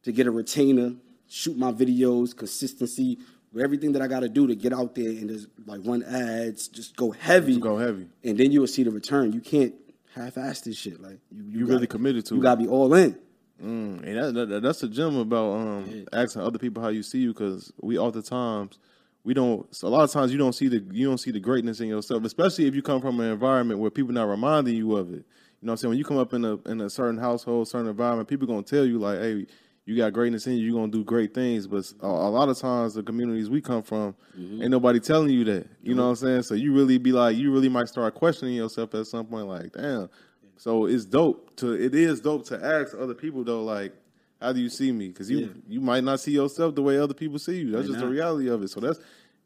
to 0.03 0.11
get 0.11 0.27
a 0.27 0.31
retainer, 0.31 0.93
shoot 1.27 1.57
my 1.57 1.71
videos, 1.71 2.37
consistency, 2.37 3.17
everything 3.59 3.93
that 3.93 4.01
I 4.03 4.07
got 4.07 4.19
to 4.19 4.29
do 4.29 4.45
to 4.45 4.53
get 4.53 4.73
out 4.73 4.93
there 4.93 5.09
and 5.09 5.27
just 5.27 5.47
like 5.65 5.81
run 5.83 6.03
ads, 6.03 6.67
just 6.67 6.95
go 6.95 7.09
heavy, 7.09 7.53
just 7.53 7.63
go 7.63 7.77
heavy, 7.77 8.07
and 8.23 8.37
then 8.37 8.51
you 8.51 8.59
will 8.59 8.67
see 8.67 8.83
the 8.83 8.91
return. 8.91 9.33
You 9.33 9.41
can't 9.41 9.73
half-ass 10.13 10.61
this 10.61 10.77
shit. 10.77 11.01
Like 11.01 11.17
you, 11.31 11.43
you, 11.43 11.49
you 11.51 11.65
gotta, 11.65 11.73
really 11.73 11.87
committed 11.87 12.27
to. 12.27 12.35
You 12.35 12.43
gotta 12.43 12.61
be 12.61 12.67
all 12.67 12.93
in. 12.93 13.17
Mm, 13.59 14.03
and 14.03 14.35
that, 14.37 14.49
that, 14.49 14.61
that's 14.61 14.81
the 14.81 14.87
gem 14.87 15.17
about 15.17 15.53
um, 15.53 15.85
yeah. 15.89 16.19
asking 16.19 16.43
other 16.43 16.59
people 16.59 16.83
how 16.83 16.89
you 16.89 17.01
see 17.01 17.19
you 17.19 17.33
because 17.33 17.73
we 17.81 17.97
oftentimes– 17.97 18.77
we 19.23 19.33
don't 19.33 19.73
so 19.73 19.87
a 19.87 19.89
lot 19.89 20.03
of 20.03 20.11
times 20.11 20.31
you 20.31 20.37
don't 20.37 20.53
see 20.53 20.67
the 20.67 20.83
you 20.91 21.07
don't 21.07 21.19
see 21.19 21.31
the 21.31 21.39
greatness 21.39 21.79
in 21.79 21.87
yourself, 21.87 22.23
especially 22.23 22.65
if 22.65 22.75
you 22.75 22.81
come 22.81 23.01
from 23.01 23.19
an 23.19 23.31
environment 23.31 23.79
where 23.79 23.91
people 23.91 24.13
not 24.13 24.27
reminding 24.27 24.75
you 24.75 24.95
of 24.95 25.09
it. 25.09 25.25
You 25.61 25.67
know 25.67 25.71
what 25.71 25.73
I'm 25.73 25.77
saying? 25.77 25.89
When 25.89 25.97
you 25.97 26.05
come 26.05 26.17
up 26.17 26.33
in 26.33 26.43
a 26.43 26.55
in 26.67 26.81
a 26.81 26.89
certain 26.89 27.19
household, 27.19 27.67
certain 27.67 27.87
environment, 27.87 28.27
people 28.27 28.47
gonna 28.47 28.63
tell 28.63 28.85
you 28.85 28.97
like, 28.97 29.19
hey, 29.19 29.45
you 29.85 29.97
got 29.97 30.13
greatness 30.13 30.47
in 30.47 30.53
you, 30.53 30.65
you're 30.65 30.79
gonna 30.79 30.91
do 30.91 31.03
great 31.03 31.33
things. 31.33 31.67
But 31.67 31.91
a, 32.01 32.07
a 32.07 32.31
lot 32.31 32.49
of 32.49 32.57
times 32.57 32.95
the 32.95 33.03
communities 33.03 33.49
we 33.49 33.61
come 33.61 33.83
from, 33.83 34.15
mm-hmm. 34.37 34.63
ain't 34.63 34.71
nobody 34.71 34.99
telling 34.99 35.29
you 35.29 35.43
that. 35.45 35.53
You 35.53 35.91
mm-hmm. 35.91 35.97
know 35.97 36.03
what 36.03 36.09
I'm 36.09 36.15
saying? 36.15 36.43
So 36.43 36.55
you 36.55 36.73
really 36.73 36.97
be 36.97 37.11
like, 37.11 37.37
you 37.37 37.51
really 37.51 37.69
might 37.69 37.89
start 37.89 38.15
questioning 38.15 38.55
yourself 38.55 38.95
at 38.95 39.05
some 39.07 39.25
point, 39.27 39.47
like, 39.47 39.73
damn. 39.73 40.09
So 40.57 40.85
it's 40.85 41.05
dope 41.05 41.55
to 41.57 41.73
it 41.73 41.95
is 41.95 42.21
dope 42.21 42.45
to 42.47 42.63
ask 42.63 42.95
other 42.97 43.15
people 43.15 43.43
though, 43.43 43.63
like, 43.63 43.93
how 44.41 44.51
do 44.51 44.59
you 44.59 44.69
see 44.69 44.91
me? 44.91 45.09
Because 45.09 45.29
you 45.29 45.39
yeah. 45.39 45.47
you 45.67 45.81
might 45.81 46.03
not 46.03 46.19
see 46.19 46.31
yourself 46.31 46.75
the 46.75 46.81
way 46.81 46.97
other 46.97 47.13
people 47.13 47.37
see 47.39 47.59
you. 47.59 47.71
That's 47.71 47.87
just 47.87 47.99
the 47.99 48.07
reality 48.07 48.49
of 48.49 48.63
it. 48.63 48.69
So 48.69 48.79
that's 48.79 48.99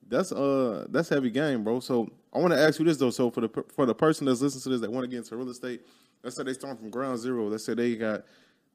that's 0.08 0.31
uh 0.31 0.86
that's 0.89 1.10
heavy 1.10 1.29
game, 1.29 1.63
bro. 1.63 1.79
So 1.79 2.10
I 2.34 2.39
want 2.39 2.53
to 2.53 2.60
ask 2.60 2.79
you 2.79 2.86
this 2.86 2.97
though. 2.97 3.10
So 3.10 3.29
for 3.29 3.41
the 3.41 3.65
for 3.75 3.86
the 3.86 3.95
person 3.95 4.25
that's 4.25 4.41
listening 4.41 4.63
to 4.63 4.69
this 4.69 4.81
that 4.81 4.91
want 4.91 5.03
to 5.03 5.10
get 5.10 5.17
into 5.17 5.36
real 5.36 5.49
estate, 5.49 5.81
let's 6.23 6.38
say 6.38 6.43
they 6.43 6.53
start 6.53 6.79
from 6.79 6.89
ground 6.89 7.19
zero. 7.19 7.47
Let's 7.47 7.65
say 7.65 7.73
they 7.73 7.95
got 7.95 8.23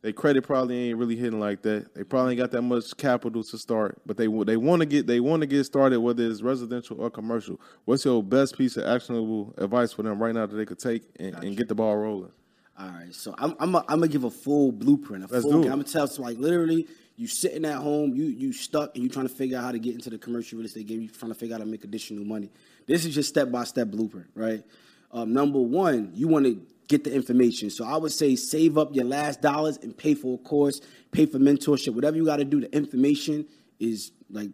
their 0.02 0.12
credit 0.12 0.44
probably 0.44 0.88
ain't 0.88 0.98
really 0.98 1.16
hitting 1.16 1.40
like 1.40 1.62
that. 1.62 1.94
They 1.94 2.04
probably 2.04 2.32
ain't 2.32 2.40
got 2.40 2.50
that 2.52 2.62
much 2.62 2.96
capital 2.96 3.42
to 3.42 3.58
start, 3.58 4.00
but 4.06 4.16
they 4.16 4.26
they 4.44 4.56
want 4.56 4.80
to 4.80 4.86
get 4.86 5.06
they 5.06 5.20
want 5.20 5.40
to 5.40 5.46
get 5.46 5.64
started 5.64 6.00
whether 6.00 6.26
it's 6.26 6.42
residential 6.42 7.00
or 7.00 7.10
commercial. 7.10 7.60
What's 7.84 8.04
your 8.04 8.22
best 8.22 8.56
piece 8.56 8.76
of 8.76 8.84
actionable 8.84 9.54
advice 9.58 9.92
for 9.92 10.02
them 10.02 10.22
right 10.22 10.34
now 10.34 10.46
that 10.46 10.56
they 10.56 10.66
could 10.66 10.78
take 10.78 11.02
and, 11.18 11.34
and 11.44 11.56
get 11.56 11.68
the 11.68 11.74
ball 11.74 11.96
rolling? 11.96 12.32
All 12.80 12.88
right, 12.88 13.14
so 13.14 13.34
I'm 13.36 13.54
I'm, 13.58 13.74
a, 13.74 13.78
I'm 13.88 14.00
gonna 14.00 14.08
give 14.08 14.24
a 14.24 14.30
full 14.30 14.72
blueprint. 14.72 15.24
A 15.24 15.26
Let's 15.32 15.44
full, 15.44 15.52
do 15.52 15.58
it. 15.62 15.64
I'm 15.64 15.72
gonna 15.72 15.84
tell 15.84 16.06
so 16.06 16.22
like 16.22 16.38
literally, 16.38 16.88
you 17.16 17.26
sitting 17.26 17.66
at 17.66 17.76
home, 17.76 18.14
you 18.14 18.24
you 18.24 18.54
stuck, 18.54 18.94
and 18.94 19.04
you 19.04 19.10
trying 19.10 19.28
to 19.28 19.34
figure 19.34 19.58
out 19.58 19.64
how 19.64 19.72
to 19.72 19.78
get 19.78 19.94
into 19.94 20.08
the 20.08 20.16
commercial 20.16 20.56
real 20.56 20.66
estate 20.66 20.86
game. 20.86 21.02
You 21.02 21.08
trying 21.08 21.30
to 21.32 21.38
figure 21.38 21.54
out 21.54 21.60
how 21.60 21.64
to 21.64 21.70
make 21.70 21.84
additional 21.84 22.24
money. 22.24 22.50
This 22.86 23.04
is 23.04 23.14
just 23.14 23.28
step 23.28 23.50
by 23.50 23.64
step 23.64 23.88
blueprint, 23.88 24.28
right? 24.34 24.64
Um, 25.12 25.32
number 25.34 25.60
one, 25.60 26.12
you 26.14 26.26
want 26.26 26.46
to 26.46 26.62
get 26.88 27.04
the 27.04 27.12
information. 27.12 27.68
So 27.68 27.84
I 27.84 27.96
would 27.98 28.12
say 28.12 28.34
save 28.34 28.78
up 28.78 28.94
your 28.94 29.04
last 29.04 29.42
dollars 29.42 29.76
and 29.82 29.94
pay 29.96 30.14
for 30.14 30.36
a 30.36 30.38
course, 30.38 30.80
pay 31.12 31.26
for 31.26 31.38
mentorship, 31.38 31.94
whatever 31.94 32.16
you 32.16 32.24
got 32.24 32.36
to 32.36 32.44
do. 32.44 32.60
The 32.60 32.74
information 32.74 33.46
is 33.78 34.12
like 34.30 34.50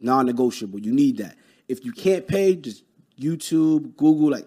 non-negotiable. 0.00 0.80
You 0.80 0.92
need 0.92 1.16
that. 1.18 1.36
If 1.66 1.84
you 1.84 1.92
can't 1.92 2.28
pay, 2.28 2.56
just 2.56 2.84
YouTube, 3.18 3.96
Google, 3.96 4.30
like 4.30 4.46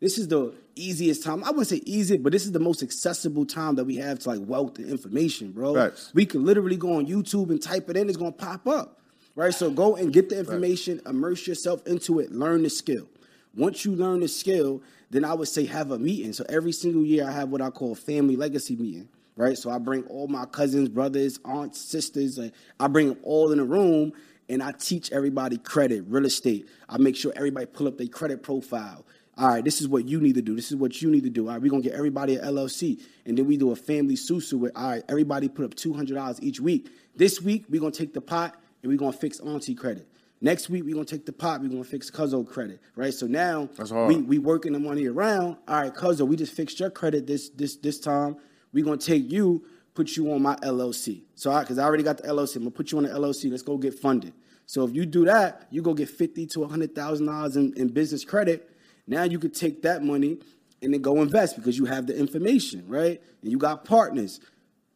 this 0.00 0.18
is 0.18 0.28
the 0.28 0.52
easiest 0.82 1.22
time. 1.22 1.44
I 1.44 1.50
wouldn't 1.50 1.68
say 1.68 1.82
easy, 1.84 2.16
but 2.16 2.32
this 2.32 2.44
is 2.44 2.52
the 2.52 2.60
most 2.60 2.82
accessible 2.82 3.46
time 3.46 3.74
that 3.76 3.84
we 3.84 3.96
have 3.96 4.18
to 4.20 4.28
like 4.28 4.40
wealth 4.42 4.78
and 4.78 4.88
information, 4.88 5.52
bro. 5.52 5.74
Facts. 5.74 6.10
We 6.14 6.26
can 6.26 6.44
literally 6.44 6.76
go 6.76 6.96
on 6.96 7.06
YouTube 7.06 7.50
and 7.50 7.62
type 7.62 7.88
it 7.90 7.96
in, 7.96 8.08
it's 8.08 8.16
gonna 8.16 8.32
pop 8.32 8.66
up. 8.66 9.00
Right? 9.36 9.54
So 9.54 9.70
go 9.70 9.96
and 9.96 10.12
get 10.12 10.28
the 10.28 10.38
information, 10.38 10.98
Facts. 10.98 11.10
immerse 11.10 11.46
yourself 11.46 11.86
into 11.86 12.18
it, 12.20 12.32
learn 12.32 12.62
the 12.62 12.70
skill. 12.70 13.06
Once 13.54 13.84
you 13.84 13.92
learn 13.92 14.20
the 14.20 14.28
skill, 14.28 14.82
then 15.10 15.24
I 15.24 15.34
would 15.34 15.48
say 15.48 15.66
have 15.66 15.90
a 15.90 15.98
meeting. 15.98 16.32
So 16.32 16.44
every 16.48 16.72
single 16.72 17.04
year 17.04 17.28
I 17.28 17.32
have 17.32 17.48
what 17.48 17.60
I 17.60 17.70
call 17.70 17.94
family 17.94 18.36
legacy 18.36 18.76
meeting. 18.76 19.08
Right? 19.36 19.56
So 19.56 19.70
I 19.70 19.78
bring 19.78 20.04
all 20.04 20.28
my 20.28 20.44
cousins, 20.44 20.88
brothers, 20.88 21.38
aunts, 21.44 21.80
sisters, 21.80 22.38
like 22.38 22.52
I 22.78 22.88
bring 22.88 23.08
them 23.08 23.18
all 23.22 23.52
in 23.52 23.58
a 23.58 23.64
room 23.64 24.12
and 24.50 24.62
I 24.62 24.72
teach 24.72 25.12
everybody 25.12 25.56
credit, 25.56 26.04
real 26.08 26.26
estate. 26.26 26.68
I 26.88 26.98
make 26.98 27.16
sure 27.16 27.32
everybody 27.36 27.66
pull 27.66 27.86
up 27.86 27.96
their 27.96 28.08
credit 28.08 28.42
profile 28.42 29.04
all 29.40 29.48
right, 29.48 29.64
this 29.64 29.80
is 29.80 29.88
what 29.88 30.06
you 30.06 30.20
need 30.20 30.34
to 30.34 30.42
do. 30.42 30.54
This 30.54 30.70
is 30.70 30.76
what 30.76 31.00
you 31.00 31.10
need 31.10 31.24
to 31.24 31.30
do. 31.30 31.46
All 31.46 31.54
right, 31.54 31.62
we're 31.62 31.70
gonna 31.70 31.82
get 31.82 31.94
everybody 31.94 32.36
an 32.36 32.44
LLC. 32.44 33.00
And 33.24 33.38
then 33.38 33.46
we 33.46 33.56
do 33.56 33.70
a 33.70 33.76
family 33.76 34.14
susu 34.14 34.58
with 34.58 34.72
all 34.76 34.90
right, 34.90 35.02
everybody 35.08 35.48
put 35.48 35.64
up 35.64 35.74
two 35.74 35.94
hundred 35.94 36.16
dollars 36.16 36.42
each 36.42 36.60
week. 36.60 36.90
This 37.16 37.40
week 37.40 37.64
we're 37.70 37.80
gonna 37.80 37.90
take 37.90 38.12
the 38.12 38.20
pot 38.20 38.60
and 38.82 38.92
we're 38.92 38.98
gonna 38.98 39.14
fix 39.14 39.40
auntie 39.40 39.74
credit. 39.74 40.06
Next 40.42 40.68
week 40.68 40.84
we're 40.84 40.92
gonna 40.92 41.06
take 41.06 41.24
the 41.24 41.32
pot, 41.32 41.62
we're 41.62 41.70
gonna 41.70 41.84
fix 41.84 42.10
Cuzzo 42.10 42.46
credit. 42.46 42.80
Right? 42.96 43.14
So 43.14 43.26
now 43.26 43.70
we 44.08 44.16
we 44.18 44.38
working 44.38 44.74
the 44.74 44.78
money 44.78 45.06
around. 45.06 45.56
All 45.66 45.80
right, 45.80 45.94
Cuzzo, 45.94 46.26
we 46.26 46.36
just 46.36 46.52
fixed 46.52 46.78
your 46.78 46.90
credit 46.90 47.26
this 47.26 47.48
this 47.48 47.76
this 47.76 47.98
time. 47.98 48.36
We're 48.74 48.84
gonna 48.84 48.98
take 48.98 49.32
you, 49.32 49.64
put 49.94 50.18
you 50.18 50.30
on 50.34 50.42
my 50.42 50.56
LLC. 50.56 51.22
So 51.34 51.50
I 51.50 51.60
because 51.60 51.78
I 51.78 51.84
already 51.84 52.02
got 52.02 52.18
the 52.18 52.24
LLC, 52.24 52.56
I'm 52.56 52.62
gonna 52.64 52.72
put 52.72 52.92
you 52.92 52.98
on 52.98 53.04
the 53.04 53.10
LLC. 53.10 53.50
Let's 53.50 53.62
go 53.62 53.78
get 53.78 53.94
funded. 53.98 54.34
So 54.66 54.84
if 54.84 54.94
you 54.94 55.06
do 55.06 55.24
that, 55.24 55.66
you 55.70 55.80
go 55.80 55.94
get 55.94 56.10
fifty 56.10 56.46
to 56.48 56.66
hundred 56.66 56.94
thousand 56.94 57.24
dollars 57.24 57.56
in, 57.56 57.72
in 57.78 57.88
business 57.88 58.22
credit 58.22 58.69
now 59.10 59.24
you 59.24 59.38
could 59.38 59.54
take 59.54 59.82
that 59.82 60.04
money 60.04 60.38
and 60.80 60.94
then 60.94 61.02
go 61.02 61.20
invest 61.20 61.56
because 61.56 61.76
you 61.76 61.84
have 61.84 62.06
the 62.06 62.16
information, 62.16 62.84
right? 62.86 63.20
And 63.42 63.50
you 63.50 63.58
got 63.58 63.84
partners. 63.84 64.40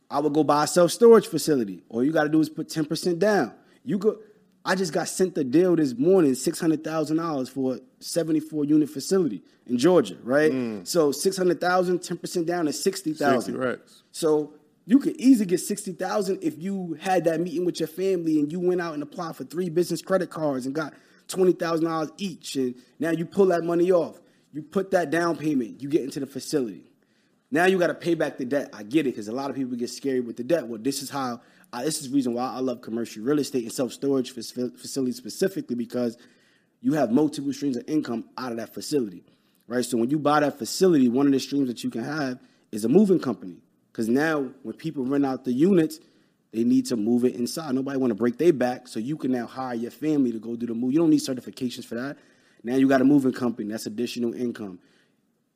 I 0.09 0.21
would 0.21 0.33
go 0.33 0.45
buy 0.45 0.65
a 0.65 0.67
self 0.67 0.93
storage 0.93 1.27
facility. 1.27 1.83
All 1.89 2.03
you 2.03 2.13
got 2.13 2.23
to 2.23 2.29
do 2.29 2.41
is 2.41 2.49
put 2.49 2.69
10% 2.69 3.19
down. 3.19 3.53
You 3.85 3.99
go. 3.99 4.19
I 4.67 4.77
just 4.77 4.95
got 4.95 5.09
sent 5.09 5.35
the 5.35 5.45
deal 5.45 5.77
this 5.77 5.95
morning, 5.99 6.33
$600,000 6.33 7.51
for 7.51 7.75
a 7.75 7.81
74 7.99 8.65
unit 8.65 8.89
facility 8.89 9.43
in 9.67 9.77
Georgia, 9.77 10.17
right? 10.23 10.53
Mm. 10.53 10.87
So 10.87 11.13
600,000, 11.13 11.99
10% 11.99 12.47
down 12.47 12.67
is 12.67 12.83
60,000. 12.83 13.43
60 13.43 13.53
right. 13.59 13.79
So 14.11 14.55
you 14.87 15.01
could 15.01 15.17
easily 15.17 15.45
get 15.45 15.61
60,000 15.61 16.43
if 16.43 16.59
you 16.59 16.97
had 16.99 17.25
that 17.25 17.41
meeting 17.41 17.67
with 17.67 17.79
your 17.79 17.89
family 17.89 18.41
and 18.41 18.51
you 18.51 18.59
went 18.59 18.81
out 18.81 18.95
and 18.95 19.03
applied 19.03 19.37
for 19.37 19.45
three 19.45 19.69
business 19.69 20.01
credit 20.01 20.31
cards 20.31 20.65
and 20.65 20.75
got 20.75 20.95
$20,000 21.29 22.11
each. 22.19 22.57
And 22.57 22.75
now 22.99 23.11
you 23.11 23.25
pull 23.25 23.47
that 23.47 23.65
money 23.65 23.91
off. 23.93 24.21
You 24.53 24.63
put 24.63 24.91
that 24.93 25.11
down 25.11 25.37
payment, 25.37 25.83
you 25.83 25.89
get 25.89 26.03
into 26.03 26.21
the 26.21 26.27
facility. 26.27 26.91
Now 27.51 27.67
you 27.67 27.79
got 27.79 27.89
to 27.89 27.95
pay 27.95 28.15
back 28.15 28.39
the 28.39 28.45
debt. 28.45 28.71
I 28.73 28.83
get 28.83 29.07
it 29.07 29.11
because 29.11 29.29
a 29.29 29.33
lot 29.33 29.51
of 29.51 29.57
people 29.57 29.77
get 29.77 29.91
scary 29.91 30.21
with 30.21 30.37
the 30.37 30.45
debt. 30.45 30.67
Well, 30.67 30.81
this 30.81 31.03
is 31.03 31.11
how. 31.11 31.41
I, 31.73 31.85
this 31.85 32.01
is 32.01 32.09
the 32.09 32.15
reason 32.15 32.35
why 32.35 32.53
I 32.53 32.61
love 32.61 32.81
commercial 32.81 33.23
real 33.25 33.39
estate 33.39 33.65
and 33.65 33.73
self 33.73 33.93
storage 33.93 34.33
facilities 34.33 35.17
specifically 35.17 35.75
because 35.75 36.17
you 36.81 36.93
have 36.93 37.11
multiple 37.11 37.53
streams 37.53 37.77
of 37.77 37.85
income 37.89 38.25
out 38.37 38.53
of 38.53 38.59
that 38.59 38.75
facility, 38.75 39.25
right? 39.67 39.85
So 39.85 39.97
when 39.99 40.11
you 40.11 40.19
buy 40.19 40.41
that 40.41 40.59
facility, 40.59 41.09
one 41.09 41.27
of 41.27 41.33
the 41.33 41.41
streams 41.41 41.69
that 41.69 41.83
you 41.83 41.91
can 41.91 42.05
have 42.05 42.39
is 42.71 42.85
a 42.85 42.89
moving 42.89 43.19
company 43.19 43.63
because 43.91 44.09
now 44.09 44.51
when 44.63 44.77
people 44.77 45.05
rent 45.05 45.25
out 45.25 45.45
the 45.45 45.53
units, 45.53 45.99
they 46.55 46.63
need 46.63 46.87
to 46.87 46.97
move 46.97 47.25
it 47.25 47.35
inside. 47.35 47.75
Nobody 47.75 47.99
want 47.99 48.13
to 48.13 48.15
break 48.15 48.39
their 48.39 48.53
back, 48.53 48.87
so 48.87 49.01
you 49.01 49.17
can 49.17 49.33
now 49.33 49.45
hire 49.45 49.75
your 49.75 49.91
family 49.91 50.31
to 50.31 50.39
go 50.39 50.55
do 50.55 50.67
the 50.67 50.75
move. 50.75 50.93
You 50.93 51.01
don't 51.01 51.11
need 51.11 51.19
certifications 51.19 51.85
for 51.85 51.97
that. 51.97 52.17
Now 52.63 52.77
you 52.77 52.89
got 52.89 53.01
a 53.01 53.05
moving 53.05 53.33
company. 53.33 53.69
That's 53.73 53.87
additional 53.87 54.33
income. 54.35 54.79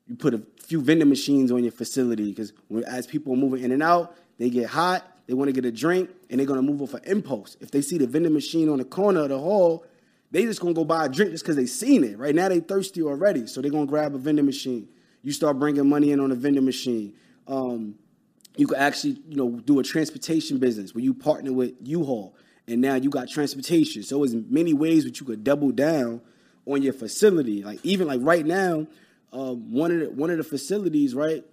You 0.07 0.17
put 0.17 0.33
a 0.33 0.41
few 0.61 0.81
vending 0.81 1.07
machines 1.07 1.53
on 1.53 1.63
your 1.63 1.71
facility 1.71 2.29
because 2.29 2.51
as 2.85 3.07
people 3.07 3.31
are 3.31 3.37
moving 3.37 3.63
in 3.63 3.71
and 3.71 3.81
out, 3.81 4.13
they 4.39 4.49
get 4.49 4.67
hot. 4.67 5.05
They 5.25 5.33
want 5.33 5.47
to 5.47 5.53
get 5.53 5.63
a 5.63 5.71
drink, 5.71 6.09
and 6.29 6.37
they're 6.37 6.47
gonna 6.47 6.61
move 6.61 6.81
off 6.81 6.89
for 6.89 7.01
impulse. 7.05 7.55
If 7.61 7.71
they 7.71 7.81
see 7.81 7.97
the 7.97 8.07
vending 8.07 8.33
machine 8.33 8.67
on 8.67 8.79
the 8.79 8.85
corner 8.85 9.21
of 9.21 9.29
the 9.29 9.39
hall, 9.39 9.85
they 10.31 10.43
just 10.43 10.59
gonna 10.59 10.73
go 10.73 10.83
buy 10.83 11.05
a 11.05 11.09
drink 11.09 11.31
just 11.31 11.45
because 11.45 11.55
they 11.55 11.65
seen 11.65 12.03
it. 12.03 12.17
Right 12.17 12.35
now 12.35 12.49
they 12.49 12.59
thirsty 12.59 13.03
already, 13.03 13.47
so 13.47 13.61
they're 13.61 13.71
gonna 13.71 13.85
grab 13.85 14.15
a 14.15 14.17
vending 14.17 14.45
machine. 14.45 14.89
You 15.21 15.31
start 15.31 15.59
bringing 15.59 15.87
money 15.87 16.11
in 16.11 16.19
on 16.19 16.33
a 16.33 16.35
vending 16.35 16.65
machine. 16.65 17.13
Um, 17.47 17.95
you 18.59 18.67
could 18.67 18.77
actually, 18.77 19.17
you 19.29 19.37
know, 19.37 19.51
do 19.61 19.79
a 19.79 19.83
transportation 19.83 20.57
business 20.57 20.93
where 20.93 21.01
you 21.01 21.13
partner 21.13 21.53
with 21.53 21.75
U-Haul, 21.81 22.35
and 22.67 22.81
now 22.81 22.95
you 22.95 23.09
got 23.09 23.29
transportation. 23.29 24.03
So 24.03 24.17
there's 24.17 24.35
many 24.49 24.73
ways 24.73 25.05
that 25.05 25.17
you 25.21 25.25
could 25.25 25.45
double 25.45 25.71
down 25.71 26.19
on 26.65 26.81
your 26.81 26.91
facility. 26.91 27.63
Like 27.63 27.79
even 27.83 28.05
like 28.05 28.19
right 28.21 28.45
now, 28.45 28.85
um, 29.31 29.71
one 29.71 29.91
of 29.93 29.99
the, 30.01 30.09
one 30.11 30.29
of 30.29 30.37
the 30.37 30.43
facilities, 30.43 31.15
right, 31.15 31.45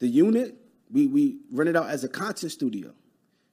the 0.00 0.06
unit 0.06 0.54
we 0.90 1.06
we 1.06 1.38
rent 1.50 1.70
it 1.70 1.76
out 1.76 1.88
as 1.88 2.04
a 2.04 2.08
content 2.08 2.52
studio. 2.52 2.92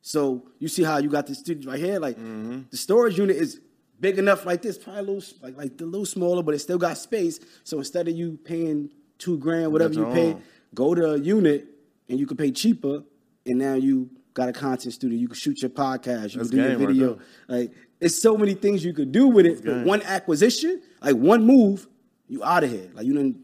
So 0.02 0.44
you 0.60 0.68
see 0.68 0.84
how 0.84 0.98
you 0.98 1.10
got 1.10 1.28
the 1.28 1.36
studio 1.36 1.72
right 1.72 1.80
here, 1.80 1.98
like 1.98 2.18
mm-hmm. 2.18 2.64
the 2.72 2.78
storage 2.78 3.18
unit 3.18 3.38
is 3.38 3.62
big 4.02 4.20
enough 4.20 4.46
like 4.46 4.62
this, 4.62 4.78
probably 4.78 5.00
a 5.00 5.04
little 5.04 5.38
like 5.42 5.56
like 5.56 5.80
a 5.80 5.86
little 5.86 6.06
smaller, 6.06 6.44
but 6.44 6.54
it 6.54 6.60
still 6.60 6.78
got 6.78 6.98
space. 6.98 7.40
So 7.64 7.78
instead 7.78 8.10
of 8.10 8.16
you 8.16 8.38
paying 8.44 8.90
two 9.18 9.38
grand, 9.38 9.72
whatever 9.72 9.94
you 9.94 10.06
pay, 10.08 10.36
go 10.74 10.94
to 10.94 11.14
a 11.14 11.18
unit 11.18 11.70
and 12.10 12.20
you 12.20 12.26
can 12.26 12.38
pay 12.38 12.52
cheaper, 12.52 13.04
and 13.46 13.58
now 13.58 13.76
you 13.76 14.10
got 14.34 14.50
a 14.50 14.54
content 14.54 14.94
studio. 14.94 15.18
You 15.18 15.28
can 15.28 15.36
shoot 15.36 15.62
your 15.62 15.72
podcast, 15.72 16.34
you 16.34 16.39
That's 16.39 16.50
can 16.50 16.60
do 16.60 16.70
your 16.70 16.78
video. 16.78 17.10
Right 17.13 17.20
like 17.48 17.72
it's 18.00 18.22
so 18.22 18.38
many 18.38 18.54
things 18.54 18.84
you 18.84 18.94
could 18.94 19.12
do 19.12 19.28
with 19.28 19.46
it. 19.46 19.63
But 19.63 19.86
one 19.86 20.02
acquisition, 20.04 20.82
like 21.02 21.15
one 21.15 21.46
move, 21.46 21.88
you 22.28 22.44
out 22.44 22.63
of 22.63 22.72
here. 22.72 22.89
Like 22.94 23.06
you 23.06 23.13
done 23.13 23.39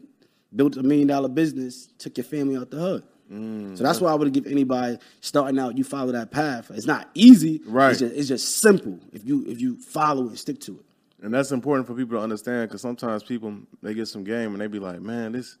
built 0.54 0.76
a 0.76 0.82
million 0.82 1.08
dollar 1.08 1.28
business, 1.28 1.88
took 1.98 2.16
your 2.16 2.24
family 2.24 2.56
out 2.56 2.70
the 2.70 2.78
hood. 2.78 3.04
Mm, 3.32 3.78
so 3.78 3.82
that's 3.82 4.00
why 4.00 4.10
I 4.10 4.14
would 4.14 4.30
give 4.32 4.46
anybody 4.46 4.98
starting 5.20 5.58
out. 5.58 5.78
You 5.78 5.84
follow 5.84 6.12
that 6.12 6.30
path. 6.30 6.70
It's 6.70 6.86
not 6.86 7.08
easy. 7.14 7.62
Right. 7.66 7.90
It's 7.90 8.00
just, 8.00 8.14
it's 8.14 8.28
just 8.28 8.58
simple 8.58 9.00
if 9.12 9.24
you 9.24 9.44
if 9.46 9.60
you 9.60 9.78
follow 9.78 10.24
it 10.24 10.28
and 10.28 10.38
stick 10.38 10.60
to 10.62 10.72
it. 10.78 10.84
And 11.24 11.32
that's 11.32 11.52
important 11.52 11.86
for 11.86 11.94
people 11.94 12.18
to 12.18 12.22
understand 12.22 12.68
because 12.68 12.82
sometimes 12.82 13.22
people 13.22 13.56
they 13.80 13.94
get 13.94 14.06
some 14.06 14.24
game 14.24 14.52
and 14.52 14.60
they 14.60 14.66
be 14.66 14.78
like, 14.78 15.00
man, 15.00 15.32
this 15.32 15.56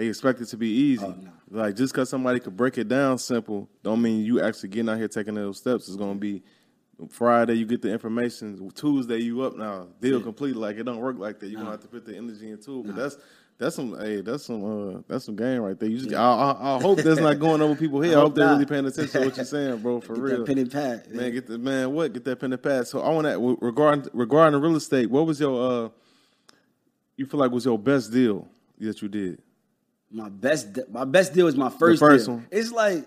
they 0.00 0.06
expect 0.06 0.40
it 0.40 0.46
to 0.46 0.56
be 0.56 0.68
easy. 0.68 1.04
Oh, 1.04 1.14
no. 1.20 1.30
Like 1.50 1.76
just 1.76 1.92
because 1.92 2.08
somebody 2.08 2.40
could 2.40 2.56
break 2.56 2.78
it 2.78 2.88
down 2.88 3.18
simple, 3.18 3.68
don't 3.82 4.00
mean 4.00 4.24
you 4.24 4.40
actually 4.40 4.70
getting 4.70 4.88
out 4.88 4.96
here 4.96 5.08
taking 5.08 5.34
those 5.34 5.58
steps 5.58 5.88
is 5.88 5.96
going 5.96 6.14
to 6.14 6.20
be. 6.20 6.42
Friday 7.08 7.54
you 7.54 7.64
get 7.64 7.80
the 7.80 7.90
information. 7.90 8.70
Tuesday 8.74 9.18
you 9.18 9.42
up 9.42 9.56
now. 9.56 9.88
Deal 10.00 10.18
yeah. 10.18 10.24
complete. 10.24 10.54
Like 10.54 10.76
it 10.76 10.84
don't 10.84 10.98
work 10.98 11.18
like 11.18 11.38
that. 11.40 11.48
You 11.48 11.56
are 11.56 11.60
gonna 11.60 11.70
have 11.72 11.80
to 11.80 11.88
put 11.88 12.04
the 12.04 12.14
energy 12.14 12.50
into 12.50 12.80
it. 12.80 12.86
But 12.88 12.96
that's 12.96 13.16
that's 13.56 13.74
some 13.74 13.98
hey, 13.98 14.20
that's 14.20 14.44
some 14.44 14.64
uh, 14.64 15.00
that's 15.08 15.24
some 15.24 15.34
game 15.34 15.62
right 15.62 15.78
there. 15.80 15.88
You 15.88 15.96
just, 15.96 16.10
yeah. 16.10 16.20
I, 16.20 16.52
I, 16.52 16.76
I, 16.76 16.80
hope 16.80 16.98
that's 16.98 17.20
not 17.20 17.38
going 17.38 17.62
over 17.62 17.74
people's 17.74 18.04
head. 18.04 18.16
I, 18.16 18.18
I 18.18 18.20
hope, 18.20 18.34
they're 18.34 18.48
really 18.48 18.66
paying 18.66 18.84
attention 18.84 19.18
to 19.18 19.26
what 19.28 19.36
you're 19.36 19.46
saying, 19.46 19.78
bro. 19.78 20.00
For 20.02 20.14
get 20.14 20.22
real, 20.22 20.44
pen 20.44 20.58
and 20.58 20.70
pad, 20.70 21.10
man. 21.10 21.32
Get 21.32 21.46
the 21.46 21.56
man. 21.56 21.90
What? 21.90 22.12
Get 22.12 22.24
that 22.24 22.38
pen 22.38 22.52
and 22.52 22.62
pad. 22.62 22.86
So 22.86 23.00
I 23.00 23.08
want 23.10 23.26
to 23.26 23.58
regarding 23.62 24.10
regarding 24.12 24.60
the 24.60 24.66
real 24.66 24.76
estate. 24.76 25.10
What 25.10 25.26
was 25.26 25.40
your 25.40 25.86
uh? 25.86 25.88
You 27.16 27.24
feel 27.24 27.40
like 27.40 27.50
was 27.50 27.64
your 27.64 27.78
best 27.78 28.12
deal 28.12 28.46
that 28.78 29.00
you 29.00 29.08
did? 29.08 29.40
My 30.12 30.28
best, 30.28 30.78
my 30.90 31.04
best 31.04 31.34
deal 31.34 31.46
is 31.46 31.56
my 31.56 31.70
first. 31.70 32.00
The 32.00 32.06
first 32.06 32.26
deal. 32.26 32.36
one. 32.36 32.46
It's 32.50 32.72
like 32.72 33.06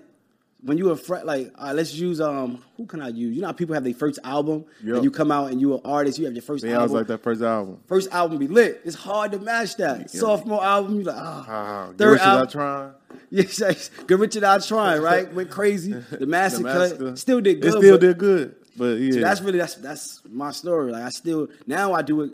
when 0.63 0.77
you 0.77 0.89
a 0.91 0.95
fr- 0.95 1.23
like 1.23 1.51
uh, 1.55 1.73
let's 1.75 1.93
use 1.93 2.21
um 2.21 2.63
who 2.77 2.85
can 2.85 3.01
I 3.01 3.09
use? 3.09 3.35
You 3.35 3.41
know 3.41 3.47
how 3.47 3.53
people 3.53 3.75
have 3.75 3.83
their 3.83 3.93
first 3.93 4.19
album 4.23 4.65
yep. 4.83 4.95
and 4.95 5.03
you 5.03 5.11
come 5.11 5.31
out 5.31 5.51
and 5.51 5.59
you 5.59 5.73
an 5.73 5.81
artist, 5.83 6.17
you 6.17 6.25
have 6.25 6.33
your 6.33 6.41
first 6.41 6.63
yeah, 6.63 6.71
album. 6.71 6.81
I 6.81 6.83
was 6.83 6.91
like 6.93 7.07
that 7.07 7.21
first 7.21 7.41
album. 7.41 7.79
First 7.87 8.11
album 8.11 8.37
be 8.37 8.47
lit. 8.47 8.81
It's 8.85 8.95
hard 8.95 9.33
to 9.33 9.39
match 9.39 9.75
that. 9.77 9.99
Yep. 9.99 10.09
Sophomore 10.09 10.63
album, 10.63 10.95
you 10.99 11.03
like 11.03 11.15
ah. 11.17 11.89
Uh, 11.89 11.93
third 11.93 12.19
album, 12.19 12.47
trying. 12.49 12.93
Yes, 13.29 13.59
yes. 13.59 13.89
Good 14.05 14.19
Richard 14.19 14.43
I 14.43 14.59
trying, 14.59 15.01
right? 15.01 15.31
Went 15.33 15.49
crazy. 15.49 15.91
The 16.11 16.27
master, 16.27 16.63
the 16.63 16.97
cut 16.97 17.19
still 17.19 17.41
did 17.41 17.61
good. 17.61 17.73
It 17.73 17.77
still 17.77 17.97
did 17.97 18.17
good. 18.17 18.55
But 18.77 18.99
yeah. 18.99 19.13
So 19.13 19.19
that's 19.19 19.41
really 19.41 19.57
that's 19.57 19.75
that's 19.75 20.21
my 20.29 20.51
story. 20.51 20.91
Like 20.91 21.03
I 21.03 21.09
still 21.09 21.47
now 21.67 21.93
I 21.93 22.01
do 22.01 22.21
it 22.21 22.31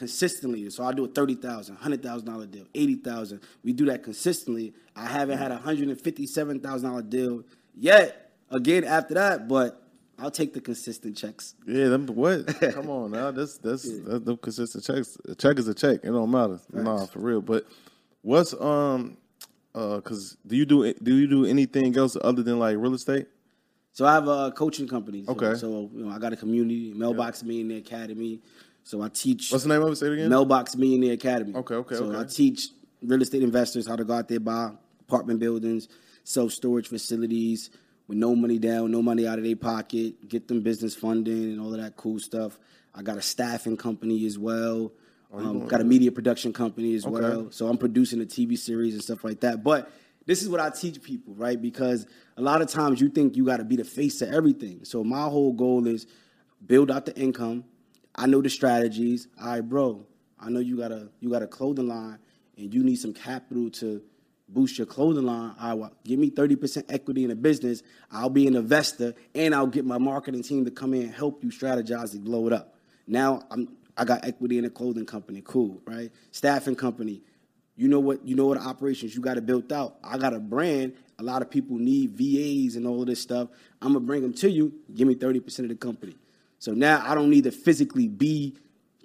consistently. 0.00 0.68
So 0.70 0.82
I 0.82 0.92
do 0.92 1.04
a 1.04 1.08
thirty 1.08 1.34
thousand, 1.34 1.76
hundred 1.76 2.02
thousand 2.02 2.26
dollar 2.26 2.46
deal, 2.46 2.64
eighty 2.74 2.96
thousand. 2.96 3.42
We 3.62 3.74
do 3.74 3.84
that 3.84 4.02
consistently. 4.02 4.72
I 4.96 5.04
haven't 5.04 5.36
had 5.36 5.52
a 5.52 5.58
hundred 5.58 5.88
and 5.88 6.00
fifty 6.00 6.26
seven 6.26 6.58
thousand 6.58 6.88
dollar 6.88 7.02
deal 7.02 7.44
yet 7.76 8.32
again 8.50 8.84
after 8.84 9.12
that, 9.14 9.46
but 9.46 9.82
I'll 10.18 10.30
take 10.30 10.54
the 10.54 10.60
consistent 10.62 11.18
checks. 11.18 11.54
Yeah, 11.66 11.88
them 11.88 12.06
what? 12.06 12.46
Come 12.72 12.88
on 12.88 13.10
now, 13.10 13.30
that's 13.30 13.58
that's 13.58 13.84
yeah. 13.86 13.98
that's 14.06 14.24
them 14.24 14.38
consistent 14.38 14.84
checks. 14.84 15.18
A 15.28 15.34
check 15.34 15.58
is 15.58 15.68
a 15.68 15.74
check. 15.74 16.00
It 16.02 16.10
don't 16.10 16.30
matter. 16.30 16.58
Right. 16.72 16.82
Nah, 16.82 17.04
for 17.04 17.18
real. 17.18 17.42
But 17.42 17.66
what's 18.22 18.54
um 18.54 19.18
uh 19.74 20.00
cause 20.00 20.38
do 20.46 20.56
you 20.56 20.64
do 20.64 20.94
do 20.94 21.14
you 21.14 21.28
do 21.28 21.44
anything 21.44 21.94
else 21.98 22.16
other 22.24 22.42
than 22.42 22.58
like 22.58 22.78
real 22.78 22.94
estate? 22.94 23.26
So 23.92 24.06
I 24.06 24.14
have 24.14 24.28
a 24.28 24.50
coaching 24.52 24.88
company. 24.88 25.24
So, 25.26 25.32
okay. 25.32 25.58
So 25.58 25.90
you 25.94 26.06
know 26.06 26.10
I 26.10 26.18
got 26.18 26.32
a 26.32 26.36
community, 26.36 26.94
Mailbox 26.94 27.42
Millionaire 27.42 27.78
Academy. 27.78 28.40
So 28.90 29.02
I 29.02 29.08
teach. 29.08 29.52
What's 29.52 29.62
the 29.62 29.68
name 29.68 29.82
of 29.82 29.92
it? 29.92 29.96
Say 29.96 30.06
it 30.06 30.14
again. 30.14 30.28
Mailbox 30.28 30.74
Millionaire 30.74 31.12
Academy. 31.12 31.54
Okay. 31.54 31.76
Okay. 31.76 31.94
So 31.94 32.06
okay. 32.06 32.18
I 32.18 32.24
teach 32.24 32.70
real 33.00 33.22
estate 33.22 33.44
investors 33.44 33.86
how 33.86 33.94
to 33.94 34.02
go 34.02 34.14
out 34.14 34.26
there 34.26 34.40
buy 34.40 34.72
apartment 35.02 35.38
buildings, 35.38 35.86
self 36.24 36.50
storage 36.50 36.88
facilities 36.88 37.70
with 38.08 38.18
no 38.18 38.34
money 38.34 38.58
down, 38.58 38.90
no 38.90 39.00
money 39.00 39.28
out 39.28 39.38
of 39.38 39.44
their 39.44 39.54
pocket, 39.54 40.28
get 40.28 40.48
them 40.48 40.62
business 40.62 40.96
funding 40.96 41.52
and 41.52 41.60
all 41.60 41.72
of 41.72 41.80
that 41.80 41.94
cool 41.96 42.18
stuff. 42.18 42.58
I 42.92 43.02
got 43.02 43.16
a 43.16 43.22
staffing 43.22 43.76
company 43.76 44.26
as 44.26 44.36
well. 44.36 44.90
Oh, 45.32 45.38
um, 45.38 45.68
got 45.68 45.80
a 45.80 45.84
media 45.84 46.10
production 46.10 46.52
company 46.52 46.96
as 46.96 47.06
okay. 47.06 47.12
well. 47.12 47.52
So 47.52 47.68
I'm 47.68 47.78
producing 47.78 48.20
a 48.20 48.24
TV 48.24 48.58
series 48.58 48.94
and 48.94 49.02
stuff 49.04 49.22
like 49.22 49.38
that. 49.42 49.62
But 49.62 49.88
this 50.26 50.42
is 50.42 50.48
what 50.48 50.58
I 50.58 50.68
teach 50.68 51.00
people, 51.00 51.32
right? 51.34 51.62
Because 51.62 52.08
a 52.36 52.42
lot 52.42 52.60
of 52.60 52.66
times 52.66 53.00
you 53.00 53.08
think 53.08 53.36
you 53.36 53.44
got 53.44 53.58
to 53.58 53.64
be 53.64 53.76
the 53.76 53.84
face 53.84 54.20
of 54.20 54.34
everything. 54.34 54.84
So 54.84 55.04
my 55.04 55.28
whole 55.28 55.52
goal 55.52 55.86
is 55.86 56.08
build 56.66 56.90
out 56.90 57.06
the 57.06 57.16
income. 57.16 57.62
I 58.14 58.26
know 58.26 58.42
the 58.42 58.50
strategies. 58.50 59.28
All 59.40 59.48
right, 59.48 59.60
bro. 59.60 60.06
I 60.38 60.50
know 60.50 60.60
you 60.60 60.76
got 60.76 60.92
a 60.92 61.08
you 61.20 61.30
got 61.30 61.42
a 61.42 61.46
clothing 61.46 61.88
line 61.88 62.18
and 62.56 62.72
you 62.72 62.82
need 62.82 62.96
some 62.96 63.12
capital 63.12 63.70
to 63.70 64.02
boost 64.48 64.78
your 64.78 64.86
clothing 64.86 65.24
line. 65.24 65.54
I 65.58 65.74
will 65.74 65.92
give 66.04 66.18
me 66.18 66.30
30% 66.30 66.84
equity 66.88 67.24
in 67.24 67.30
a 67.30 67.36
business. 67.36 67.82
I'll 68.10 68.30
be 68.30 68.46
an 68.46 68.56
investor 68.56 69.14
and 69.34 69.54
I'll 69.54 69.66
get 69.66 69.84
my 69.84 69.98
marketing 69.98 70.42
team 70.42 70.64
to 70.64 70.70
come 70.70 70.94
in 70.94 71.02
and 71.02 71.14
help 71.14 71.44
you 71.44 71.50
strategize 71.50 72.14
and 72.14 72.24
blow 72.24 72.46
it 72.46 72.52
up. 72.52 72.74
Now 73.06 73.42
I'm 73.50 73.68
I 73.96 74.04
got 74.04 74.24
equity 74.24 74.56
in 74.56 74.64
a 74.64 74.70
clothing 74.70 75.04
company. 75.04 75.42
Cool, 75.44 75.80
right? 75.84 76.10
Staffing 76.30 76.76
company. 76.76 77.20
You 77.76 77.88
know 77.88 78.00
what 78.00 78.26
you 78.26 78.34
know 78.34 78.46
what 78.46 78.58
operations 78.58 79.14
you 79.14 79.20
got 79.20 79.34
to 79.34 79.42
built 79.42 79.72
out. 79.72 79.96
I 80.02 80.16
got 80.18 80.32
a 80.32 80.38
brand. 80.38 80.94
A 81.18 81.22
lot 81.22 81.42
of 81.42 81.50
people 81.50 81.76
need 81.76 82.12
VAs 82.12 82.76
and 82.76 82.86
all 82.86 83.02
of 83.02 83.06
this 83.06 83.20
stuff. 83.20 83.48
I'm 83.82 83.92
gonna 83.92 84.04
bring 84.04 84.22
them 84.22 84.32
to 84.34 84.50
you. 84.50 84.72
Give 84.94 85.06
me 85.06 85.14
30% 85.14 85.60
of 85.60 85.68
the 85.68 85.74
company. 85.74 86.16
So 86.60 86.72
now 86.72 87.02
I 87.04 87.14
don't 87.14 87.30
need 87.30 87.44
to 87.44 87.50
physically 87.50 88.06
be 88.06 88.54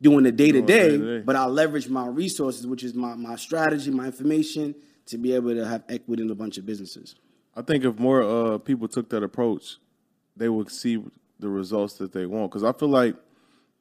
doing 0.02 0.24
the 0.24 0.32
day 0.32 0.52
to 0.52 0.62
day, 0.62 1.22
but 1.22 1.36
I 1.36 1.46
leverage 1.46 1.90
my 1.90 2.06
resources, 2.06 2.68
which 2.68 2.84
is 2.84 2.94
my, 2.94 3.16
my 3.16 3.38
strategy, 3.38 3.90
my 3.90 4.06
information, 4.06 4.76
to 5.08 5.18
be 5.18 5.34
able 5.34 5.56
to 5.56 5.66
have 5.66 5.84
equity 5.90 6.24
in 6.24 6.30
a 6.30 6.36
bunch 6.36 6.58
of 6.58 6.66
businesses. 6.66 7.16
I 7.56 7.62
think 7.62 7.86
if 7.86 7.98
more 7.98 8.22
uh, 8.22 8.58
people 8.58 8.90
took 8.90 9.10
that 9.10 9.24
approach, 9.24 9.78
they 10.36 10.50
would 10.50 10.70
see 10.70 11.02
the 11.40 11.48
results 11.48 11.94
that 11.96 12.12
they 12.12 12.26
want. 12.26 12.52
Because 12.52 12.64
I 12.64 12.74
feel 12.74 12.90
like 12.90 13.16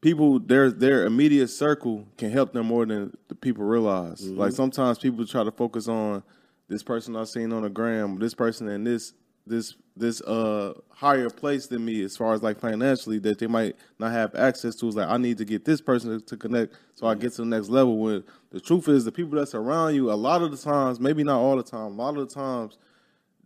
people 0.01 0.39
their 0.39 0.71
their 0.71 1.05
immediate 1.05 1.49
circle 1.49 2.07
can 2.17 2.31
help 2.31 2.53
them 2.53 2.67
more 2.67 2.87
than 2.87 3.17
the 3.27 3.35
people 3.35 3.65
realize. 3.65 4.21
Mm-hmm. 4.21 4.39
Like 4.39 4.53
sometimes 4.53 4.99
people 4.99 5.27
try 5.27 5.43
to 5.43 5.51
focus 5.51 5.89
on 5.89 6.23
this 6.69 6.85
person 6.85 7.17
I've 7.17 7.29
seen 7.29 7.53
on 7.53 7.63
the 7.63 7.71
gram, 7.71 8.19
this 8.21 8.35
person 8.35 8.69
and 8.69 8.87
this 8.87 9.15
this 9.47 9.75
this 9.97 10.21
uh 10.23 10.73
higher 10.91 11.31
place 11.31 11.67
than 11.67 11.85
me 11.85 12.03
as 12.03 12.17
far 12.17 12.35
as 12.35 12.43
like 12.43 12.59
financially 12.59 13.19
that 13.21 13.39
they 13.39 13.47
might 13.47 13.77
not 13.99 14.13
have 14.13 14.35
access 14.35 14.75
to. 14.77 14.89
It's 14.89 14.97
like 14.97 15.09
I 15.09 15.17
need 15.17 15.39
to 15.39 15.45
get 15.45 15.65
this 15.65 15.81
person 15.81 16.19
to, 16.19 16.25
to 16.25 16.37
connect 16.37 16.75
so 16.95 17.07
I 17.07 17.15
get 17.15 17.33
to 17.35 17.43
the 17.43 17.47
next 17.47 17.69
level. 17.69 17.99
When 17.99 18.25
the 18.51 18.61
truth 18.61 18.89
is, 18.89 19.05
the 19.05 19.13
people 19.13 19.39
that's 19.39 19.55
around 19.55 19.95
you, 19.95 20.11
a 20.11 20.15
lot 20.15 20.43
of 20.43 20.51
the 20.51 20.57
times, 20.57 21.01
maybe 21.01 21.25
not 21.25 21.39
all 21.39 21.57
the 21.57 21.63
time, 21.63 21.99
a 21.99 22.03
lot 22.03 22.17
of 22.17 22.29
the 22.29 22.35
times, 22.35 22.79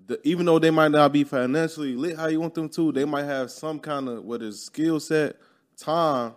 the, 0.06 0.20
even 0.22 0.46
though 0.46 0.58
they 0.58 0.70
might 0.70 0.90
not 0.90 1.12
be 1.12 1.24
financially 1.24 1.96
lit 1.96 2.16
how 2.16 2.28
you 2.28 2.40
want 2.40 2.54
them 2.54 2.68
to, 2.70 2.92
they 2.92 3.04
might 3.04 3.24
have 3.24 3.50
some 3.50 3.78
kind 3.78 4.08
of 4.08 4.24
what 4.24 4.42
is 4.42 4.62
skill 4.62 5.00
set, 5.00 5.36
time, 5.76 6.34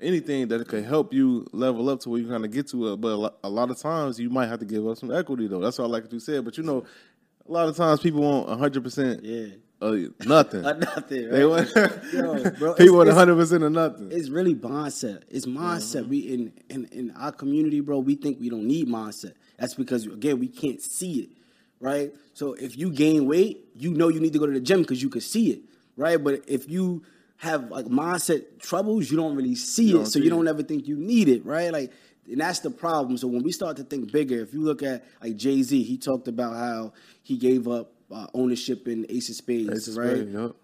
anything 0.00 0.48
that 0.48 0.66
could 0.68 0.84
help 0.84 1.12
you 1.12 1.46
level 1.52 1.88
up 1.88 2.00
to 2.00 2.10
where 2.10 2.20
you 2.20 2.28
kind 2.28 2.44
of 2.44 2.50
get 2.50 2.68
to 2.68 2.92
it. 2.92 3.00
But 3.00 3.08
a 3.12 3.16
lot, 3.16 3.34
a 3.44 3.48
lot 3.48 3.70
of 3.70 3.78
times, 3.78 4.18
you 4.20 4.30
might 4.30 4.46
have 4.46 4.58
to 4.60 4.66
give 4.66 4.86
up 4.86 4.98
some 4.98 5.10
equity 5.10 5.46
though. 5.46 5.60
That's 5.60 5.78
all 5.78 5.86
I 5.86 5.98
like 5.98 6.12
you 6.12 6.20
said. 6.20 6.44
But 6.44 6.56
you 6.56 6.62
know 6.62 6.84
a 7.48 7.52
lot 7.52 7.68
of 7.68 7.76
times 7.76 8.00
people 8.00 8.20
want 8.22 8.58
hundred 8.58 8.82
percent 8.82 9.22
Yeah. 9.24 9.46
uh, 9.82 9.96
nothing. 10.24 10.62
Nothing. 10.62 11.28
They 11.30 11.44
want 11.44 11.68
Yo, 12.12 12.50
bro, 12.52 12.74
people 12.78 12.96
want 12.96 13.08
it's- 13.08 13.16
hundred 13.18 13.36
percent 13.36 13.62
of 13.64 13.72
nothing. 13.72 14.10
It's 14.10 14.28
really 14.28 14.54
mindset. 14.54 15.22
It's 15.28 15.46
mindset. 15.46 16.08
We 16.08 16.18
in, 16.20 16.52
in 16.70 16.86
in 16.86 17.10
our 17.12 17.32
community, 17.32 17.80
bro. 17.80 17.98
We 17.98 18.14
think 18.14 18.40
we 18.40 18.48
don't 18.48 18.66
need 18.66 18.88
mindset. 18.88 19.34
That's 19.58 19.74
because 19.74 20.06
again, 20.06 20.38
we 20.38 20.48
can't 20.48 20.80
see 20.80 21.20
it, 21.20 21.30
right? 21.80 22.12
So 22.32 22.54
if 22.54 22.76
you 22.78 22.90
gain 22.90 23.26
weight, 23.26 23.68
you 23.74 23.92
know 23.92 24.08
you 24.08 24.20
need 24.20 24.32
to 24.32 24.38
go 24.38 24.46
to 24.46 24.52
the 24.52 24.60
gym 24.60 24.80
because 24.82 25.02
you 25.02 25.08
can 25.10 25.20
see 25.20 25.50
it, 25.50 25.60
right? 25.96 26.22
But 26.22 26.42
if 26.48 26.68
you 26.70 27.02
have 27.36 27.70
like 27.70 27.86
mindset 27.86 28.58
troubles, 28.60 29.10
you 29.10 29.16
don't 29.16 29.36
really 29.36 29.54
see 29.54 29.90
You 29.90 30.00
it, 30.00 30.06
so 30.06 30.18
see 30.18 30.24
you 30.24 30.30
don't 30.30 30.46
it. 30.46 30.50
ever 30.50 30.62
think 30.62 30.88
you 30.88 30.96
need 30.96 31.28
it, 31.28 31.44
right? 31.44 31.70
Like, 31.72 31.92
and 32.30 32.40
that's 32.40 32.60
the 32.60 32.70
problem. 32.70 33.16
So 33.18 33.28
when 33.28 33.42
we 33.42 33.52
start 33.52 33.76
to 33.78 33.84
think 33.84 34.12
bigger, 34.12 34.40
if 34.40 34.54
you 34.54 34.62
look 34.62 34.82
at 34.82 35.04
like 35.22 35.36
Jay 35.36 35.62
Z, 35.62 35.82
he 35.82 35.98
talked 35.98 36.28
about 36.28 36.54
how 36.54 36.92
he 37.22 37.36
gave 37.36 37.68
up 37.68 37.92
uh, 38.12 38.26
ownership 38.34 38.88
in 38.88 39.06
Ace 39.08 39.28
of 39.28 39.36
Spades, 39.36 39.86
just 39.86 39.98
right? 39.98 40.26
yup. 40.26 40.56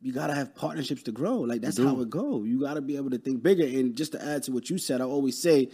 you 0.00 0.12
gotta 0.12 0.34
have 0.34 0.54
partnerships 0.54 1.02
to 1.04 1.12
grow. 1.12 1.38
Like 1.38 1.60
that's 1.60 1.78
how 1.78 2.00
it 2.00 2.10
go. 2.10 2.44
You 2.44 2.60
gotta 2.60 2.80
be 2.80 2.96
able 2.96 3.10
to 3.10 3.18
think 3.18 3.42
bigger. 3.42 3.64
And 3.64 3.96
just 3.96 4.12
to 4.12 4.24
add 4.24 4.42
to 4.44 4.52
what 4.52 4.68
you 4.70 4.78
said, 4.78 5.00
I 5.00 5.04
always 5.04 5.40
say, 5.40 5.70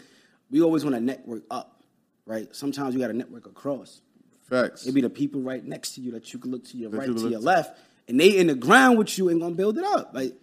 we 0.50 0.62
always 0.62 0.84
want 0.84 0.96
to 0.96 1.00
network 1.00 1.42
up, 1.50 1.82
right? 2.26 2.48
Sometimes 2.54 2.94
you 2.94 3.00
gotta 3.00 3.12
network 3.14 3.46
across. 3.46 4.00
Facts. 4.48 4.86
It 4.86 4.92
be 4.92 5.00
the 5.00 5.10
people 5.10 5.40
right 5.40 5.64
next 5.64 5.94
to 5.94 6.02
you 6.02 6.12
that 6.12 6.32
you 6.32 6.38
can 6.38 6.50
look 6.50 6.64
to 6.66 6.76
your 6.76 6.90
That 6.90 6.98
right 6.98 7.08
you 7.08 7.14
to 7.14 7.28
your 7.28 7.40
to. 7.40 7.44
left, 7.44 7.78
and 8.08 8.20
they 8.20 8.36
in 8.36 8.46
the 8.46 8.54
ground 8.54 8.98
with 8.98 9.16
you 9.18 9.30
and 9.30 9.40
gonna 9.40 9.54
build 9.54 9.78
it 9.78 9.84
up. 9.84 10.10
Like 10.12 10.34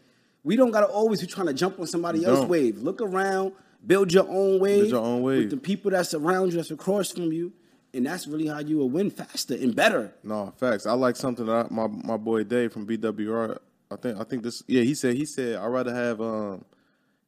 we 0.43 0.55
don't 0.55 0.71
gotta 0.71 0.87
always 0.87 1.21
be 1.21 1.27
trying 1.27 1.47
to 1.47 1.53
jump 1.53 1.79
on 1.79 1.85
somebody 1.87 2.25
else's 2.25 2.45
wave. 2.45 2.79
Look 2.79 2.99
around, 2.99 3.53
build 3.85 4.13
your 4.13 4.27
own 4.29 4.59
wave. 4.59 4.89
your 4.89 5.01
own 5.01 5.21
wave. 5.21 5.39
with 5.43 5.49
the 5.51 5.57
people 5.57 5.91
that's 5.91 6.13
around 6.13 6.51
you, 6.51 6.57
that's 6.57 6.71
across 6.71 7.11
from 7.11 7.31
you, 7.31 7.53
and 7.93 8.05
that's 8.05 8.27
really 8.27 8.47
how 8.47 8.59
you 8.59 8.77
will 8.77 8.89
win 8.89 9.09
faster 9.09 9.55
and 9.55 9.75
better. 9.75 10.13
No, 10.23 10.53
facts. 10.57 10.85
I 10.85 10.93
like 10.93 11.15
something 11.15 11.45
that 11.45 11.67
I, 11.71 11.73
my 11.73 11.87
my 11.87 12.17
boy 12.17 12.43
Dave 12.43 12.73
from 12.73 12.87
BWR. 12.87 13.57
I 13.89 13.95
think 13.97 14.19
I 14.19 14.23
think 14.23 14.43
this. 14.43 14.63
Yeah, 14.67 14.83
he 14.83 14.93
said 14.93 15.15
he 15.15 15.25
said 15.25 15.57
I'd 15.57 15.67
rather 15.67 15.93
have 15.93 16.21
um. 16.21 16.65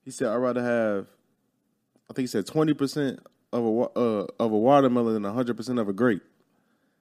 He 0.05 0.11
said 0.11 0.27
I'd 0.27 0.37
rather 0.37 0.63
have. 0.63 1.07
I 2.09 2.13
think 2.13 2.23
he 2.23 2.27
said 2.27 2.45
twenty 2.45 2.73
percent 2.73 3.19
of 3.51 3.65
a 3.65 3.99
uh, 3.99 4.27
of 4.39 4.51
a 4.51 4.57
watermelon 4.57 5.21
than 5.21 5.33
hundred 5.33 5.57
percent 5.57 5.79
of 5.79 5.89
a 5.89 5.93
grape. 5.93 6.23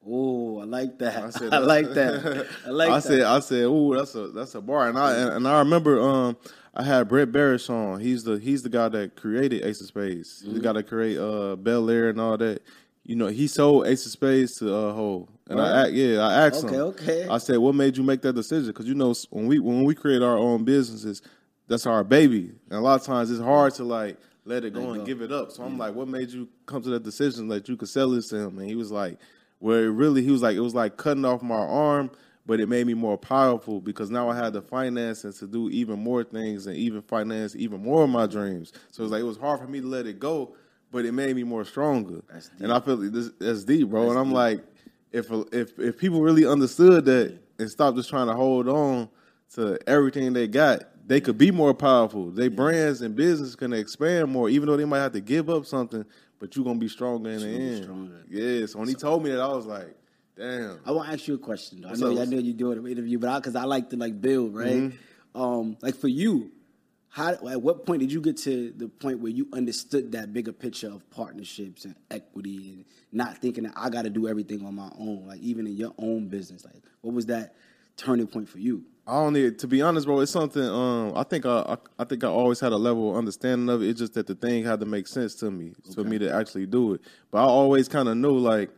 Oh, 0.05 0.61
I 0.61 0.65
like 0.65 0.99
that. 0.99 1.23
I 1.23 1.27
I, 1.27 1.31
said 1.31 1.53
like 1.53 1.91
that. 1.95 2.49
I 2.67 2.71
like 2.71 2.91
I 2.91 2.95
that. 2.95 3.03
said 3.03 3.23
I 3.23 3.41
said 3.41 3.65
ooh 3.65 3.95
that's 3.97 4.15
a 4.15 4.29
that's 4.29 4.55
a 4.55 4.61
bar 4.61 4.89
and 4.89 4.99
I 4.99 5.15
and, 5.17 5.31
and 5.31 5.49
I 5.49 5.61
remember 5.61 6.01
um 6.01 6.37
I 6.75 6.83
had 6.85 7.09
Brett 7.09 7.31
Berish 7.33 7.69
on. 7.69 8.01
He's 8.01 8.25
the 8.25 8.39
he's 8.39 8.63
the 8.63 8.69
guy 8.69 8.89
that 8.89 9.17
created 9.17 9.65
Ace 9.65 9.81
of 9.81 9.89
Spades. 9.89 10.41
He's 10.43 10.55
the 10.55 10.59
Mm-hmm. 10.61 10.63
guy 10.63 10.73
that 10.75 10.89
create 10.89 11.19
uh 11.19 11.57
Bel 11.57 11.89
Air 11.91 12.09
and 12.11 12.21
all 12.21 12.37
that. 12.39 12.63
You 13.05 13.17
know 13.17 13.27
he 13.27 13.47
sold 13.49 13.87
Ace 13.87 14.07
of 14.07 14.13
Spades 14.13 14.57
to 14.59 14.75
uh 14.75 14.93
Hov. 14.95 15.29
And 15.49 15.61
I 15.61 15.85
Word? 15.85 15.95
yeah 15.95 16.21
I 16.21 16.47
asked 16.47 16.65
Okay, 16.65 16.75
him. 16.77 16.81
okay. 16.83 17.29
I 17.29 17.39
said 17.39 17.59
what 17.59 17.75
made 17.75 17.97
you 17.97 18.03
make 18.03 18.23
that 18.23 18.35
decision? 18.35 18.69
Because 18.69 18.87
you 18.87 18.95
know 18.95 19.15
when 19.31 19.47
we 19.47 19.59
when 19.59 19.85
we 19.85 19.95
create 19.95 20.23
our 20.23 20.39
own 20.39 20.65
businesses, 20.65 21.21
that's 21.69 21.85
our 21.87 22.05
baby. 22.05 22.53
And 22.71 22.79
a 22.79 22.81
lot 22.81 23.01
of 23.01 23.07
times 23.07 23.31
it's 23.31 23.41
hard 23.41 23.75
to 23.75 23.85
like 23.85 24.17
let 24.45 24.65
it 24.65 24.73
go 24.73 24.81
Let 24.81 24.89
and 24.91 24.97
go. 25.01 25.05
give 25.05 25.21
it 25.23 25.31
up. 25.31 25.53
So 25.53 25.63
I'm 25.63 25.77
like, 25.79 25.95
what 25.95 26.09
made 26.09 26.31
you 26.31 26.49
come 26.67 26.83
to 26.83 26.91
that 26.91 27.03
decision 27.05 27.49
that 27.49 27.69
you 27.69 27.77
could 27.77 27.89
sell 27.89 28.11
this 28.11 28.29
to 28.29 28.37
him? 28.37 28.59
And 28.59 28.69
he 28.69 28.75
was 28.75 28.91
like, 28.91 29.19
where 29.61 29.85
it 29.85 29.91
really, 29.91 30.23
he 30.23 30.33
was 30.33 30.43
like, 30.43 30.57
it 30.57 30.61
was 30.61 30.75
like 30.75 30.97
cutting 30.97 31.25
off 31.25 31.43
my 31.43 31.55
arm, 31.55 32.11
but 32.45 32.61
it 32.61 32.69
made 32.69 32.87
me 32.87 32.95
more 32.95 33.17
powerful 33.17 33.81
because 33.81 34.11
now 34.11 34.29
I 34.29 34.37
had 34.37 34.53
the 34.53 34.63
finances 34.63 35.39
to 35.39 35.47
do 35.47 35.71
even 35.71 35.99
more 36.03 36.25
things 36.25 36.67
and 36.67 36.77
even 36.77 37.03
finance 37.03 37.55
even 37.57 37.83
more 37.83 38.05
of 38.05 38.11
my 38.11 38.27
dreams. 38.27 38.73
So 38.91 39.03
it 39.03 39.05
was 39.05 39.13
like, 39.13 39.21
it 39.21 39.25
was 39.25 39.39
hard 39.39 39.61
for 39.61 39.67
me 39.67 39.81
to 39.81 39.87
let 39.87 40.07
it 40.07 40.19
go, 40.19 40.57
but 40.91 41.05
it 41.05 41.13
made 41.13 41.37
me 41.37 41.45
more 41.45 41.65
stronger. 41.65 42.23
That's 42.33 42.49
deep. 42.49 42.61
And 42.61 42.73
I 42.73 42.81
feel 42.81 42.97
like 42.97 43.13
this, 43.13 43.31
that's 43.39 43.65
deep, 43.65 43.89
bro. 43.89 44.11
and 44.11 44.19
I'm 44.19 44.27
deep. 44.27 44.35
like, 44.35 44.65
if 45.13 45.31
if 45.53 45.79
if 45.79 45.99
people 45.99 46.21
really 46.23 46.47
understood 46.47 47.05
that 47.05 47.39
and 47.59 47.71
stopped 47.71 47.97
just 47.97 48.09
trying 48.11 48.27
to 48.27 48.35
hold 48.35 48.69
on 48.69 49.09
to 49.55 49.79
everything 49.87 50.33
they 50.33 50.49
got, 50.49 50.85
they 51.07 51.21
could 51.21 51.39
be 51.39 51.51
more 51.51 51.75
powerful. 51.75 52.31
Their 52.31 52.51
brands 52.51 53.03
and 53.03 53.15
business 53.15 53.55
can 53.55 53.73
expand 53.73 54.31
more, 54.31 54.49
even 54.49 54.69
though 54.69 54.77
they 54.77 54.85
might 54.85 55.01
have 55.01 55.13
to 55.13 55.21
give 55.21 55.51
up 55.51 55.67
something. 55.67 56.05
But 56.39 56.57
you're 56.57 56.65
gonna 56.65 56.79
be 56.79 56.89
stronger 56.89 57.31
in 57.31 57.41
the 57.41 57.53
gonna 57.53 57.65
end. 57.65 57.85
stronger. 57.85 58.25
Yeah. 58.29 58.67
So 58.67 58.79
when 58.81 58.89
he 58.89 58.95
told 58.95 59.23
me 59.23 59.31
that, 59.31 59.41
I 59.41 59.49
was 59.49 59.67
like, 59.67 59.95
damn. 60.37 60.81
I 60.85 60.93
want 60.93 61.09
to 61.09 61.15
ask 61.15 61.27
you 61.29 61.35
a 61.35 61.39
question. 61.39 61.83
Though. 61.83 61.89
I 61.89 61.95
know, 61.95 62.21
I 62.21 62.25
know 62.25 62.39
you're 62.39 62.55
doing 62.55 62.79
an 62.79 62.87
interview, 62.87 63.19
but 63.19 63.39
because 63.39 63.57
I, 63.57 63.65
like 63.65 63.91
to 63.91 63.97
like 63.97 64.21
build, 64.21 64.55
right? 64.55 64.73
Mm-hmm. 64.73 65.41
Um, 65.41 65.77
like 65.81 65.97
for 65.97 66.09
you, 66.09 66.51
how 67.09 67.31
at 67.31 67.61
what 67.61 67.85
point 67.85 68.01
did 68.01 68.11
you 68.11 68.21
get 68.21 68.39
to 68.39 68.73
the 68.75 68.89
point 68.89 69.21
where 69.21 69.31
you 69.31 69.49
understood 69.53 70.13
that 70.13 70.33
bigger 70.33 70.53
picture 70.53 70.89
of 70.89 71.09
partnerships 71.11 71.85
and 71.85 71.95
equity 72.11 72.73
and 72.73 72.85
not 73.13 73.39
thinking 73.39 73.65
that 73.65 73.75
I 73.77 73.91
got 73.91 74.03
to 74.03 74.11
do 74.11 74.29
everything 74.29 74.65
on 74.65 74.75
my 74.75 74.91
own, 74.99 75.27
like 75.27 75.41
even 75.41 75.67
in 75.67 75.77
your 75.77 75.93
own 75.99 76.29
business? 76.29 76.65
Like, 76.65 76.83
what 77.03 77.15
was 77.15 77.27
that 77.27 77.55
turning 77.97 78.27
point 78.27 78.49
for 78.49 78.59
you? 78.59 78.85
I 79.07 79.15
don't 79.15 79.33
need 79.33 79.59
to 79.59 79.67
be 79.67 79.83
honest, 79.83 80.07
bro. 80.07 80.21
It's 80.21 80.33
something. 80.33 80.63
Um, 80.63 81.13
I 81.17 81.25
think 81.25 81.45
I, 81.45 81.59
I, 81.59 81.77
I 81.99 82.05
think 82.05 82.25
I 82.25 82.29
always 82.29 82.61
had 82.61 82.73
a 82.73 82.77
level 82.77 83.11
of 83.11 83.17
understanding 83.17 83.69
of 83.69 83.83
it. 83.83 83.89
It's 83.89 83.99
just 83.99 84.15
that 84.15 84.27
the 84.27 84.35
thing 84.35 84.65
had 84.65 84.81
to 84.81 84.87
make 84.87 85.09
sense 85.09 85.35
to 85.37 85.51
me 85.51 85.73
for 85.95 86.05
me 86.05 86.19
to 86.19 86.33
actually 86.33 86.67
do 86.67 86.95
it. 86.95 87.01
But 87.31 87.39
I 87.39 87.47
always 87.47 87.89
kind 87.89 88.09
of 88.09 88.17
knew 88.17 88.39
like 88.39 88.71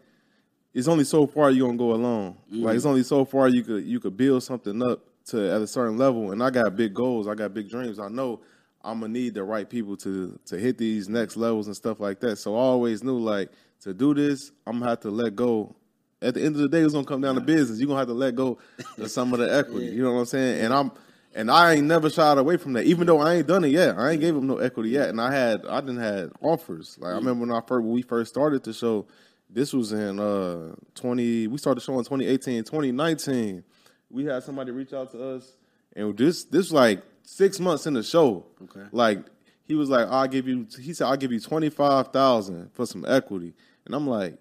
it's 0.74 0.88
only 0.88 1.04
so 1.04 1.26
far 1.26 1.50
you're 1.50 1.68
gonna 1.68 1.78
go 1.78 1.92
alone. 1.92 2.36
Like 2.50 2.74
mm. 2.74 2.76
it's 2.76 2.84
only 2.84 3.04
so 3.04 3.24
far 3.24 3.48
you 3.48 3.62
could 3.62 3.84
you 3.84 4.00
could 4.00 4.16
build 4.16 4.42
something 4.42 4.82
up 4.82 5.00
to 5.26 5.50
at 5.50 5.62
a 5.62 5.66
certain 5.66 5.96
level. 5.96 6.32
And 6.32 6.42
I 6.42 6.50
got 6.50 6.76
big 6.76 6.92
goals. 6.92 7.28
I 7.28 7.34
got 7.34 7.54
big 7.54 7.70
dreams. 7.70 7.98
I 7.98 8.08
know 8.08 8.40
I'm 8.82 9.00
gonna 9.00 9.12
need 9.12 9.34
the 9.34 9.44
right 9.44 9.68
people 9.68 9.96
to 9.98 10.38
to 10.46 10.58
hit 10.58 10.76
these 10.76 11.08
next 11.08 11.36
levels 11.36 11.68
and 11.68 11.76
stuff 11.76 12.00
like 12.00 12.20
that. 12.20 12.36
So 12.36 12.56
I 12.56 12.58
always 12.58 13.04
knew 13.04 13.18
like 13.18 13.50
to 13.82 13.94
do 13.94 14.14
this, 14.14 14.50
I'm 14.66 14.80
gonna 14.80 14.90
have 14.90 15.00
to 15.00 15.10
let 15.10 15.36
go. 15.36 15.76
At 16.20 16.34
the 16.34 16.42
end 16.42 16.56
of 16.56 16.62
the 16.62 16.68
day, 16.68 16.80
it's 16.80 16.94
gonna 16.94 17.06
come 17.06 17.20
down 17.20 17.36
to 17.36 17.40
business. 17.40 17.78
You're 17.78 17.86
gonna 17.86 18.00
have 18.00 18.08
to 18.08 18.14
let 18.14 18.34
go 18.34 18.58
of 18.98 19.10
some 19.10 19.32
of 19.32 19.38
the 19.38 19.54
equity. 19.54 19.86
You 19.86 20.02
know 20.02 20.12
what 20.12 20.20
I'm 20.20 20.26
saying? 20.26 20.64
And 20.64 20.74
I'm 20.74 20.90
and 21.36 21.50
I 21.50 21.74
ain't 21.74 21.86
never 21.86 22.10
shied 22.10 22.38
away 22.38 22.56
from 22.56 22.72
that. 22.74 22.84
Even 22.84 23.06
though 23.06 23.20
I 23.20 23.34
ain't 23.34 23.46
done 23.46 23.64
it 23.64 23.68
yet. 23.68 23.98
I 23.98 24.12
ain't 24.12 24.20
gave 24.20 24.34
them 24.34 24.46
no 24.46 24.58
equity 24.58 24.90
yet. 24.90 25.08
And 25.08 25.20
I 25.20 25.32
had 25.32 25.64
I 25.66 25.80
didn't 25.80 25.98
had 25.98 26.32
offers. 26.40 26.98
Like 27.00 27.12
I 27.12 27.16
remember 27.16 27.46
when 27.46 27.52
I 27.52 27.60
first 27.60 27.84
when 27.84 27.92
we 27.92 28.02
first 28.02 28.32
started 28.32 28.64
the 28.64 28.72
show, 28.72 29.06
this 29.48 29.72
was 29.72 29.92
in 29.92 30.18
uh 30.18 30.74
20 30.94 31.46
we 31.48 31.58
started 31.58 31.80
showing 31.80 32.04
2018, 32.04 32.64
2019. 32.64 33.64
We 34.10 34.24
had 34.24 34.42
somebody 34.42 34.70
reach 34.70 34.92
out 34.92 35.10
to 35.12 35.36
us 35.36 35.56
and 35.96 36.16
this 36.16 36.44
this 36.44 36.66
was 36.66 36.72
like 36.72 37.02
six 37.22 37.60
months 37.60 37.86
in 37.86 37.94
the 37.94 38.02
show. 38.02 38.46
Okay. 38.62 38.86
Like 38.92 39.20
he 39.64 39.74
was 39.74 39.88
like, 39.88 40.08
I'll 40.08 40.28
give 40.28 40.46
you 40.46 40.66
he 40.80 40.92
said, 40.92 41.06
I'll 41.06 41.16
give 41.16 41.32
you 41.32 41.40
twenty 41.40 41.70
five 41.70 42.08
thousand 42.08 42.70
for 42.72 42.86
some 42.86 43.04
equity. 43.06 43.54
And 43.86 43.94
I'm 43.94 44.06
like, 44.06 44.38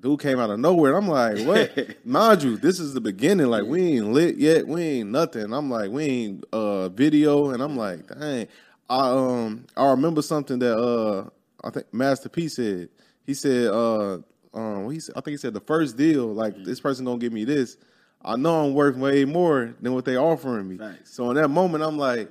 dude 0.00 0.20
came 0.20 0.38
out 0.38 0.50
of 0.50 0.58
nowhere. 0.60 0.96
And 0.96 1.04
I'm 1.04 1.10
like, 1.10 1.46
what? 1.46 1.96
Mind 2.04 2.42
you, 2.42 2.56
this 2.56 2.78
is 2.80 2.94
the 2.94 3.00
beginning. 3.00 3.46
Like, 3.46 3.64
we 3.64 3.96
ain't 3.96 4.12
lit 4.12 4.36
yet. 4.36 4.66
We 4.66 4.82
ain't 4.82 5.10
nothing. 5.10 5.52
I'm 5.52 5.70
like, 5.70 5.90
we 5.90 6.04
ain't 6.04 6.44
uh 6.52 6.88
video. 6.90 7.50
And 7.50 7.62
I'm 7.62 7.76
like, 7.76 8.06
dang. 8.08 8.48
I 8.88 9.08
um 9.08 9.66
I 9.76 9.90
remember 9.90 10.22
something 10.22 10.58
that 10.60 10.78
uh 10.78 11.28
I 11.64 11.70
think 11.70 11.92
Master 11.92 12.28
P 12.28 12.48
said. 12.48 12.88
He 13.26 13.34
said, 13.34 13.66
uh 13.68 14.18
um 14.54 14.90
he 14.90 15.00
said, 15.00 15.14
I 15.16 15.20
think 15.20 15.32
he 15.32 15.36
said 15.38 15.52
the 15.54 15.60
first 15.60 15.96
deal, 15.96 16.32
like 16.32 16.56
this 16.64 16.80
person 16.80 17.04
gonna 17.04 17.18
give 17.18 17.32
me 17.32 17.44
this. 17.44 17.76
I 18.24 18.36
know 18.36 18.64
I'm 18.64 18.74
worth 18.74 18.96
way 18.96 19.24
more 19.24 19.74
than 19.80 19.92
what 19.94 20.04
they 20.04 20.16
offering 20.16 20.68
me. 20.68 20.78
So 21.04 21.30
in 21.30 21.36
that 21.36 21.48
moment, 21.48 21.84
I'm 21.84 21.98
like, 21.98 22.30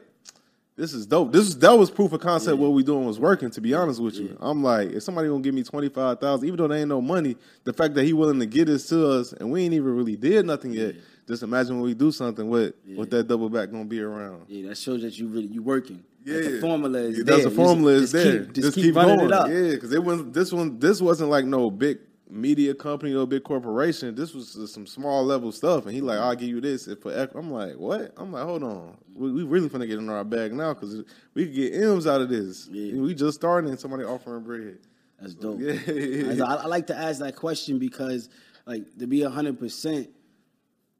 this 0.75 0.93
is 0.93 1.05
dope. 1.05 1.31
This 1.31 1.47
is 1.47 1.57
that 1.59 1.71
was 1.71 1.89
proof 1.89 2.11
of 2.11 2.19
concept. 2.19 2.57
What 2.57 2.73
we 2.73 2.83
doing 2.83 3.05
was 3.05 3.17
working. 3.17 3.49
To 3.51 3.61
be 3.61 3.73
honest 3.73 4.01
with 4.01 4.15
you, 4.15 4.37
I'm 4.41 4.61
like, 4.61 4.91
if 4.91 5.03
somebody 5.03 5.29
gonna 5.29 5.41
give 5.41 5.53
me 5.55 5.63
twenty 5.63 5.87
five 5.87 6.19
thousand, 6.19 6.47
even 6.47 6.57
though 6.57 6.67
they 6.67 6.79
ain't 6.81 6.89
no 6.89 7.01
money, 7.01 7.37
the 7.63 7.71
fact 7.71 7.93
that 7.93 8.03
he 8.03 8.11
willing 8.11 8.39
to 8.39 8.45
get 8.45 8.65
this 8.67 8.89
to 8.89 9.07
us 9.09 9.31
and 9.31 9.49
we 9.51 9.63
ain't 9.63 9.73
even 9.73 9.95
really 9.95 10.17
did 10.17 10.45
nothing 10.45 10.73
yet. 10.73 10.95
Just 11.27 11.43
imagine 11.43 11.75
when 11.75 11.85
we 11.85 11.93
do 11.93 12.11
something 12.11 12.49
with 12.49 12.75
what 12.93 13.09
that 13.11 13.27
double 13.27 13.49
back 13.49 13.71
gonna 13.71 13.85
be 13.85 14.01
around. 14.01 14.45
Yeah, 14.47 14.67
that 14.69 14.77
shows 14.77 15.01
that 15.03 15.17
you 15.17 15.27
really 15.27 15.47
you 15.47 15.63
working. 15.63 16.03
Yeah, 16.25 16.39
the 16.39 16.59
formula 16.59 16.99
is 16.99 17.19
Yeah, 17.19 17.23
there. 17.23 17.35
That's 17.35 17.49
the 17.49 17.55
formula 17.55 17.99
just, 17.99 18.15
is 18.15 18.23
just 18.23 18.33
there. 18.33 18.45
Keep, 18.45 18.53
just, 18.55 18.75
keep, 18.75 18.95
running 18.95 19.17
going. 19.17 19.29
it 19.29 19.33
up. 19.33 19.47
Yeah, 19.47 19.71
because 19.71 19.93
it 19.93 20.03
wasn't 20.03 20.33
this 20.33 20.51
one. 20.51 20.79
This 20.79 20.99
wasn't 20.99 21.29
like 21.29 21.45
no 21.45 21.69
big 21.69 21.99
media 22.27 22.73
company 22.73 23.13
or 23.13 23.27
big 23.27 23.43
corporation. 23.43 24.15
This 24.15 24.33
was 24.33 24.55
just 24.55 24.73
some 24.73 24.87
small 24.87 25.23
level 25.23 25.51
stuff. 25.51 25.85
And 25.85 25.93
he 25.93 26.01
like, 26.01 26.17
I'll 26.17 26.35
give 26.35 26.49
you 26.49 26.59
this 26.59 26.87
if 26.87 27.01
for. 27.01 27.11
equ-" 27.11 27.35
I'm 27.35 27.51
like, 27.51 27.75
what? 27.75 28.11
I'm 28.17 28.31
like, 28.31 28.43
hold 28.43 28.63
on. 28.63 28.97
We, 29.13 29.31
we 29.31 29.43
really 29.43 29.69
finna 29.69 29.87
get 29.87 29.99
in 29.99 30.09
our 30.09 30.23
bag 30.23 30.51
now 30.51 30.73
because 30.73 31.03
we 31.35 31.45
could 31.45 31.55
get 31.55 31.75
M's 31.75 32.07
out 32.07 32.21
of 32.21 32.29
this. 32.29 32.67
Yeah. 32.71 32.99
We 32.99 33.13
just 33.13 33.35
starting 33.35 33.69
and 33.69 33.79
somebody 33.79 34.03
offering 34.03 34.43
bread. 34.43 34.79
That's 35.19 35.35
dope. 35.35 35.59
Yeah. 35.59 36.43
I, 36.43 36.55
I 36.55 36.65
like 36.65 36.87
to 36.87 36.97
ask 36.97 37.19
that 37.19 37.35
question 37.35 37.77
because, 37.77 38.29
like, 38.65 38.97
to 38.97 39.05
be 39.05 39.21
hundred 39.21 39.59
percent, 39.59 40.09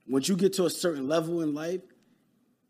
once 0.08 0.30
you 0.30 0.38
get 0.38 0.54
to 0.54 0.66
a 0.66 0.70
certain 0.70 1.08
level 1.08 1.42
in 1.42 1.56
life, 1.56 1.82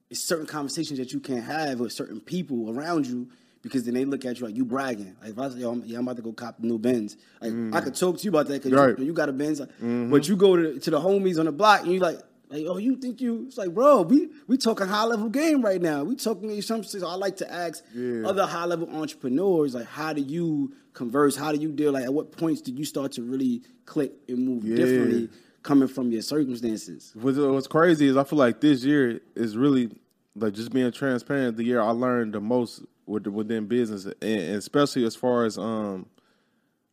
it's 0.10 0.24
certain 0.24 0.46
conversations 0.46 1.00
that 1.00 1.12
you 1.14 1.20
can't 1.20 1.44
have 1.44 1.80
with 1.80 1.92
certain 1.92 2.20
people 2.20 2.70
around 2.78 3.08
you 3.08 3.28
because 3.62 3.84
then 3.84 3.96
they 3.96 4.06
look 4.06 4.24
at 4.26 4.40
you 4.40 4.46
like 4.46 4.56
you 4.56 4.64
bragging. 4.64 5.16
Like 5.22 5.32
if 5.32 5.40
I 5.40 5.50
say, 5.50 5.60
Yo, 5.60 5.72
I'm, 5.72 5.84
yeah, 5.86 5.98
I'm 5.98 6.04
about 6.04 6.18
to 6.18 6.22
go 6.22 6.34
cop 6.34 6.60
the 6.60 6.68
new 6.68 6.78
Benz. 6.78 7.18
Like 7.42 7.52
I 7.52 7.56
mm. 7.56 7.84
could 7.84 7.96
talk 7.96 8.18
to 8.20 8.24
you 8.24 8.30
about 8.30 8.48
that 8.48 8.62
because 8.62 8.72
Right. 8.72 8.98
you, 9.00 9.06
you 9.06 9.14
got 9.14 9.30
a 9.30 9.34
Benz. 9.34 9.60
Like, 9.60 9.70
mm-hmm. 9.70 10.12
But 10.12 10.28
you 10.28 10.36
go 10.36 10.56
to 10.56 10.80
to 10.80 10.92
the 10.92 11.00
homies 11.00 11.40
on 11.40 11.46
the 11.46 11.52
block 11.52 11.82
and 11.82 11.92
you 11.92 12.00
like. 12.00 12.20
Like, 12.48 12.64
oh, 12.68 12.78
you 12.78 12.96
think 12.98 13.22
you? 13.22 13.46
It's 13.48 13.58
like, 13.58 13.74
bro, 13.74 14.04
we 14.04 14.30
we 14.48 14.56
talking 14.56 14.86
high 14.86 15.06
level 15.06 15.30
game 15.30 15.64
right 15.64 15.82
now. 15.82 16.04
We 16.04 16.16
talking 16.16 16.62
some. 16.62 16.84
So 16.84 17.06
I 17.08 17.16
like 17.16 17.38
to 17.38 17.52
ask 17.52 17.84
Yeah. 17.96 18.28
other 18.28 18.46
high 18.46 18.66
level 18.66 18.88
entrepreneurs, 18.96 19.74
like, 19.74 19.88
how 19.88 20.14
do 20.14 20.22
you 20.22 20.76
converse? 20.94 21.36
How 21.36 21.52
do 21.52 21.58
you 21.58 21.72
deal? 21.72 21.94
Like, 21.94 22.04
at 22.04 22.14
what 22.14 22.32
points 22.32 22.62
did 22.62 22.78
you 22.78 22.86
start 22.86 23.14
to 23.14 23.24
really 23.24 23.64
click 23.86 24.14
and 24.30 24.46
move 24.46 24.64
Yeah. 24.64 24.76
differently? 24.76 25.30
Coming 25.66 25.88
from 25.88 26.12
your 26.12 26.22
circumstances. 26.22 27.12
What's, 27.16 27.68
crazy 27.68 28.08
is 28.08 28.16
I 28.16 28.24
feel 28.24 28.40
like 28.40 28.62
this 28.62 28.84
year 28.84 29.20
is 29.36 29.58
really 29.58 29.90
like 30.36 30.54
just 30.54 30.72
being 30.72 30.92
transparent. 30.92 31.58
The 31.58 31.64
year 31.64 31.82
I 31.82 31.90
learned 31.90 32.34
the 32.34 32.40
most 32.40 32.84
with, 33.06 33.28
within 33.28 33.66
business, 33.66 34.06
and, 34.06 34.16
and 34.22 34.56
especially 34.56 35.06
as 35.06 35.16
far 35.16 35.46
as 35.46 35.58
um, 35.58 36.06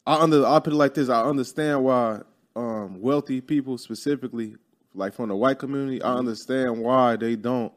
I 0.07 0.17
under 0.17 0.45
I 0.45 0.59
put 0.59 0.73
it 0.73 0.77
like 0.77 0.95
this. 0.95 1.09
I 1.09 1.23
understand 1.23 1.85
why 1.85 2.23
um 2.57 3.01
wealthy 3.01 3.41
people 3.41 3.79
specifically, 3.79 4.57
like 4.95 5.15
from 5.15 5.29
the 5.29 5.37
white 5.37 5.59
community, 5.59 6.03
I 6.03 6.15
understand 6.15 6.79
why 6.79 7.17
they 7.17 7.37
don't 7.37 7.73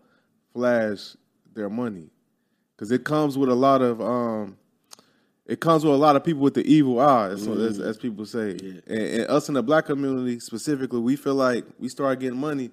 flash 0.53 1.15
their 1.53 1.69
money 1.69 2.09
because 2.75 2.91
it 2.91 3.03
comes 3.03 3.37
with 3.37 3.49
a 3.49 3.55
lot 3.55 3.81
of 3.81 4.01
um 4.01 4.57
it 5.45 5.59
comes 5.59 5.85
with 5.85 5.93
a 5.93 5.97
lot 5.97 6.15
of 6.15 6.23
people 6.23 6.41
with 6.41 6.55
the 6.55 6.65
evil 6.65 6.99
eye, 6.99 7.27
as, 7.29 7.47
as, 7.47 7.79
as 7.79 7.97
people 7.97 8.25
say. 8.25 8.51
And, 8.51 8.83
and 8.87 9.27
us 9.27 9.47
in 9.47 9.53
the 9.53 9.61
black 9.61 9.85
community 9.85 10.39
specifically, 10.39 10.99
we 10.99 11.15
feel 11.15 11.35
like 11.35 11.65
we 11.77 11.87
start 11.87 12.19
getting 12.19 12.39
money. 12.39 12.71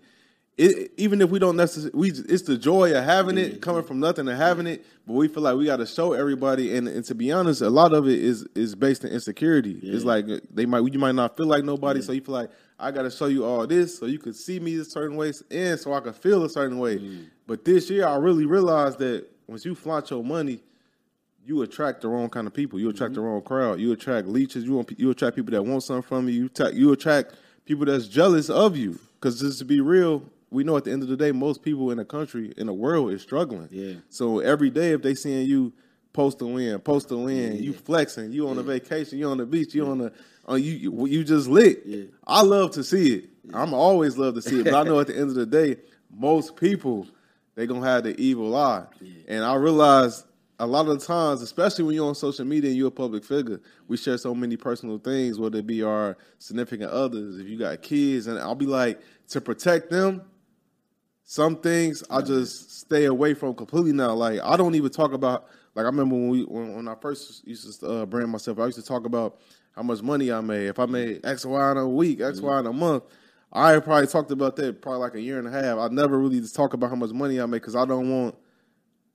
It, 0.57 0.93
even 0.97 1.21
if 1.23 1.31
we 1.31 1.39
don't 1.39 1.57
necessarily, 1.57 1.99
we 1.99 2.11
it's 2.11 2.43
the 2.43 2.59
joy 2.59 2.95
of 2.95 3.05
having 3.05 3.39
it, 3.39 3.63
coming 3.63 3.83
from 3.83 4.01
nothing 4.01 4.27
to 4.27 4.37
having 4.37 4.67
it. 4.67 4.85
But 5.07 5.15
we 5.15 5.29
feel 5.29 5.43
like 5.43 5.57
we 5.57 5.65
got 5.65 5.79
to 5.79 5.87
show 5.87 6.13
everybody, 6.13 6.77
and, 6.77 6.89
and 6.89 7.05
to 7.07 7.15
be 7.15 7.33
honest, 7.33 7.63
a 7.63 7.71
lot 7.71 7.95
of 7.95 8.07
it 8.07 8.19
is 8.19 8.47
is 8.55 8.75
based 8.75 9.05
in 9.05 9.13
insecurity. 9.13 9.79
It's 9.83 10.05
like 10.05 10.27
they 10.53 10.67
might 10.67 10.81
you 10.93 10.99
might 10.99 11.15
not 11.15 11.39
feel 11.39 11.47
like 11.47 11.65
nobody, 11.65 12.03
so 12.03 12.13
you 12.13 12.21
feel 12.21 12.35
like 12.35 12.51
I 12.79 12.91
got 12.91 13.03
to 13.03 13.11
show 13.11 13.27
you 13.27 13.47
all 13.47 13.67
this 13.67 13.99
so 13.99 14.05
you 14.05 14.19
could 14.19 14.37
see 14.37 14.61
me 14.61 14.77
a 14.77 14.85
certain 14.85 15.17
way, 15.17 15.33
and 15.51 15.81
so 15.81 15.95
I 15.95 16.01
could 16.01 16.17
feel 16.17 16.45
a 16.45 16.51
certain 16.51 16.79
way. 16.79 16.99
Mm. 16.99 17.31
But 17.47 17.65
this 17.65 17.89
year, 17.89 18.07
I 18.07 18.17
really 18.17 18.45
realized 18.45 18.99
that 18.99 19.27
once 19.47 19.65
you 19.65 19.75
flaunt 19.75 20.11
your 20.11 20.23
money, 20.23 20.63
you 21.45 21.63
attract 21.63 22.03
the 22.03 22.09
wrong 22.09 22.29
kind 22.29 22.47
of 22.47 22.55
people. 22.55 22.79
You 22.79 22.91
attract 22.91 23.15
the 23.15 23.21
wrong 23.21 23.43
crowd. 23.43 23.81
You 23.81 23.93
attract 23.93 24.29
leeches. 24.29 24.65
You 24.65 24.75
want, 24.75 24.93
you 24.99 25.11
attract 25.11 25.37
people 25.37 25.53
that 25.53 25.63
want 25.63 25.83
something 25.83 26.03
from 26.03 26.29
you. 26.29 26.35
You, 26.35 26.47
attract 26.47 26.75
you 26.75 26.93
attract 26.93 27.35
people 27.65 27.87
that's 27.87 28.07
jealous 28.07 28.49
of 28.49 28.77
you. 28.77 28.99
Because 29.15 29.41
just 29.41 29.59
to 29.59 29.65
be 29.65 29.81
real, 29.81 30.23
we 30.51 30.65
know 30.65 30.77
at 30.77 30.85
the 30.85 30.93
end 30.93 31.03
of 31.03 31.09
the 31.09 31.17
day, 31.17 31.33
most 31.33 31.63
people 31.63 31.91
in 31.91 31.99
the 31.99 32.05
country, 32.05 32.53
in 32.57 32.67
the 32.67 32.73
world, 32.73 33.13
is 33.13 33.23
struggling. 33.23 33.69
Yeah. 33.71 33.95
So 34.09 34.41
every 34.41 34.71
day, 34.71 34.93
if 34.93 35.03
they 35.03 35.15
seeing 35.15 35.47
you 35.47 35.73
post 36.13 36.41
a 36.43 36.47
win, 36.47 36.79
post 36.81 37.11
a 37.11 37.17
win, 37.17 37.63
you 37.63 37.73
flexing, 37.73 38.33
you 38.33 38.49
on 38.49 38.59
a 38.59 38.63
vacation, 38.63 39.19
you 39.19 39.31
on 39.31 39.39
the 39.39 39.47
beach, 39.47 39.75
you 39.75 39.87
on 39.87 39.99
the, 39.99 40.13
uh, 40.49 40.55
you 40.55 40.73
you 40.73 41.07
you 41.07 41.25
just 41.25 41.49
lit. 41.49 41.83
Yeah. 41.87 42.05
I 42.27 42.43
love 42.43 42.73
to 42.73 42.85
see 42.85 43.15
it. 43.15 43.31
I'm 43.55 43.73
always 43.73 44.19
love 44.19 44.35
to 44.35 44.43
see 44.43 44.61
it, 44.61 44.65
but 44.65 44.75
I 44.75 44.83
know 44.83 45.01
at 45.01 45.07
the 45.07 45.17
end 45.17 45.31
of 45.31 45.35
the 45.35 45.47
day, 45.47 45.77
most 46.15 46.57
people 46.57 47.07
they 47.55 47.67
gonna 47.67 47.87
have 47.87 48.05
the 48.05 48.19
evil 48.21 48.55
eye, 48.57 48.85
and 49.29 49.45
I 49.45 49.55
realize 49.55 50.25
a 50.63 50.67
lot 50.67 50.87
of 50.87 51.01
the 51.01 51.05
times, 51.05 51.43
especially 51.43 51.85
when 51.85 51.97
you're 51.97 52.07
on 52.07 52.15
social 52.15 52.45
media 52.45 52.71
and 52.71 52.79
you're 52.79 52.87
a 52.87 52.93
public 52.93 53.25
figure, 53.25 53.61
we 53.89 53.97
share 53.97 54.17
so 54.17 54.33
many 54.33 54.57
personal 54.57 54.97
things, 54.97 55.37
whether 55.37 55.59
it 55.59 55.67
be 55.67 55.83
our 55.83 56.17
significant 56.39 56.89
others, 56.93 57.41
if 57.41 57.49
you 57.49 57.59
got 57.59 57.83
kids, 57.83 58.29
and 58.29 58.39
I'll 58.39 58.55
be 58.55 58.67
like 58.67 59.01
to 59.31 59.41
protect 59.41 59.91
them. 59.91 60.23
Some 61.25 61.57
things 61.57 62.05
I 62.09 62.21
just 62.21 62.79
stay 62.79 63.07
away 63.07 63.35
from 63.35 63.55
completely 63.55 63.93
now. 63.93 64.13
Like 64.13 64.39
I 64.41 64.57
don't 64.57 64.77
even 64.77 64.91
talk 64.91 65.13
about. 65.13 65.49
Like 65.75 65.83
I 65.83 65.87
remember 65.87 66.15
when 66.15 66.29
we 66.29 66.45
when, 66.45 66.77
when 66.77 66.87
I 66.87 66.95
first 66.95 67.45
used 67.45 67.81
to 67.81 68.03
uh, 68.03 68.07
brand 68.07 68.31
myself, 68.31 68.61
I 68.61 68.67
used 68.67 68.79
to 68.79 68.85
talk 68.85 69.05
about 69.05 69.41
how 69.75 69.83
much 69.83 70.01
money 70.01 70.31
I 70.31 70.41
made. 70.43 70.69
If 70.69 70.79
I 70.79 70.87
made 70.87 71.27
X, 71.27 71.45
Y 71.45 71.73
in 71.73 71.77
a 71.77 71.89
week, 71.89 72.21
X, 72.21 72.41
Y 72.41 72.61
in 72.61 72.67
a 72.67 72.73
month. 72.73 73.03
I 73.53 73.79
probably 73.81 74.07
talked 74.07 74.31
about 74.31 74.57
that 74.57 74.81
probably 74.81 75.01
like 75.01 75.15
a 75.15 75.21
year 75.21 75.39
and 75.39 75.49
a 75.49 75.51
half. 75.51 75.79
I 75.79 75.89
never 75.89 76.19
really 76.19 76.41
just 76.41 76.55
talk 76.55 76.73
about 76.73 76.89
how 76.89 76.97
much 76.97 77.11
money 77.11 77.41
I 77.41 77.47
make 77.47 77.63
because 77.63 77.75
I 77.75 77.85
don't 77.85 78.09
want. 78.09 78.37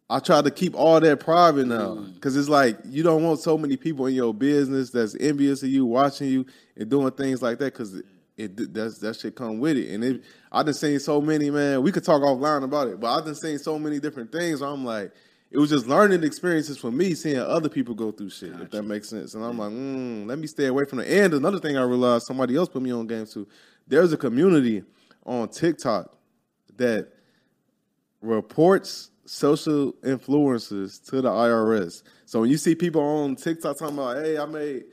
I 0.10 0.20
try 0.20 0.42
to 0.42 0.52
keep 0.52 0.74
all 0.74 1.00
that 1.02 1.20
private 1.20 1.68
now 1.68 1.96
because 1.96 2.38
it's 2.38 2.48
like 2.48 2.78
you 2.86 3.04
don't 3.04 3.24
want 3.24 3.40
so 3.42 3.58
many 3.58 3.76
people 3.76 4.06
in 4.06 4.16
your 4.16 4.34
business 4.34 4.90
that's 4.90 5.16
envious 5.20 5.64
of 5.64 5.70
you, 5.70 5.86
watching 5.86 6.30
you, 6.30 6.46
and 6.78 6.90
doing 6.90 7.12
things 7.12 7.42
like 7.42 7.58
that 7.60 7.74
because 7.74 8.02
it 8.38 8.74
that's 8.74 9.00
that 9.00 9.18
shit 9.18 9.36
come 9.36 9.60
with 9.60 9.76
it. 9.76 9.94
And 9.94 10.04
it, 10.04 10.24
I 10.50 10.64
done 10.64 10.74
seen 10.74 11.00
so 11.00 11.20
many 11.20 11.50
man. 11.50 11.82
We 11.82 11.92
could 11.92 12.06
talk 12.06 12.22
offline 12.22 12.64
about 12.64 12.88
it, 12.88 13.00
but 13.02 13.14
I 13.14 13.26
done 13.26 13.36
seen 13.36 13.58
so 13.58 13.78
many 13.78 14.00
different 14.00 14.32
things. 14.32 14.62
I'm 14.62 14.86
like, 14.86 15.12
it 15.52 15.58
was 15.58 15.70
just 15.70 15.88
learning 15.88 16.24
experiences 16.24 16.78
for 16.78 16.92
me, 16.92 17.14
seeing 17.14 17.40
other 17.40 17.68
people 17.68 17.94
go 17.94 18.12
through 18.12 18.30
shit. 18.30 18.54
If 18.62 18.72
that 18.72 18.84
makes 18.84 19.10
sense, 19.10 19.34
and 19.34 19.44
I'm 19.44 19.58
like, 19.58 19.72
mm, 19.72 20.26
let 20.26 20.40
me 20.40 20.48
stay 20.48 20.68
away 20.68 20.86
from 20.86 21.00
the 21.00 21.10
end. 21.10 21.34
another 21.34 21.60
thing 21.60 21.78
I 21.78 21.84
realized, 21.84 22.28
somebody 22.28 22.56
else 22.56 22.70
put 22.70 22.82
me 22.82 22.92
on 22.92 23.08
games 23.08 23.34
too. 23.34 23.46
There's 23.88 24.14
a 24.14 24.18
community 24.18 24.84
on 25.26 25.50
TikTok 25.50 26.16
that 26.78 27.10
reports 28.22 29.12
social 29.28 29.94
influencers 30.04 31.04
to 31.10 31.22
the 31.22 31.30
IRS. 31.30 32.04
So 32.26 32.42
when 32.42 32.50
you 32.50 32.58
see 32.58 32.76
people 32.76 33.02
on 33.02 33.36
TikTok 33.36 33.78
talking 33.78 33.98
about, 33.98 34.18
"Hey, 34.24 34.38
I 34.38 34.46
made 34.46 34.86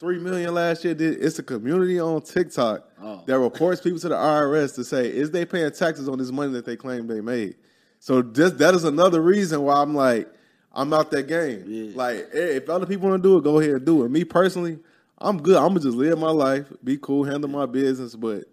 three 0.00 0.18
million 0.18 0.54
last 0.54 0.84
year," 0.84 0.94
it's 0.98 1.38
a 1.38 1.42
community 1.42 2.00
on 2.00 2.22
TikTok 2.22 2.88
Oh. 3.02 3.22
that 3.26 3.38
reports 3.38 3.80
people 3.80 3.98
to 4.00 4.08
the 4.08 4.16
IRS 4.16 4.74
to 4.76 4.84
say, 4.84 5.06
"Is 5.14 5.30
they 5.30 5.44
paying 5.44 5.70
taxes 5.72 6.08
on 6.08 6.18
this 6.18 6.32
money 6.32 6.52
that 6.52 6.64
they 6.64 6.76
claim 6.76 7.06
they 7.06 7.20
made?" 7.20 7.56
So 8.00 8.20
this, 8.22 8.52
that 8.52 8.74
is 8.74 8.84
another 8.84 9.20
reason 9.22 9.62
why 9.62 9.80
I'm 9.80 9.94
like, 9.94 10.30
I'm 10.72 10.92
out 10.92 11.10
that 11.12 11.28
game. 11.28 11.64
Yeah. 11.66 11.92
Like, 11.94 12.32
hey, 12.32 12.56
if 12.56 12.68
other 12.68 12.86
people 12.86 13.08
want 13.08 13.22
to 13.22 13.28
do 13.28 13.38
it, 13.38 13.44
go 13.44 13.60
ahead 13.60 13.74
and 13.74 13.84
do 13.84 14.04
it. 14.04 14.10
Me 14.10 14.24
personally, 14.24 14.78
I'm 15.18 15.40
good. 15.40 15.56
I'm 15.56 15.68
gonna 15.68 15.80
just 15.80 15.96
live 15.96 16.18
my 16.18 16.30
life, 16.30 16.66
be 16.82 16.98
cool, 16.98 17.24
handle 17.24 17.48
my 17.48 17.64
business. 17.66 18.14
But, 18.16 18.44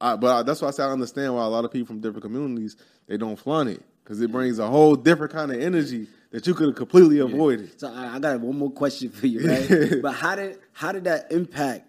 I, 0.00 0.16
but 0.16 0.34
I, 0.34 0.42
that's 0.42 0.62
why 0.62 0.68
I 0.68 0.70
say 0.70 0.84
I 0.84 0.90
understand 0.90 1.34
why 1.34 1.44
a 1.44 1.48
lot 1.48 1.64
of 1.64 1.70
people 1.72 1.86
from 1.86 2.00
different 2.00 2.22
communities 2.22 2.76
they 3.06 3.16
don't 3.16 3.36
flaunt 3.36 3.68
it 3.70 3.82
because 4.04 4.20
it 4.20 4.30
brings 4.30 4.58
a 4.58 4.66
whole 4.66 4.94
different 4.94 5.32
kind 5.32 5.50
of 5.50 5.60
energy 5.60 6.06
that 6.30 6.46
you 6.46 6.54
could 6.54 6.66
have 6.68 6.76
completely 6.76 7.18
avoided. 7.20 7.80
So 7.80 7.92
I, 7.92 8.16
I 8.16 8.18
got 8.18 8.38
one 8.40 8.58
more 8.58 8.70
question 8.70 9.10
for 9.10 9.26
you, 9.26 9.48
right? 9.48 9.94
but 10.02 10.12
how 10.12 10.34
did 10.36 10.58
how 10.72 10.92
did 10.92 11.04
that 11.04 11.32
impact 11.32 11.86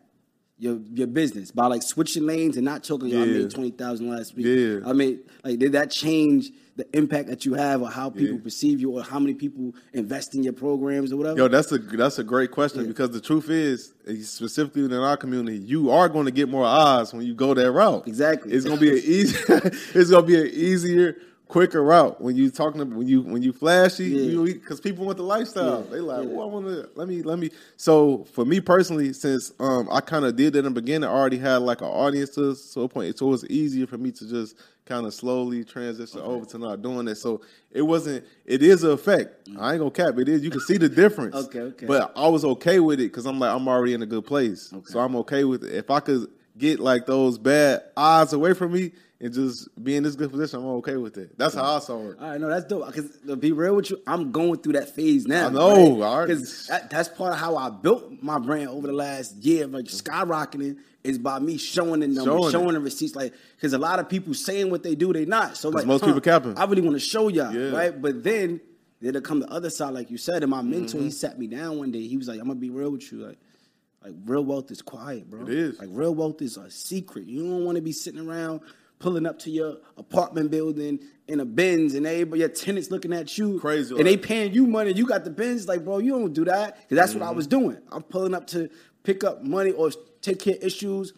your 0.57 0.79
your 0.93 1.07
business 1.07 1.51
by 1.51 1.67
like 1.67 1.83
switching 1.83 2.25
lanes 2.25 2.55
and 2.55 2.63
not 2.65 2.83
talking? 2.83 3.09
Yo, 3.09 3.21
I 3.21 3.25
Yeah. 3.25 3.39
made 3.39 3.51
twenty 3.51 3.71
thousand 3.71 4.09
last 4.09 4.35
week. 4.35 4.45
Yeah. 4.45 4.79
I 4.89 4.93
mean, 4.93 5.19
like 5.43 5.59
did 5.59 5.73
that 5.73 5.91
change 5.91 6.51
the 6.77 6.85
impact 6.95 7.29
that 7.29 7.45
you 7.45 7.53
have 7.53 7.81
or 7.81 7.89
how 7.89 8.09
people 8.09 8.35
Yeah. 8.35 8.43
perceive 8.43 8.81
you 8.81 8.91
or 8.91 9.01
how 9.01 9.17
many 9.17 9.33
people 9.33 9.73
invest 9.93 10.35
in 10.35 10.43
your 10.43 10.51
programs 10.53 11.11
or 11.13 11.17
whatever? 11.17 11.37
Yo, 11.37 11.47
that's 11.47 11.71
a 11.71 11.77
that's 11.77 12.19
a 12.19 12.23
great 12.23 12.51
question 12.51 12.85
because 12.87 13.11
the 13.11 13.21
truth 13.21 13.49
is, 13.49 13.93
eh, 14.07 14.15
specifically 14.21 14.85
in 14.85 14.93
our 14.93 15.17
community, 15.17 15.57
you 15.57 15.89
are 15.89 16.07
going 16.09 16.25
to 16.25 16.31
get 16.31 16.49
more 16.49 16.65
eyes 16.65 17.13
when 17.13 17.25
you 17.25 17.33
go 17.33 17.53
that 17.53 17.71
route. 17.71 18.07
Exactly. 18.07 18.51
It's 18.53 18.65
gonna 18.65 18.79
be 18.79 18.91
an 18.91 19.01
easy. 19.03 19.37
it's 19.95 20.11
gonna 20.11 20.25
be 20.25 20.39
an 20.39 20.47
easier, 20.53 21.15
quicker 21.47 21.83
route 21.83 22.19
when 22.19 22.35
you 22.35 22.49
talking 22.49 22.79
to, 22.79 22.85
when 22.85 23.07
you 23.07 23.21
when 23.21 23.41
you 23.41 23.53
flashy 23.53 24.05
Yeah. 24.05 24.53
because 24.53 24.79
people 24.81 25.05
want 25.05 25.17
the 25.17 25.23
lifestyle. 25.23 25.83
Yeah, 25.85 25.91
They 25.91 25.99
like, 25.99 26.27
well, 26.27 26.41
I 26.41 26.45
want 26.45 26.65
to 26.67 26.89
let 26.95 27.07
me 27.07 27.21
let 27.21 27.39
me. 27.39 27.51
So 27.77 28.25
for 28.33 28.45
me 28.45 28.59
personally, 28.59 29.13
since 29.13 29.51
um 29.59 29.87
I 29.91 30.01
kind 30.01 30.25
of 30.25 30.35
did 30.35 30.55
it 30.55 30.59
in 30.59 30.65
the 30.65 30.71
beginning, 30.71 31.07
I 31.09 31.13
already 31.13 31.37
had 31.37 31.57
like 31.57 31.81
an 31.81 31.87
audience 31.87 32.31
to 32.31 32.55
so 32.55 32.81
a 32.81 32.89
point, 32.89 33.17
so 33.17 33.27
it 33.27 33.29
was 33.29 33.45
easier 33.45 33.87
for 33.87 33.97
me 33.97 34.11
to 34.11 34.27
just 34.27 34.57
kind 34.85 35.05
of 35.05 35.13
slowly 35.13 35.63
transition 35.63 36.19
over 36.21 36.45
to 36.45 36.57
not 36.57 36.81
doing 36.81 37.07
it. 37.07 37.15
So 37.15 37.41
it 37.71 37.81
wasn't. 37.81 38.25
It 38.45 38.61
is 38.63 38.83
a 38.83 38.91
effect. 38.91 39.49
I 39.59 39.71
ain't 39.73 39.79
gonna 39.79 39.91
cap. 39.91 40.17
It 40.17 40.29
is. 40.29 40.43
You 40.43 40.51
can 40.51 40.61
see 40.61 40.77
the 40.77 40.89
difference. 40.89 41.35
Okay, 41.35 41.59
okay. 41.61 41.85
But 41.85 42.11
I 42.15 42.27
was 42.27 42.45
okay 42.45 42.79
with 42.79 42.99
it 42.99 43.11
because 43.11 43.25
I'm 43.25 43.39
like 43.39 43.53
I'm 43.53 43.67
already 43.67 43.93
in 43.93 44.01
a 44.01 44.07
good 44.07 44.25
place, 44.25 44.71
okay. 44.73 44.85
so 44.85 44.99
I'm 44.99 45.15
okay 45.17 45.43
with 45.43 45.63
it. 45.63 45.73
If 45.73 45.91
I 45.91 45.99
could 45.99 46.27
get 46.57 46.79
like 46.79 47.05
those 47.05 47.37
bad 47.37 47.83
odds 47.97 48.33
away 48.33 48.53
from 48.53 48.71
me 48.71 48.91
and 49.21 49.33
just 49.33 49.67
be 49.83 49.95
in 49.95 50.03
this 50.03 50.15
good 50.15 50.29
position, 50.31 50.59
I'm 50.59 50.65
okay 50.77 50.97
with 50.97 51.17
it. 51.17 51.37
That's 51.37 51.55
how 51.55 51.75
I 51.75 51.79
saw 51.79 52.09
it. 52.09 52.17
All 52.19 52.29
right, 52.29 52.39
no, 52.41 52.49
that's 52.49 52.65
dope. 52.65 52.85
Because 52.87 53.09
to 53.27 53.35
be 53.35 53.51
real 53.53 53.75
with 53.75 53.89
you, 53.89 54.01
I'm 54.05 54.31
going 54.31 54.59
through 54.59 54.73
that 54.73 54.89
phase 54.93 55.25
now. 55.25 55.47
I 55.47 55.49
know, 55.51 56.01
I 56.01 56.05
already- 56.05 56.33
Because 56.33 56.67
that, 56.67 56.89
that's 56.89 57.07
part 57.09 57.33
of 57.33 57.39
how 57.39 57.55
I 57.55 57.69
built 57.69 58.21
my 58.21 58.39
brand 58.39 58.69
over 58.69 58.87
the 58.87 58.93
last 58.93 59.37
year, 59.37 59.67
like 59.67 59.85
skyrocketing, 59.85 60.77
is 61.03 61.17
by 61.17 61.39
me 61.39 61.57
showing 61.57 61.99
the 62.01 62.07
numbers, 62.07 62.25
Showing 62.25 62.51
showing, 62.51 62.73
the 62.73 62.79
receipts. 62.79 63.15
Like, 63.15 63.33
because 63.55 63.73
a 63.73 63.77
lot 63.77 63.99
of 63.99 64.09
people 64.09 64.33
saying 64.33 64.69
what 64.71 64.83
they 64.83 64.95
do, 64.95 65.13
they 65.13 65.25
not. 65.25 65.55
So 65.55 65.69
like, 65.69 65.85
most 65.85 66.03
people 66.03 66.19
capping. 66.21 66.57
I 66.57 66.65
really 66.65 66.81
want 66.81 66.95
to 66.95 66.99
show 66.99 67.27
y'all, 67.27 67.53
Yeah. 67.53 67.69
right? 67.77 68.01
But 68.01 68.23
then 68.23 68.59
it'll 69.01 69.21
come 69.21 69.39
the 69.39 69.49
other 69.51 69.69
side, 69.69 69.93
like 69.93 70.09
you 70.09 70.17
said. 70.17 70.41
And 70.43 70.49
my 70.49 70.61
mentor, 70.63 70.97
Mm-hmm. 70.97 71.05
he 71.05 71.11
sat 71.11 71.37
me 71.39 71.47
down 71.47 71.77
one 71.77 71.91
day. 71.91 72.07
He 72.07 72.17
was 72.17 72.27
like, 72.27 72.39
"I'm 72.39 72.47
gonna 72.47 72.59
be 72.59 72.69
real 72.69 72.91
with 72.91 73.11
you, 73.11 73.19
like." 73.19 73.37
Like 74.03 74.13
real 74.25 74.45
wealth 74.45 74.69
is 74.69 74.83
quiet, 74.83 75.27
bro. 75.31 75.41
It 75.41 75.49
is. 75.49 75.79
Like 75.79 75.89
real 75.91 76.13
wealth 76.13 76.39
is 76.43 76.57
a 76.57 76.69
secret. 76.69 77.25
You 77.25 77.39
don't 77.41 77.65
want 77.65 77.77
to 77.77 77.81
be 77.81 77.91
sitting 77.91 78.19
around 78.29 78.61
pulling 78.99 79.25
up 79.25 79.39
to 79.39 79.49
your 79.51 79.77
apartment 79.97 80.51
building 80.51 80.99
in 81.27 81.39
a 81.39 81.45
Benz 81.45 81.95
and 81.95 82.05
everybody 82.05 82.39
your 82.41 82.49
tenants 82.49 82.91
looking 82.91 83.13
at 83.13 83.37
you. 83.37 83.59
Crazy, 83.59 83.95
And 83.97 84.05
they 84.07 84.17
paying 84.17 84.53
you 84.53 84.65
money. 84.67 84.91
You 84.93 85.05
got 85.05 85.23
the 85.23 85.29
Benz. 85.31 85.67
Like, 85.67 85.83
bro, 85.83 85.99
you 85.99 86.11
don't 86.11 86.33
do 86.33 86.45
that. 86.45 86.75
Cause 86.89 86.95
that's 86.97 87.13
what 87.13 87.23
I 87.23 87.27
Mm-hmm. 87.27 87.35
was 87.35 87.47
doing. 87.47 87.77
I'm 87.91 88.03
pulling 88.03 88.33
up 88.33 88.47
to 88.47 88.69
pick 89.03 89.23
up 89.23 89.43
money 89.43 89.71
or 89.71 89.91
take 90.21 90.39
care 90.39 90.55
of 90.55 90.63
issues. 90.63 91.13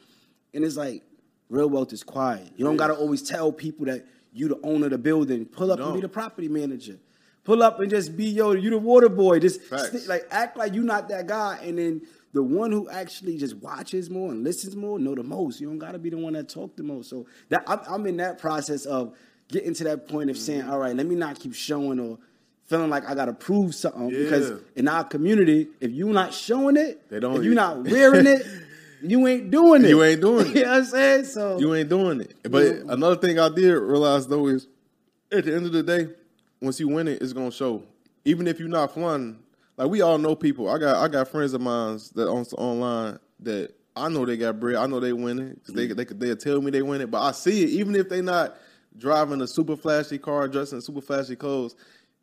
And 0.53 0.63
it's 0.63 0.77
like, 0.77 1.03
real 1.49 1.69
wealth 1.69 1.93
is 1.93 2.03
quiet. 2.03 2.51
You 2.57 2.65
don't 2.65 2.77
gotta 2.77 2.95
always 2.95 3.21
tell 3.21 3.51
people 3.51 3.85
that 3.85 4.05
you 4.33 4.47
the 4.47 4.59
owner 4.63 4.85
of 4.85 4.91
the 4.91 4.97
building. 4.97 5.45
Pull 5.45 5.71
up 5.71 5.79
and 5.79 5.93
be 5.93 6.01
the 6.01 6.09
property 6.09 6.47
manager. 6.47 6.97
Pull 7.43 7.63
up 7.63 7.79
and 7.79 7.89
just 7.89 8.17
be 8.17 8.25
yo, 8.25 8.51
you 8.51 8.69
the 8.69 8.77
water 8.77 9.07
boy. 9.09 9.39
Just 9.39 9.65
sti- 9.65 10.05
like 10.07 10.27
act 10.31 10.57
like 10.57 10.73
you 10.73 10.83
not 10.83 11.07
that 11.09 11.27
guy. 11.27 11.59
And 11.63 11.77
then 11.77 12.01
the 12.33 12.43
one 12.43 12.71
who 12.71 12.89
actually 12.89 13.37
just 13.37 13.55
watches 13.57 14.09
more 14.09 14.31
and 14.31 14.43
listens 14.43 14.75
more 14.75 14.99
know 14.99 15.15
the 15.15 15.23
most. 15.23 15.59
You 15.59 15.67
don't 15.67 15.79
gotta 15.79 15.97
be 15.99 16.09
the 16.09 16.17
one 16.17 16.33
that 16.33 16.49
talk 16.49 16.75
the 16.75 16.83
most. 16.83 17.09
So 17.09 17.25
that 17.49 17.63
I'm, 17.67 17.79
I'm 17.89 18.05
in 18.07 18.17
that 18.17 18.37
process 18.39 18.85
of 18.85 19.15
getting 19.49 19.73
to 19.75 19.83
that 19.85 20.07
point 20.07 20.29
of 20.29 20.37
saying, 20.37 20.61
mm-hmm. 20.61 20.71
all 20.71 20.79
right, 20.79 20.95
let 20.95 21.05
me 21.05 21.15
not 21.15 21.39
keep 21.39 21.53
showing 21.55 21.99
or 21.99 22.17
feeling 22.65 22.89
like 22.89 23.09
I 23.09 23.15
gotta 23.15 23.33
prove 23.33 23.73
something. 23.73 24.09
Because 24.09 24.59
in 24.75 24.87
our 24.87 25.03
community, 25.03 25.69
if 25.79 25.91
you're 25.91 26.13
not 26.13 26.33
showing 26.33 26.75
it, 26.77 27.09
They 27.09 27.19
don't- 27.19 27.37
if 27.37 27.43
you're 27.43 27.55
not 27.55 27.83
wearing 27.83 28.27
it, 28.27 28.45
you 29.01 29.25
ain't 29.27 29.49
doing 29.49 29.85
it. 29.85 29.89
You 29.89 30.03
ain't 30.03 30.21
doing 30.21 30.47
it. 30.47 30.47
you 30.55 30.63
know 30.63 30.69
what 30.71 30.77
I'm 30.79 30.85
saying? 30.85 31.25
So 31.25 31.59
You 31.59 31.73
ain't 31.75 31.89
doing 31.89 32.21
it. 32.21 32.35
But 32.43 32.63
Yeah. 32.65 32.81
another 32.89 33.15
thing 33.15 33.39
I 33.39 33.49
did 33.49 33.71
realize 33.73 34.27
though 34.27 34.47
is 34.47 34.67
at 35.31 35.45
the 35.45 35.55
end 35.55 35.65
of 35.65 35.71
the 35.71 35.83
day, 35.83 36.09
once 36.61 36.79
you 36.79 36.87
win 36.89 37.07
it, 37.07 37.21
it's 37.21 37.33
gonna 37.33 37.51
show. 37.51 37.83
Even 38.25 38.47
if 38.47 38.59
you're 38.59 38.67
not 38.67 38.93
fun, 38.93 39.39
like 39.77 39.89
we 39.89 40.01
all 40.01 40.17
know 40.17 40.35
people. 40.35 40.69
I 40.69 40.77
got 40.77 40.97
I 40.97 41.07
got 41.07 41.27
friends 41.27 41.53
of 41.53 41.61
mine 41.61 41.99
that 42.15 42.27
on 42.27 42.43
online 42.57 43.19
that 43.41 43.73
I 43.95 44.09
know 44.09 44.25
they 44.25 44.37
got 44.37 44.59
bread. 44.59 44.75
I 44.75 44.87
know 44.87 44.99
they 44.99 45.13
winning 45.13 45.53
because 45.53 45.73
they 45.73 45.87
they 45.87 46.03
they'll 46.03 46.35
tell 46.35 46.61
me 46.61 46.71
they 46.71 46.81
win 46.81 47.01
it. 47.01 47.11
But 47.11 47.21
I 47.21 47.31
see 47.31 47.63
it 47.63 47.69
even 47.69 47.95
if 47.95 48.09
they 48.09 48.21
not 48.21 48.57
driving 48.97 49.41
a 49.41 49.47
super 49.47 49.75
flashy 49.75 50.17
car, 50.17 50.47
dressing 50.47 50.77
in 50.77 50.81
super 50.81 51.01
flashy 51.01 51.35
clothes. 51.35 51.75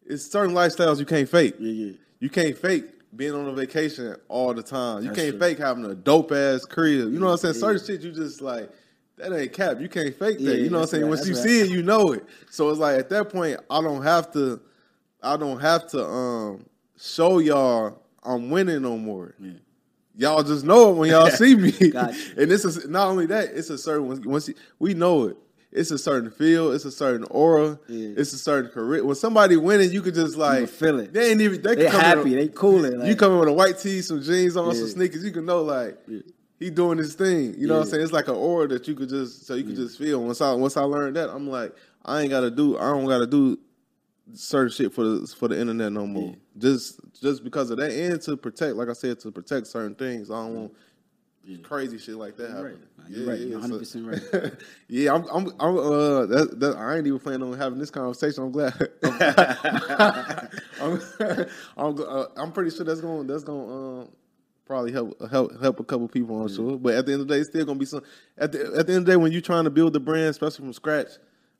It's 0.07 0.31
certain 0.31 0.55
lifestyles 0.55 0.99
you 0.99 1.07
can't 1.07 1.29
fake. 1.29 1.55
Yeah, 1.59 1.73
yeah. 1.73 1.93
You 2.21 2.29
can't 2.29 2.57
fake 2.59 2.85
being 3.17 3.33
on 3.33 3.47
a 3.47 3.53
vacation 3.53 4.17
all 4.29 4.53
the 4.53 4.63
time. 4.63 5.03
You 5.03 5.09
That's 5.09 5.21
can't 5.21 5.31
true. 5.31 5.41
fake 5.41 5.59
having 5.59 5.85
a 5.87 5.95
dope 5.95 6.33
ass 6.33 6.65
crib. 6.65 7.13
You 7.13 7.19
know 7.19 7.27
what 7.27 7.33
I'm 7.33 7.39
saying? 7.39 7.55
Certain 7.55 7.87
shit 7.87 8.03
you 8.03 8.13
just 8.13 8.43
like 8.43 8.71
that 9.17 9.33
ain't 9.33 9.53
cap. 9.53 9.81
You 9.81 9.89
can't 9.89 10.15
fake 10.15 10.39
that. 10.39 10.43
Yeah, 10.43 10.55
you 10.55 10.71
know 10.71 10.79
what 10.79 10.85
I'm 10.85 10.89
saying? 10.89 11.03
right, 11.05 11.11
Once 11.11 11.27
you 11.27 11.35
right. 11.35 11.43
see 11.43 11.61
it, 11.61 11.71
you 11.71 11.83
know 11.83 12.13
it. 12.13 12.25
So 12.51 12.69
it's 12.71 12.79
like 12.81 12.99
at 12.99 13.09
that 13.11 13.31
point, 13.31 13.61
I 13.71 13.81
don't 13.81 14.03
have 14.03 14.33
to. 14.33 14.61
I 15.23 15.37
don't 15.39 15.61
have 15.61 15.89
to 15.93 16.05
um 16.05 16.67
show 16.99 17.39
y'all 17.39 18.01
I'm 18.23 18.51
winning 18.51 18.83
no 18.83 18.97
more. 18.97 19.35
Y'all 20.17 20.43
just 20.43 20.65
know 20.65 20.91
it 20.93 20.95
when 20.97 21.11
y'all 21.11 21.29
see 21.31 21.55
me. 21.57 21.73
And 22.37 22.51
this 22.51 22.65
is 22.65 22.89
not 22.89 23.09
only 23.09 23.27
that, 23.27 23.51
it's 23.53 23.71
a 23.71 23.77
certain 23.79 24.23
once 24.25 24.49
you, 24.49 24.55
we 24.79 24.95
know 24.95 25.25
it. 25.25 25.37
It's 25.73 25.91
a 25.91 25.99
certain 25.99 26.31
feel. 26.31 26.71
It's 26.71 26.85
a 26.85 26.93
certain 26.93 27.27
aura. 27.31 27.81
Yeah. 27.89 28.15
It's 28.17 28.33
a 28.33 28.39
certain 28.39 28.71
career. 28.71 29.05
When 29.05 29.17
somebody 29.17 29.57
winning, 29.57 29.91
you 29.91 30.03
could 30.03 30.15
just 30.15 30.37
like 30.37 30.69
feel 30.69 31.01
it. 31.01 31.13
They 31.13 31.33
ain't 31.33 31.41
even. 31.41 31.61
They, 31.63 31.75
They 31.75 31.83
can 31.83 31.91
come 31.91 32.01
in 32.01 32.07
happy. 32.07 32.35
a- 32.35 32.37
They 32.43 32.49
coolin', 32.49 32.93
you 32.93 32.99
like- 32.99 33.19
come 33.19 33.33
in 33.33 33.39
with 33.41 33.49
a 33.49 33.53
white 33.53 33.79
tee, 33.81 34.01
some 34.01 34.23
jeans 34.23 34.57
on, 34.57 34.73
some 34.75 34.87
sneakers. 34.89 35.25
You 35.25 35.33
can 35.33 35.45
know 35.45 35.63
like 35.63 35.99
he 36.61 36.71
doing 36.71 36.97
his 36.99 37.15
thing. 37.15 37.59
You 37.59 37.67
know 37.67 37.75
what 37.75 37.87
I'm 37.87 37.89
saying? 37.89 38.05
It's 38.05 38.13
like 38.13 38.29
an 38.29 38.37
aura 38.37 38.69
that 38.69 38.87
you 38.87 38.95
could 38.95 39.09
just 39.09 39.47
so 39.47 39.55
you 39.55 39.65
could 39.65 39.75
just 39.75 39.99
feel. 39.99 40.23
Once 40.23 40.41
I 40.41 40.53
once 40.53 40.77
I 40.77 40.83
learned 40.83 41.17
that, 41.17 41.29
I'm 41.31 41.51
like, 41.51 41.75
I 42.05 42.21
ain't 42.21 42.31
gotta 42.31 42.53
do. 42.53 42.79
I 42.79 42.91
don't 42.91 43.07
gotta 43.07 43.27
do 43.27 43.59
certain 44.33 44.71
shit 44.71 44.93
for 44.93 45.05
the 45.05 45.27
for 45.27 45.49
the 45.49 45.59
internet 45.61 45.93
no 45.93 46.07
more. 46.07 46.35
Just 46.59 47.01
just 47.21 47.45
because 47.45 47.71
of 47.71 47.79
that, 47.79 47.91
and 47.93 48.21
to 48.23 48.37
protect, 48.37 48.77
like 48.77 48.89
I 48.89 48.93
said, 48.95 49.21
to 49.21 49.31
protect 49.31 49.67
certain 49.67 49.95
things. 49.95 50.31
I 50.31 50.35
don't 50.35 50.55
want 50.55 50.73
crazy 51.63 51.99
shit 51.99 52.15
like 52.17 52.37
that 52.39 52.51
happening. 52.51 52.79
You're 53.09 53.29
right. 53.29 53.39
You're 53.39 53.61
100% 53.61 54.43
right. 54.43 54.53
yeah, 54.89 55.13
I'm. 55.13 55.25
I'm. 55.31 55.49
I'm 55.61 55.77
uh, 55.77 56.27
that, 56.27 56.61
that, 56.61 56.77
I 56.79 56.97
ain't 56.97 57.07
even 57.07 57.19
planning 57.19 57.43
on 57.43 57.59
having 57.59 57.79
this 57.79 57.91
conversation. 57.91 58.45
I'm 58.45 58.53
glad. 58.53 58.73
I'm. 60.81 61.01
I'm, 61.77 62.01
uh, 62.01 62.25
I'm 62.37 62.53
pretty 62.53 62.71
sure 62.71 62.85
that's 62.85 63.01
going. 63.03 63.27
That's 63.27 63.45
going. 63.45 63.69
to 63.69 63.75
Um, 63.75 64.09
probably 64.67 64.93
help 64.93 65.21
help 65.31 65.61
help 65.61 65.81
a 65.81 65.85
couple 65.85 66.09
people. 66.09 66.41
I'm 66.41 66.49
sure. 66.49 66.79
But 66.79 66.95
at 66.95 67.05
the 67.05 67.13
end 67.13 67.21
of 67.23 67.29
the 67.29 67.35
day, 67.35 67.41
it's 67.41 67.51
still 67.51 67.67
gonna 67.67 67.79
be 67.79 67.85
some. 67.85 68.03
At 68.39 68.53
the 68.53 68.61
at 68.79 68.87
the 68.87 68.95
end 68.95 69.01
of 69.01 69.05
the 69.05 69.13
day, 69.13 69.17
when 69.17 69.31
you're 69.33 69.43
trying 69.43 69.65
to 69.65 69.71
build 69.71 69.93
the 69.93 70.01
brand, 70.01 70.29
especially 70.29 70.65
from 70.65 70.73
scratch, 70.73 71.09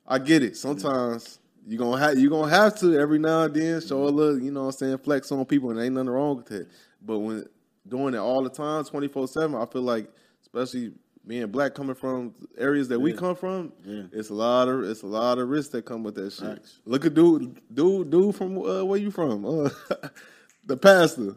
I 0.07 0.17
get 0.17 0.41
it. 0.41 0.57
Sometimes. 0.57 1.39
You 1.67 1.77
gonna 1.77 1.99
have 1.99 2.19
you 2.19 2.29
gonna 2.29 2.49
have 2.51 2.77
to 2.79 2.97
every 2.99 3.17
now 3.19 3.43
and 3.43 3.53
then 3.53 3.81
show 3.81 4.03
a 4.03 4.09
little, 4.09 4.39
you 4.39 4.51
know 4.51 4.61
what 4.65 4.67
I'm 4.67 4.71
saying, 4.73 4.97
flex 4.99 5.31
on 5.31 5.43
people 5.45 5.71
and 5.71 5.79
ain't 5.79 5.95
nothing 5.95 6.09
wrong 6.09 6.37
with 6.37 6.51
it. 6.51 6.67
But 7.01 7.19
when 7.19 7.45
doing 7.87 8.13
it 8.13 8.17
all 8.19 8.43
the 8.43 8.49
time, 8.49 8.83
twenty 8.83 9.07
four 9.07 9.27
seven, 9.27 9.55
I 9.55 9.65
feel 9.65 9.81
like 9.81 10.07
especially 10.43 10.91
being 11.27 11.47
black 11.47 11.73
coming 11.73 11.95
from 11.95 12.35
areas 12.55 12.87
that 12.89 12.99
we 12.99 13.11
come 13.11 13.35
from, 13.35 13.73
Yeah. 13.83 14.03
it's 14.11 14.29
a 14.29 14.33
lot 14.35 14.67
of 14.67 14.83
it's 14.83 15.01
a 15.01 15.07
lot 15.07 15.39
of 15.39 15.49
risks 15.49 15.71
that 15.71 15.85
come 15.85 16.03
with 16.03 16.13
that 16.15 16.31
shit. 16.33 16.47
Facts. 16.57 16.81
Look 16.85 17.03
at 17.05 17.15
dude, 17.15 17.59
dude, 17.73 18.11
dude 18.11 18.35
from 18.35 18.59
uh, 18.59 18.83
where 18.83 18.99
you 18.99 19.09
from? 19.09 19.43
Uh, 19.43 19.69
the 20.65 20.77
pastor 20.77 21.35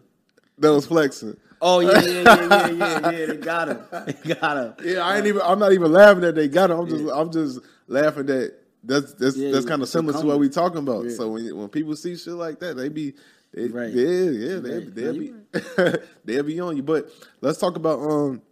that 0.59 0.71
was 0.73 0.85
flexing. 0.87 1.37
Oh 1.63 1.81
yeah, 1.81 2.01
yeah, 2.03 2.23
yeah, 2.23 2.47
yeah, 2.49 2.69
yeah, 2.69 3.11
yeah. 3.11 3.27
They 3.27 3.37
got 3.41 3.69
him. 3.69 3.81
They 4.07 4.35
got 4.35 4.57
him. 4.59 4.75
Yeah, 4.85 5.01
I 5.01 5.17
ain't 5.17 5.27
even. 5.27 5.41
I'm 5.43 5.59
not 5.59 5.73
even 5.73 5.91
laughing 5.91 6.21
that 6.21 6.35
they 6.35 6.49
got 6.49 6.71
it. 6.71 6.75
I'm 6.75 6.87
just. 6.89 7.05
I'm 7.13 7.33
just 7.33 7.61
laughing 7.89 8.27
that 8.27 8.55
that's 8.85 9.15
that's 9.15 9.37
Yeah, 9.37 9.51
that's 9.51 9.67
kind 9.67 9.83
of 9.83 9.89
similar 9.89 10.19
to 10.21 10.27
what 10.27 10.39
we 10.39 10.49
talking 10.49 10.79
about. 10.79 11.05
Yeah. 11.05 11.17
So 11.17 11.31
when 11.31 11.57
when 11.57 11.69
people 11.69 11.95
see 11.97 12.17
shit 12.17 12.35
like 12.35 12.61
that, 12.61 12.77
they 12.77 12.89
be. 12.89 13.15
They, 13.55 13.69
Right. 13.69 13.91
Yeah, 13.91 14.05
yeah, 14.05 14.61
they 14.61 14.79
Right. 14.79 14.95
they'll 14.95 15.13
be 15.19 15.27
you 15.27 15.95
they'll 16.25 16.43
be 16.43 16.61
on 16.61 16.77
you. 16.77 16.83
But 16.83 17.11
let's 17.41 17.59
talk 17.59 17.77
about 17.77 17.99
um 18.01 18.43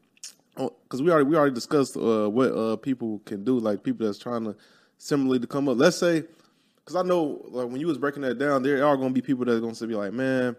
because 0.56 1.02
we 1.02 1.10
already 1.10 1.28
we 1.28 1.36
already 1.36 1.54
discussed 1.54 1.96
uh, 1.98 2.28
what 2.28 2.50
uh 2.52 2.76
people 2.76 3.20
can 3.26 3.44
do, 3.44 3.58
like 3.58 3.82
people 3.82 4.06
that's 4.06 4.18
trying 4.18 4.44
to 4.44 4.56
similarly 4.96 5.38
to 5.40 5.46
come 5.46 5.68
up. 5.68 5.76
Let's 5.76 5.98
say 5.98 6.24
because 6.76 6.96
I 6.96 7.02
know 7.02 7.42
like 7.50 7.68
when 7.68 7.78
you 7.78 7.86
was 7.88 7.98
breaking 7.98 8.22
that 8.22 8.38
down, 8.38 8.62
there 8.62 8.84
are 8.86 8.96
gonna 8.96 9.10
be 9.10 9.20
people 9.20 9.44
that's 9.44 9.60
gonna 9.60 9.74
be 9.86 9.94
like, 9.94 10.12
man. 10.14 10.56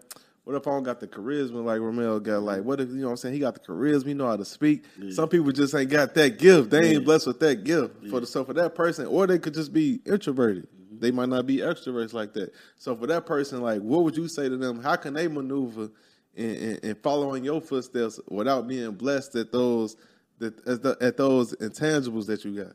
What 0.48 0.56
if 0.56 0.66
I 0.66 0.70
don't 0.70 0.82
got 0.82 0.98
the 0.98 1.06
charisma 1.06 1.62
like 1.62 1.78
Ramel 1.78 2.20
got? 2.20 2.42
Like, 2.42 2.62
what 2.62 2.80
if 2.80 2.88
you 2.88 2.94
know 2.94 3.08
what 3.08 3.10
I'm 3.10 3.16
saying? 3.18 3.34
He 3.34 3.40
got 3.40 3.52
the 3.52 3.60
charisma, 3.60 4.06
he 4.06 4.14
know 4.14 4.28
how 4.28 4.36
to 4.38 4.46
speak. 4.46 4.82
Some 5.10 5.28
people 5.28 5.52
just 5.52 5.74
ain't 5.74 5.90
got 5.90 6.14
that 6.14 6.38
gift. 6.38 6.70
They 6.70 6.94
ain't 6.94 7.04
blessed 7.04 7.26
with 7.26 7.38
that 7.40 7.64
gift 7.64 8.08
for 8.08 8.20
the 8.20 8.26
so 8.26 8.46
for 8.46 8.54
that 8.54 8.74
person, 8.74 9.04
or 9.08 9.26
they 9.26 9.38
could 9.38 9.52
just 9.52 9.74
be 9.74 10.00
introverted. 10.06 10.66
They 10.90 11.10
might 11.10 11.28
not 11.28 11.46
be 11.46 11.58
extroverts 11.58 12.14
like 12.14 12.32
that. 12.32 12.54
So 12.78 12.96
for 12.96 13.06
that 13.08 13.26
person, 13.26 13.60
like, 13.60 13.82
what 13.82 14.04
would 14.04 14.16
you 14.16 14.26
say 14.26 14.48
to 14.48 14.56
them? 14.56 14.82
How 14.82 14.96
can 14.96 15.12
they 15.12 15.28
maneuver 15.28 15.90
in, 16.34 16.50
in, 16.50 16.76
in 16.78 16.94
following 16.94 17.44
your 17.44 17.60
footsteps 17.60 18.18
without 18.26 18.66
being 18.66 18.92
blessed 18.92 19.36
at 19.36 19.52
those 19.52 19.96
that 20.38 20.66
at, 20.66 20.82
the, 20.82 20.96
at 21.02 21.18
those 21.18 21.54
intangibles 21.56 22.24
that 22.24 22.46
you 22.46 22.64
got? 22.64 22.72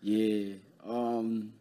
Yeah. 0.00 0.54
Um, 0.84 1.52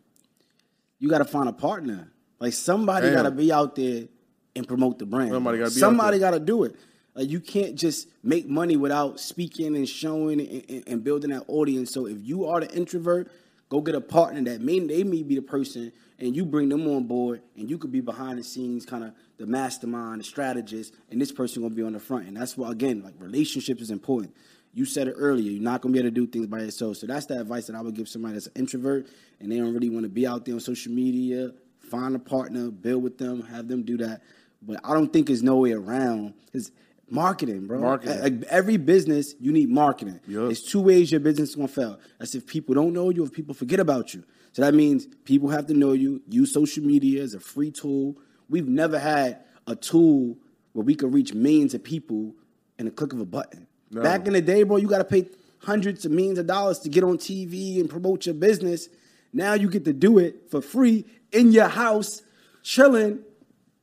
you 0.97 1.07
got 1.07 1.19
to 1.19 1.25
find 1.25 1.47
a 1.47 1.53
partner. 1.53 2.11
Like 2.39 2.53
somebody 2.53 3.11
got 3.11 3.23
to 3.23 3.31
be 3.31 3.51
out 3.53 3.75
there 3.75 4.07
and 4.55 4.67
promote 4.67 4.99
the 4.99 5.05
brand. 5.05 5.31
Somebody 5.31 5.57
gotta 5.59 5.71
Somebody 5.71 6.19
got 6.19 6.31
to 6.31 6.39
do 6.39 6.63
it. 6.63 6.75
Like 7.15 7.29
you 7.29 7.39
can't 7.39 7.75
just 7.75 8.07
make 8.23 8.47
money 8.47 8.77
without 8.77 9.19
speaking 9.19 9.75
and 9.75 9.87
showing 9.87 10.39
and, 10.39 10.63
and- 10.69 10.83
and 10.87 11.03
building 11.03 11.31
that 11.31 11.43
audience. 11.47 11.91
So 11.91 12.05
if 12.07 12.17
you 12.21 12.45
are 12.45 12.59
the 12.61 12.71
introvert, 12.75 13.31
go 13.69 13.81
get 13.81 13.95
a 13.95 14.01
partner 14.01 14.41
that 14.43 14.61
may 14.61 14.79
they 14.79 15.03
may 15.03 15.23
be 15.23 15.35
the 15.35 15.41
person, 15.41 15.91
and 16.19 16.35
you 16.35 16.45
bring 16.45 16.69
them 16.69 16.87
on 16.87 17.05
board, 17.05 17.41
and 17.57 17.69
you 17.69 17.77
could 17.77 17.91
be 17.91 18.01
behind 18.01 18.39
the 18.39 18.43
scenes, 18.43 18.85
kind 18.85 19.03
of 19.03 19.13
the 19.37 19.45
mastermind, 19.45 20.21
the 20.21 20.23
strategist, 20.23 20.93
and 21.09 21.19
this 21.21 21.31
person 21.31 21.61
gonna 21.61 21.73
be 21.75 21.81
on 21.83 21.93
the 21.93 21.99
front. 21.99 22.27
And 22.27 22.37
that's 22.37 22.55
why 22.57 22.71
again, 22.71 23.01
like 23.03 23.13
relationships 23.19 23.81
is 23.81 23.91
important. 23.91 24.33
You 24.73 24.85
said 24.85 25.09
it 25.09 25.15
earlier. 25.17 25.51
You're 25.51 25.61
not 25.61 25.81
gonna 25.81 25.91
be 25.93 25.99
able 25.99 26.09
to 26.09 26.15
do 26.15 26.27
things 26.27 26.47
by 26.47 26.59
yourself. 26.61 26.95
So 26.97 27.07
that's 27.07 27.25
the 27.25 27.39
advice 27.41 27.67
that 27.67 27.75
I 27.75 27.81
would 27.81 27.93
give 27.95 28.07
somebody 28.07 28.35
that's 28.35 28.47
an 28.47 28.53
introvert 28.55 29.07
and 29.41 29.51
they 29.51 29.57
don't 29.57 29.73
really 29.73 29.89
want 29.89 30.03
to 30.03 30.09
be 30.09 30.25
out 30.25 30.45
there 30.45 30.53
on 30.53 30.61
social 30.61 30.93
media. 30.93 31.51
Find 31.89 32.15
a 32.15 32.19
partner, 32.19 32.71
build 32.71 33.03
with 33.03 33.17
them, 33.17 33.41
have 33.41 33.67
them 33.67 33.83
do 33.83 33.97
that. 33.97 34.21
But 34.61 34.79
I 34.83 34.93
don't 34.93 35.11
think 35.11 35.27
there's 35.27 35.43
no 35.43 35.57
way 35.57 35.71
around. 35.71 36.33
It's 36.53 36.71
marketing, 37.09 37.67
bro. 37.67 37.79
Marketing. 37.79 38.21
Like, 38.21 38.43
every 38.43 38.77
business, 38.77 39.35
you 39.39 39.51
need 39.51 39.69
marketing. 39.69 40.19
Yup. 40.27 40.45
There's 40.45 40.63
two 40.63 40.81
ways 40.81 41.11
your 41.11 41.19
business 41.19 41.49
is 41.49 41.55
gonna 41.55 41.67
fail. 41.67 41.99
That's 42.19 42.35
if 42.35 42.45
people 42.45 42.75
don't 42.75 42.93
know 42.93 43.09
you, 43.09 43.23
if 43.23 43.31
people 43.31 43.53
forget 43.53 43.79
about 43.79 44.13
you. 44.13 44.23
So 44.53 44.61
that 44.61 44.73
means 44.73 45.07
people 45.25 45.49
have 45.49 45.67
to 45.67 45.73
know 45.73 45.93
you. 45.93 46.21
Use 46.29 46.53
social 46.53 46.83
media 46.83 47.23
as 47.23 47.33
a 47.33 47.39
free 47.39 47.71
tool. 47.71 48.17
We've 48.49 48.67
never 48.67 48.99
had 48.99 49.39
a 49.67 49.75
tool 49.75 50.37
where 50.73 50.83
we 50.83 50.95
could 50.95 51.13
reach 51.13 51.33
millions 51.33 51.73
of 51.73 51.83
people 51.83 52.33
in 52.77 52.87
a 52.87 52.91
click 52.91 53.13
of 53.13 53.19
a 53.19 53.25
button. 53.25 53.67
No. 53.91 54.01
Back 54.01 54.27
in 54.27 54.33
the 54.33 54.41
day, 54.41 54.63
bro, 54.63 54.77
you 54.77 54.87
got 54.87 54.99
to 54.99 55.03
pay 55.03 55.27
hundreds 55.59 56.05
of 56.05 56.11
millions 56.11 56.39
of 56.39 56.47
dollars 56.47 56.79
to 56.79 56.89
get 56.89 57.03
on 57.03 57.17
TV 57.17 57.79
and 57.79 57.89
promote 57.89 58.25
your 58.25 58.35
business. 58.35 58.89
Now 59.33 59.53
you 59.53 59.69
get 59.69 59.85
to 59.85 59.93
do 59.93 60.17
it 60.17 60.49
for 60.49 60.61
free 60.61 61.05
in 61.31 61.51
your 61.51 61.67
house, 61.67 62.21
chilling. 62.63 63.19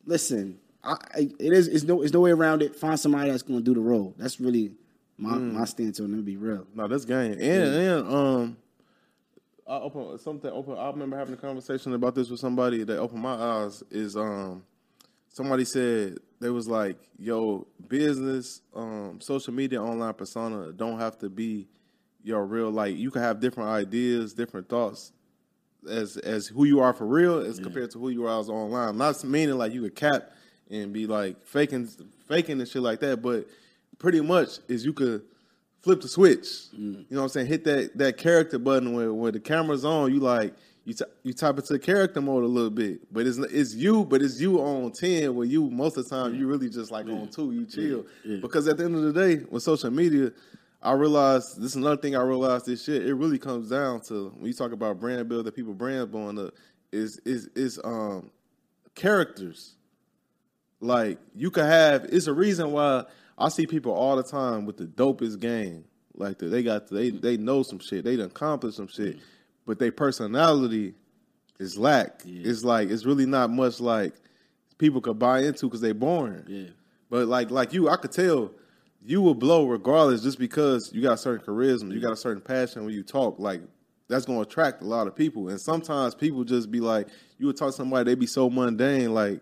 Listen, 0.04 0.58
I, 1.14 1.30
it 1.38 1.52
is 1.52 1.68
it's 1.68 1.84
no 1.84 2.02
it's 2.02 2.12
no 2.12 2.20
way 2.20 2.30
around 2.30 2.62
it. 2.62 2.74
Find 2.76 2.98
somebody 2.98 3.30
that's 3.30 3.42
going 3.42 3.58
to 3.58 3.64
do 3.64 3.74
the 3.74 3.80
role. 3.80 4.14
That's 4.18 4.40
really 4.40 4.72
my 5.16 5.32
Mm. 5.32 5.52
my 5.54 5.64
stance 5.64 6.00
on 6.00 6.14
it. 6.14 6.24
Be 6.24 6.36
real. 6.36 6.66
No, 6.74 6.86
that's 6.88 7.04
game. 7.04 7.32
And 7.32 7.42
and 7.42 8.08
um, 8.14 8.56
I 9.66 9.76
open 9.78 10.18
something. 10.18 10.50
Open. 10.50 10.78
I 10.78 10.86
remember 10.88 11.16
having 11.18 11.34
a 11.34 11.38
conversation 11.38 11.92
about 11.94 12.14
this 12.14 12.30
with 12.30 12.40
somebody 12.40 12.84
that 12.84 12.98
opened 12.98 13.22
my 13.22 13.34
eyes. 13.34 13.82
Is 13.90 14.16
um, 14.16 14.62
somebody 15.28 15.64
said 15.64 16.18
they 16.40 16.50
was 16.50 16.68
like, 16.68 16.96
"Yo, 17.18 17.66
business, 17.88 18.62
um, 18.74 19.18
social 19.20 19.52
media, 19.52 19.82
online 19.82 20.14
persona 20.14 20.72
don't 20.72 20.98
have 20.98 21.18
to 21.18 21.28
be 21.28 21.66
your 22.22 22.44
real. 22.46 22.70
Like, 22.70 22.96
you 22.96 23.10
can 23.10 23.22
have 23.22 23.40
different 23.40 23.68
ideas, 23.70 24.32
different 24.34 24.68
thoughts." 24.68 25.12
As 25.88 26.16
as 26.16 26.48
who 26.48 26.64
you 26.64 26.80
are 26.80 26.92
for 26.92 27.06
real 27.06 27.38
as 27.38 27.60
compared 27.60 27.90
to 27.92 27.98
who 28.00 28.08
you 28.10 28.26
are 28.26 28.40
as 28.40 28.48
online. 28.48 28.96
Not 28.98 29.22
meaning 29.24 29.56
like 29.56 29.72
you 29.72 29.82
could 29.82 29.94
cap 29.94 30.32
and 30.70 30.92
be 30.92 31.06
like 31.06 31.44
faking 31.46 31.88
faking 32.28 32.60
and 32.60 32.68
shit 32.68 32.82
like 32.82 33.00
that, 33.00 33.22
but 33.22 33.46
pretty 33.98 34.20
much 34.20 34.58
is 34.68 34.84
you 34.84 34.92
could 34.92 35.22
flip 35.80 36.00
the 36.00 36.08
switch. 36.08 36.46
You 36.72 37.06
know 37.10 37.20
what 37.20 37.22
I'm 37.24 37.28
saying? 37.30 37.46
Hit 37.46 37.64
that 37.64 37.96
that 37.98 38.16
character 38.16 38.58
button 38.58 38.92
where 38.92 39.12
when 39.12 39.32
the 39.32 39.40
camera's 39.40 39.84
on, 39.84 40.12
you 40.12 40.20
like 40.20 40.54
you 40.84 40.94
t- 40.94 41.04
you 41.22 41.32
type 41.34 41.58
into 41.58 41.78
character 41.78 42.20
mode 42.20 42.44
a 42.44 42.46
little 42.46 42.70
bit, 42.70 43.12
but 43.12 43.26
it's 43.26 43.38
it's 43.38 43.74
you, 43.74 44.04
but 44.04 44.22
it's 44.22 44.40
you 44.40 44.58
on 44.58 44.92
ten. 44.92 45.34
Where 45.34 45.46
you 45.46 45.68
most 45.70 45.96
of 45.96 46.08
the 46.08 46.10
time 46.16 46.34
you 46.34 46.46
really 46.46 46.68
just 46.70 46.90
like 46.90 47.06
on 47.06 47.28
two, 47.28 47.52
you 47.52 47.66
chill. 47.66 48.06
Because 48.40 48.66
at 48.68 48.78
the 48.78 48.84
end 48.84 48.96
of 48.96 49.02
the 49.02 49.12
day, 49.12 49.44
with 49.50 49.62
social 49.62 49.90
media, 49.90 50.32
I 50.82 50.92
realized 50.92 51.60
this 51.60 51.72
is 51.72 51.76
another 51.76 52.00
thing 52.00 52.16
I 52.16 52.22
realized 52.22 52.66
this 52.66 52.84
shit. 52.84 53.06
It 53.06 53.14
really 53.14 53.38
comes 53.38 53.68
down 53.70 54.00
to 54.02 54.30
when 54.36 54.46
you 54.46 54.52
talk 54.54 54.72
about 54.72 54.98
brand 55.00 55.28
building, 55.28 55.52
people 55.52 55.74
brand 55.74 56.10
blowing 56.10 56.38
up 56.38 56.54
is 56.92 57.18
is 57.24 57.48
is 57.54 57.78
um 57.84 58.30
characters. 58.94 59.74
Like 60.80 61.18
you 61.34 61.50
could 61.50 61.64
have, 61.64 62.04
it's 62.04 62.26
a 62.26 62.32
reason 62.32 62.72
why 62.72 63.04
I 63.36 63.48
see 63.48 63.66
people 63.66 63.92
all 63.92 64.16
the 64.16 64.22
time 64.22 64.64
with 64.64 64.76
the 64.76 64.86
dopest 64.86 65.40
game, 65.40 65.84
like. 66.14 66.38
They 66.38 66.62
got 66.62 66.88
they 66.88 67.10
they 67.10 67.36
know 67.36 67.62
some 67.62 67.78
shit. 67.78 68.04
They 68.04 68.16
done 68.16 68.26
accomplished 68.26 68.76
some 68.76 68.88
shit, 68.88 69.16
mm. 69.16 69.20
but 69.66 69.78
their 69.78 69.92
personality 69.92 70.94
is 71.58 71.76
lack. 71.76 72.22
It's 72.24 72.64
like 72.64 72.90
it's 72.90 73.04
really 73.04 73.26
not 73.26 73.50
much 73.50 73.80
like 73.80 74.14
people 74.78 75.00
could 75.00 75.18
buy 75.18 75.40
into 75.40 75.66
because 75.66 75.80
they 75.80 75.92
boring. 75.92 76.44
Yeah. 76.46 76.70
But 77.10 77.28
like 77.28 77.50
like 77.50 77.72
you, 77.72 77.88
I 77.88 77.96
could 77.96 78.12
tell 78.12 78.52
you 79.04 79.22
will 79.22 79.34
blow 79.34 79.66
regardless 79.66 80.22
just 80.22 80.38
because 80.38 80.92
you 80.92 81.02
got 81.02 81.14
a 81.14 81.18
certain 81.18 81.44
charisma, 81.44 81.92
you 81.92 82.00
got 82.00 82.12
a 82.12 82.16
certain 82.16 82.42
passion 82.42 82.84
when 82.84 82.94
you 82.94 83.02
talk. 83.02 83.38
Like 83.38 83.62
that's 84.08 84.24
gonna 84.24 84.40
attract 84.40 84.82
a 84.82 84.84
lot 84.84 85.06
of 85.06 85.14
people. 85.14 85.48
And 85.48 85.60
sometimes 85.60 86.14
people 86.14 86.44
just 86.44 86.70
be 86.70 86.80
like, 86.80 87.08
you 87.38 87.46
would 87.46 87.56
talk 87.56 87.68
to 87.68 87.72
somebody, 87.72 88.10
they 88.10 88.14
be 88.14 88.26
so 88.26 88.50
mundane, 88.50 89.14
like 89.14 89.40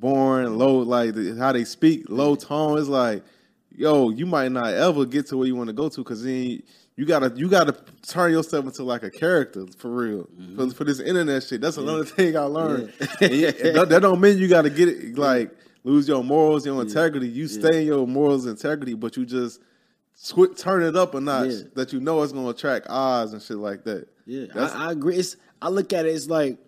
boring, 0.00 0.58
low, 0.58 0.78
like 0.78 1.14
how 1.36 1.52
they 1.52 1.64
speak, 1.64 2.06
low 2.08 2.34
tone. 2.34 2.78
It's 2.78 2.88
like, 2.88 3.22
yo, 3.70 4.10
you 4.10 4.26
might 4.26 4.50
not 4.50 4.72
ever 4.74 5.04
get 5.04 5.26
to 5.28 5.36
where 5.36 5.46
you 5.46 5.54
want 5.54 5.68
to 5.68 5.74
go 5.74 5.88
to 5.88 5.98
because 5.98 6.24
then 6.24 6.62
you 6.96 7.06
gotta 7.06 7.32
you 7.36 7.48
gotta 7.48 7.74
turn 8.06 8.32
yourself 8.32 8.64
into 8.66 8.82
like 8.82 9.02
a 9.02 9.10
character 9.10 9.66
for 9.78 9.90
real 9.90 10.24
mm-hmm. 10.24 10.56
for, 10.56 10.74
for 10.74 10.84
this 10.84 11.00
internet 11.00 11.42
shit. 11.42 11.60
That's 11.60 11.76
another 11.76 12.04
thing 12.04 12.36
I 12.36 12.42
learned. 12.42 12.92
And 13.20 13.32
you- 13.32 13.52
that, 13.72 13.88
that 13.88 14.02
don't 14.02 14.20
mean 14.20 14.38
you 14.38 14.48
gotta 14.48 14.70
get 14.70 14.88
it 14.88 15.16
like 15.16 15.50
lose 15.84 16.08
your 16.08 16.22
morals, 16.24 16.66
your 16.66 16.80
integrity. 16.82 17.28
You 17.28 17.48
stay 17.48 17.82
in 17.82 17.86
your 17.86 18.06
morals, 18.06 18.46
integrity, 18.46 18.94
but 18.94 19.16
you 19.16 19.24
just 19.24 19.60
swi 20.14 20.58
turn 20.58 20.82
it 20.82 20.96
up 20.96 21.14
a 21.14 21.20
notch 21.20 21.50
Yeah. 21.50 21.62
that 21.74 21.92
you 21.92 22.00
know 22.00 22.22
it's 22.22 22.32
gonna 22.32 22.48
attract 22.48 22.88
eyes 22.88 23.32
and 23.32 23.40
shit 23.40 23.56
like 23.56 23.84
that. 23.84 24.08
Yeah, 24.26 24.46
I, 24.54 24.88
I 24.88 24.92
agree. 24.92 25.16
It's, 25.16 25.36
I 25.62 25.68
look 25.68 25.92
at 25.92 26.06
it 26.06 26.10
It's 26.10 26.28
like 26.28 26.58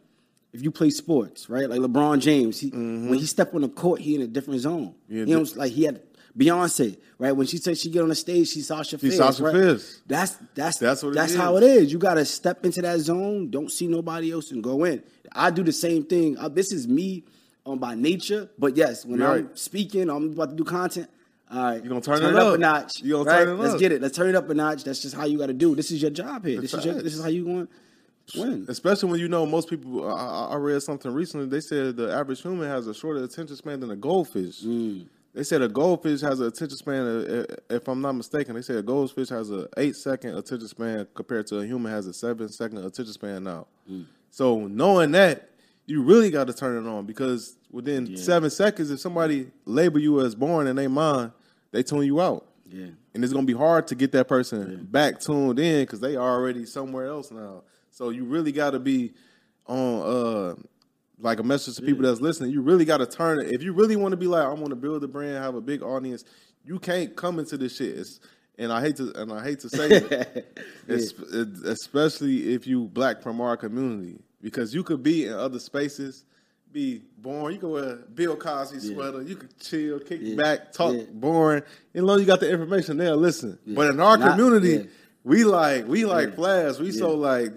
if 0.52 0.62
you 0.62 0.70
play 0.70 0.90
sports, 0.90 1.48
right? 1.48 1.68
Like 1.68 1.80
LeBron 1.80 2.20
James, 2.20 2.60
he, 2.60 2.68
when 2.70 3.14
he 3.14 3.26
stepped 3.26 3.54
on 3.54 3.62
the 3.62 3.68
court, 3.68 4.00
he 4.00 4.14
in 4.14 4.22
a 4.22 4.26
different 4.26 4.60
zone. 4.60 4.94
Mm-hmm. 5.10 5.16
Yeah, 5.16 5.24
you 5.24 5.36
know, 5.36 5.46
like 5.56 5.72
he 5.72 5.84
had 5.84 6.02
Beyonce, 6.36 6.98
right? 7.18 7.32
When 7.32 7.46
she 7.46 7.56
said 7.56 7.78
she 7.78 7.90
get 7.90 8.02
on 8.02 8.08
the 8.08 8.14
stage, 8.14 8.48
she's 8.48 8.66
Sasha 8.66 8.98
Fierce. 8.98 9.16
Sasha 9.16 9.44
right? 9.44 9.54
Fierce. 9.54 10.02
That's 10.06 10.36
that's 10.54 10.78
That's 10.78 11.02
what 11.02 11.14
that's 11.14 11.32
is. 11.32 11.38
how 11.38 11.56
it 11.56 11.62
is. 11.62 11.92
You 11.92 11.98
got 11.98 12.14
to 12.14 12.24
step 12.24 12.64
into 12.64 12.82
that 12.82 12.98
zone. 13.00 13.50
Don't 13.50 13.70
see 13.70 13.86
nobody 13.86 14.32
else 14.32 14.50
and 14.50 14.62
go 14.62 14.84
in. 14.84 15.02
I 15.32 15.50
do 15.50 15.62
the 15.62 15.72
same 15.72 16.04
thing. 16.04 16.36
Uh, 16.38 16.48
this 16.48 16.72
is 16.72 16.86
me 16.86 17.24
um, 17.64 17.78
by 17.78 17.94
nature, 17.94 18.50
but 18.58 18.76
yes, 18.76 19.04
when 19.06 19.22
I'm 19.22 19.46
right. 19.46 19.58
speaking, 19.58 20.10
I'm 20.10 20.32
about 20.32 20.50
to 20.50 20.56
do 20.56 20.64
content. 20.64 21.08
All 21.50 21.62
right, 21.62 21.84
you're 21.84 21.88
gonna 21.88 22.00
turn 22.00 22.22
it 22.22 22.28
it 22.28 22.34
up, 22.34 22.46
up. 22.48 22.54
a 22.54 22.58
notch. 22.58 23.00
You 23.02 23.12
gonna 23.12 23.24
right? 23.24 23.38
turn 23.44 23.48
it 23.48 23.52
up? 23.52 23.58
Let's 23.60 23.80
get 23.80 23.92
it. 23.92 24.00
Let's 24.00 24.16
turn 24.16 24.28
it 24.28 24.34
up 24.34 24.48
a 24.48 24.54
notch. 24.54 24.84
That's 24.84 25.02
just 25.02 25.14
how 25.14 25.26
you 25.26 25.36
got 25.36 25.46
to 25.46 25.54
do. 25.54 25.74
This 25.74 25.90
is 25.90 26.00
your 26.00 26.10
job 26.10 26.46
here. 26.46 26.60
This 26.60 26.72
That's 26.72 26.86
is 26.86 26.92
your, 26.92 27.02
this 27.02 27.14
is 27.14 27.22
how 27.22 27.28
you 27.28 27.44
going 27.44 27.68
win. 28.36 28.66
Especially 28.68 29.10
when 29.10 29.20
you 29.20 29.28
know 29.28 29.46
most 29.46 29.68
people. 29.68 30.08
I, 30.10 30.48
I 30.52 30.56
read 30.56 30.82
something 30.82 31.12
recently. 31.12 31.46
They 31.46 31.60
said 31.60 31.96
the 31.96 32.12
average 32.12 32.42
human 32.42 32.68
has 32.68 32.86
a 32.86 32.94
shorter 32.94 33.22
attention 33.22 33.56
span 33.56 33.80
than 33.80 33.90
a 33.90 33.96
goldfish. 33.96 34.62
Mm. 34.62 35.06
They 35.34 35.44
said 35.44 35.62
a 35.62 35.68
goldfish 35.68 36.20
has 36.20 36.40
an 36.40 36.46
attention 36.46 36.76
span. 36.76 37.06
uh, 37.06 37.44
uh, 37.48 37.54
If 37.76 37.88
I'm 37.88 38.00
not 38.02 38.12
mistaken, 38.12 38.54
they 38.54 38.62
said 38.62 38.76
a 38.76 38.82
goldfish 38.82 39.30
has 39.30 39.50
a 39.50 39.66
eight 39.76 39.96
second 39.96 40.36
attention 40.36 40.68
span 40.68 41.06
compared 41.14 41.46
to 41.48 41.60
a 41.60 41.66
human 41.66 41.90
has 41.90 42.06
a 42.06 42.12
seven 42.12 42.48
second 42.48 42.78
attention 42.78 43.12
span 43.14 43.44
now. 43.44 43.66
Mm. 43.90 44.06
So 44.30 44.66
knowing 44.66 45.12
that, 45.12 45.48
you 45.86 46.02
really 46.02 46.30
got 46.30 46.46
to 46.46 46.52
turn 46.52 46.84
it 46.84 46.88
on 46.88 47.06
because 47.06 47.56
within 47.70 48.16
seven 48.16 48.50
seconds, 48.50 48.90
if 48.90 49.00
somebody 49.00 49.50
label 49.64 49.98
you 49.98 50.20
as 50.20 50.34
boring 50.34 50.68
in 50.68 50.76
their 50.76 50.88
mind, 50.88 51.32
they 51.70 51.82
tune 51.82 52.04
you 52.04 52.20
out. 52.20 52.46
Yeah. 52.70 52.86
And 53.14 53.24
it's 53.24 53.32
gonna 53.32 53.46
be 53.46 53.52
hard 53.52 53.86
to 53.88 53.94
get 53.94 54.12
that 54.12 54.28
person 54.28 54.86
back 54.90 55.20
tuned 55.20 55.58
in 55.58 55.82
because 55.82 56.00
they 56.00 56.16
already 56.16 56.64
somewhere 56.66 57.06
else 57.06 57.30
now. 57.30 57.62
So 58.02 58.08
you 58.10 58.24
really 58.24 58.50
got 58.50 58.70
to 58.70 58.80
be 58.80 59.12
on 59.68 60.02
uh 60.02 60.54
like 61.20 61.38
a 61.38 61.42
message 61.44 61.76
to 61.76 61.82
people 61.82 62.02
that's 62.02 62.20
listening. 62.20 62.50
You 62.50 62.60
really 62.60 62.84
got 62.84 62.96
to 62.96 63.06
turn 63.06 63.38
it. 63.38 63.52
If 63.52 63.62
you 63.62 63.72
really 63.72 63.94
want 63.94 64.10
to 64.10 64.16
be 64.16 64.26
like, 64.26 64.44
I 64.44 64.48
want 64.48 64.70
to 64.70 64.74
build 64.74 65.04
a 65.04 65.06
brand, 65.06 65.36
have 65.36 65.54
a 65.54 65.60
big 65.60 65.84
audience. 65.84 66.24
You 66.64 66.80
can't 66.80 67.14
come 67.14 67.38
into 67.38 67.56
this 67.56 67.76
shit. 67.76 67.96
It's, 67.96 68.18
and 68.58 68.72
I 68.72 68.80
hate 68.80 68.96
to 68.96 69.12
and 69.22 69.32
I 69.32 69.44
hate 69.44 69.60
to 69.60 69.68
say 69.68 69.86
it, 69.88 70.58
es- 70.88 71.12
especially 71.12 72.52
if 72.52 72.66
you 72.66 72.88
black 72.88 73.22
from 73.22 73.40
our 73.40 73.56
community, 73.56 74.18
because 74.40 74.74
you 74.74 74.82
could 74.82 75.04
be 75.04 75.26
in 75.26 75.34
other 75.34 75.60
spaces, 75.60 76.24
be 76.72 77.02
born. 77.18 77.52
You 77.52 77.60
could 77.60 77.70
wear 77.70 77.84
a 77.90 77.96
Bill 77.98 78.34
Cosby 78.34 78.80
sweater. 78.80 79.22
You 79.22 79.36
could 79.36 79.56
chill, 79.60 80.00
kick 80.00 80.18
Yeah. 80.20 80.34
back, 80.34 80.72
talk 80.72 80.94
Yeah. 80.96 81.04
boring. 81.12 81.62
As 81.94 82.02
long 82.02 82.18
you 82.18 82.24
got 82.24 82.40
the 82.40 82.50
information 82.50 82.96
there, 82.96 83.14
listen. 83.14 83.60
But 83.64 83.90
in 83.90 84.00
our 84.00 84.16
Not- 84.18 84.32
community, 84.32 84.70
yeah. 84.72 84.90
We 85.24 85.44
like 85.44 85.86
we 85.86 86.04
like 86.04 86.30
Yeah. 86.30 86.34
flash. 86.34 86.78
We 86.78 86.90
so 86.92 87.14
like 87.14 87.52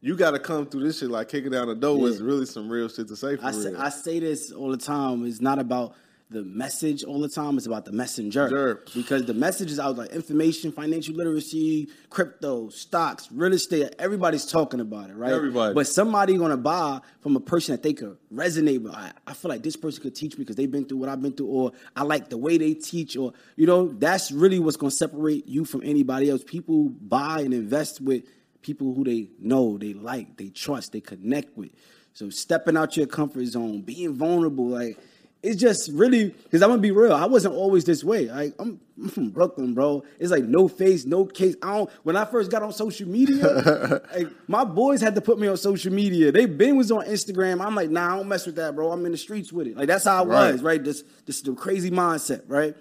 you 0.00 0.16
got 0.16 0.32
to 0.32 0.38
come 0.38 0.66
through 0.66 0.84
this 0.84 0.98
shit 0.98 1.10
like 1.10 1.28
kicking 1.28 1.50
down 1.50 1.68
the 1.68 1.74
door 1.74 2.08
is 2.08 2.20
Yeah. 2.20 2.26
really 2.26 2.46
some 2.46 2.68
real 2.68 2.88
shit 2.88 3.08
to 3.08 3.16
say 3.16 3.36
for 3.36 3.46
I 3.46 3.50
say. 3.52 3.74
I 3.74 3.88
say 3.88 4.18
this 4.20 4.52
all 4.52 4.70
the 4.70 4.76
time. 4.76 5.24
It's 5.24 5.40
not 5.40 5.58
about 5.58 5.94
the 6.34 6.44
message 6.44 7.04
all 7.04 7.20
the 7.20 7.28
time. 7.28 7.56
It's 7.56 7.66
about 7.66 7.84
the 7.84 7.92
messenger. 7.92 8.48
Sure. 8.48 8.82
Because 8.94 9.24
the 9.24 9.32
message 9.32 9.70
is 9.70 9.80
out 9.80 9.96
like 9.96 10.10
information, 10.10 10.72
financial 10.72 11.14
literacy, 11.14 11.88
crypto, 12.10 12.68
stocks, 12.68 13.28
real 13.32 13.52
estate. 13.52 13.94
Everybody's 13.98 14.44
talking 14.44 14.80
about 14.80 15.10
it, 15.10 15.14
right? 15.16 15.32
Everybody. 15.32 15.74
But 15.74 15.86
somebody 15.86 16.36
gonna 16.36 16.56
buy 16.56 17.00
from 17.20 17.36
a 17.36 17.40
person 17.40 17.72
that 17.72 17.82
they 17.82 17.94
could 17.94 18.18
resonate 18.32 18.82
with. 18.82 18.92
I, 18.92 19.12
I 19.26 19.32
feel 19.32 19.48
like 19.48 19.62
this 19.62 19.76
person 19.76 20.02
could 20.02 20.14
teach 20.14 20.36
me 20.36 20.44
because 20.44 20.56
they've 20.56 20.70
been 20.70 20.84
through 20.84 20.98
what 20.98 21.08
I've 21.08 21.22
been 21.22 21.32
through, 21.32 21.46
or 21.46 21.72
I 21.96 22.02
like 22.02 22.28
the 22.28 22.36
way 22.36 22.58
they 22.58 22.74
teach, 22.74 23.16
or 23.16 23.32
you 23.56 23.66
know, 23.66 23.88
that's 23.88 24.30
really 24.30 24.58
what's 24.58 24.76
gonna 24.76 24.90
separate 24.90 25.46
you 25.46 25.64
from 25.64 25.82
anybody 25.84 26.28
else. 26.28 26.42
People 26.44 26.88
buy 26.88 27.40
and 27.40 27.54
invest 27.54 28.00
with 28.00 28.24
people 28.60 28.92
who 28.92 29.04
they 29.04 29.28
know, 29.38 29.78
they 29.78 29.94
like, 29.94 30.36
they 30.36 30.48
trust, 30.48 30.92
they 30.92 31.00
connect 31.00 31.56
with. 31.56 31.70
So 32.12 32.30
stepping 32.30 32.76
out 32.76 32.96
your 32.96 33.06
comfort 33.06 33.44
zone, 33.46 33.82
being 33.82 34.14
vulnerable, 34.14 34.68
like 34.68 34.98
it's 35.44 35.60
just 35.60 35.90
really 35.92 36.30
because 36.30 36.62
I'm 36.62 36.70
gonna 36.70 36.80
be 36.80 36.90
real. 36.90 37.12
I 37.12 37.26
wasn't 37.26 37.54
always 37.54 37.84
this 37.84 38.02
way. 38.02 38.28
Like 38.30 38.54
I'm, 38.58 38.80
I'm 38.98 39.08
from 39.08 39.30
Brooklyn, 39.30 39.74
bro. 39.74 40.02
It's 40.18 40.30
like 40.30 40.44
no 40.44 40.66
face, 40.68 41.04
no 41.04 41.26
case. 41.26 41.54
I 41.62 41.76
don't. 41.76 41.90
When 42.02 42.16
I 42.16 42.24
first 42.24 42.50
got 42.50 42.62
on 42.62 42.72
social 42.72 43.08
media, 43.08 44.00
like 44.14 44.28
my 44.48 44.64
boys 44.64 45.00
had 45.00 45.14
to 45.16 45.20
put 45.20 45.38
me 45.38 45.46
on 45.46 45.56
social 45.56 45.92
media. 45.92 46.32
They 46.32 46.46
been 46.46 46.76
was 46.76 46.90
on 46.90 47.04
Instagram. 47.06 47.64
I'm 47.64 47.74
like, 47.74 47.90
nah, 47.90 48.14
I 48.14 48.16
don't 48.16 48.28
mess 48.28 48.46
with 48.46 48.56
that, 48.56 48.74
bro. 48.74 48.90
I'm 48.90 49.04
in 49.06 49.12
the 49.12 49.18
streets 49.18 49.52
with 49.52 49.66
it. 49.66 49.76
Like 49.76 49.86
that's 49.86 50.04
how 50.04 50.24
I 50.24 50.26
Right. 50.26 50.52
was, 50.52 50.62
right? 50.62 50.82
This 50.82 51.04
this 51.26 51.36
is 51.36 51.42
the 51.42 51.52
crazy 51.54 51.90
mindset, 51.90 52.42
right? 52.48 52.74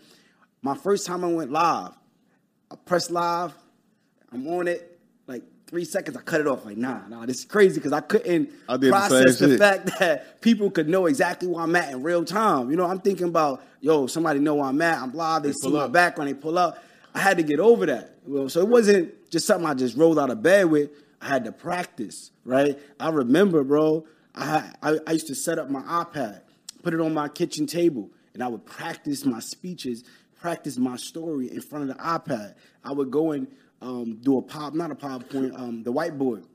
My 0.62 0.76
first 0.76 1.06
time 1.06 1.24
I 1.26 1.28
went 1.28 1.52
live, 1.52 1.92
I 2.72 2.76
pressed 2.86 3.12
live. 3.12 3.54
I'm 4.32 4.48
on 4.48 4.68
it. 4.68 4.93
Three 5.74 5.86
seconds, 5.86 6.16
I 6.16 6.22
cut 6.22 6.40
it 6.40 6.46
off. 6.46 6.66
Like, 6.66 6.78
nah, 6.78 7.00
nah, 7.08 7.26
this 7.26 7.40
is 7.40 7.46
crazy 7.46 7.80
because 7.80 7.94
I 7.94 8.02
couldn't 8.02 8.52
I 8.70 8.78
the 8.78 8.90
process 8.90 9.40
the 9.40 9.48
shit. 9.48 9.60
fact 9.60 9.88
that 10.00 10.40
people 10.40 10.70
could 10.70 10.88
know 10.88 11.08
exactly 11.08 11.48
where 11.48 11.64
I'm 11.64 11.76
at 11.76 11.92
in 11.92 12.04
real 12.04 12.24
time. 12.24 12.70
You 12.70 12.78
know, 12.78 12.86
I'm 12.86 13.00
thinking 13.00 13.28
about, 13.28 13.64
yo, 13.82 14.06
somebody 14.06 14.40
know 14.40 14.54
where 14.54 14.66
I'm 14.66 14.80
at. 14.84 15.02
I'm 15.02 15.10
blah. 15.10 15.40
They, 15.40 15.52
see 15.52 15.72
my 15.72 15.88
background. 15.88 16.30
They 16.30 16.36
pull 16.36 16.60
up. 16.60 16.78
I 17.16 17.22
had 17.22 17.38
to 17.38 17.44
get 17.44 17.60
over 17.60 17.88
that. 17.88 18.20
Well, 18.24 18.50
so 18.50 18.62
it 18.62 18.68
wasn't 18.68 19.32
just 19.32 19.48
something 19.48 19.66
I 19.68 19.74
just 19.74 19.98
rolled 19.98 20.20
out 20.20 20.30
of 20.30 20.44
bed 20.44 20.70
with. 20.70 20.92
I 21.20 21.30
had 21.30 21.44
to 21.46 21.52
practice, 21.52 22.30
right? 22.46 22.78
I 23.00 23.10
remember, 23.10 23.64
bro. 23.64 24.06
I, 24.36 24.74
I 24.84 25.00
I 25.08 25.12
used 25.14 25.26
to 25.26 25.36
set 25.36 25.58
up 25.58 25.72
my 25.72 25.82
iPad, 25.82 26.42
put 26.84 26.94
it 26.94 27.02
on 27.02 27.16
my 27.16 27.30
kitchen 27.30 27.66
table, 27.66 28.12
and 28.36 28.44
I 28.44 28.48
would 28.48 28.68
practice 28.68 29.26
my 29.26 29.40
speeches, 29.40 30.04
practice 30.40 30.78
my 30.78 30.98
story 30.98 31.50
in 31.50 31.62
front 31.62 31.90
of 31.90 31.98
the 31.98 32.04
iPad. 32.04 32.54
I 32.84 32.92
would 32.92 33.10
go 33.10 33.32
and 33.32 33.48
um, 33.84 34.20
do 34.22 34.38
a 34.38 34.42
pop, 34.42 34.74
not 34.74 34.92
a 34.92 34.96
PowerPoint, 34.96 35.60
um, 35.60 35.84
the 35.84 35.94
whiteboard 35.94 36.46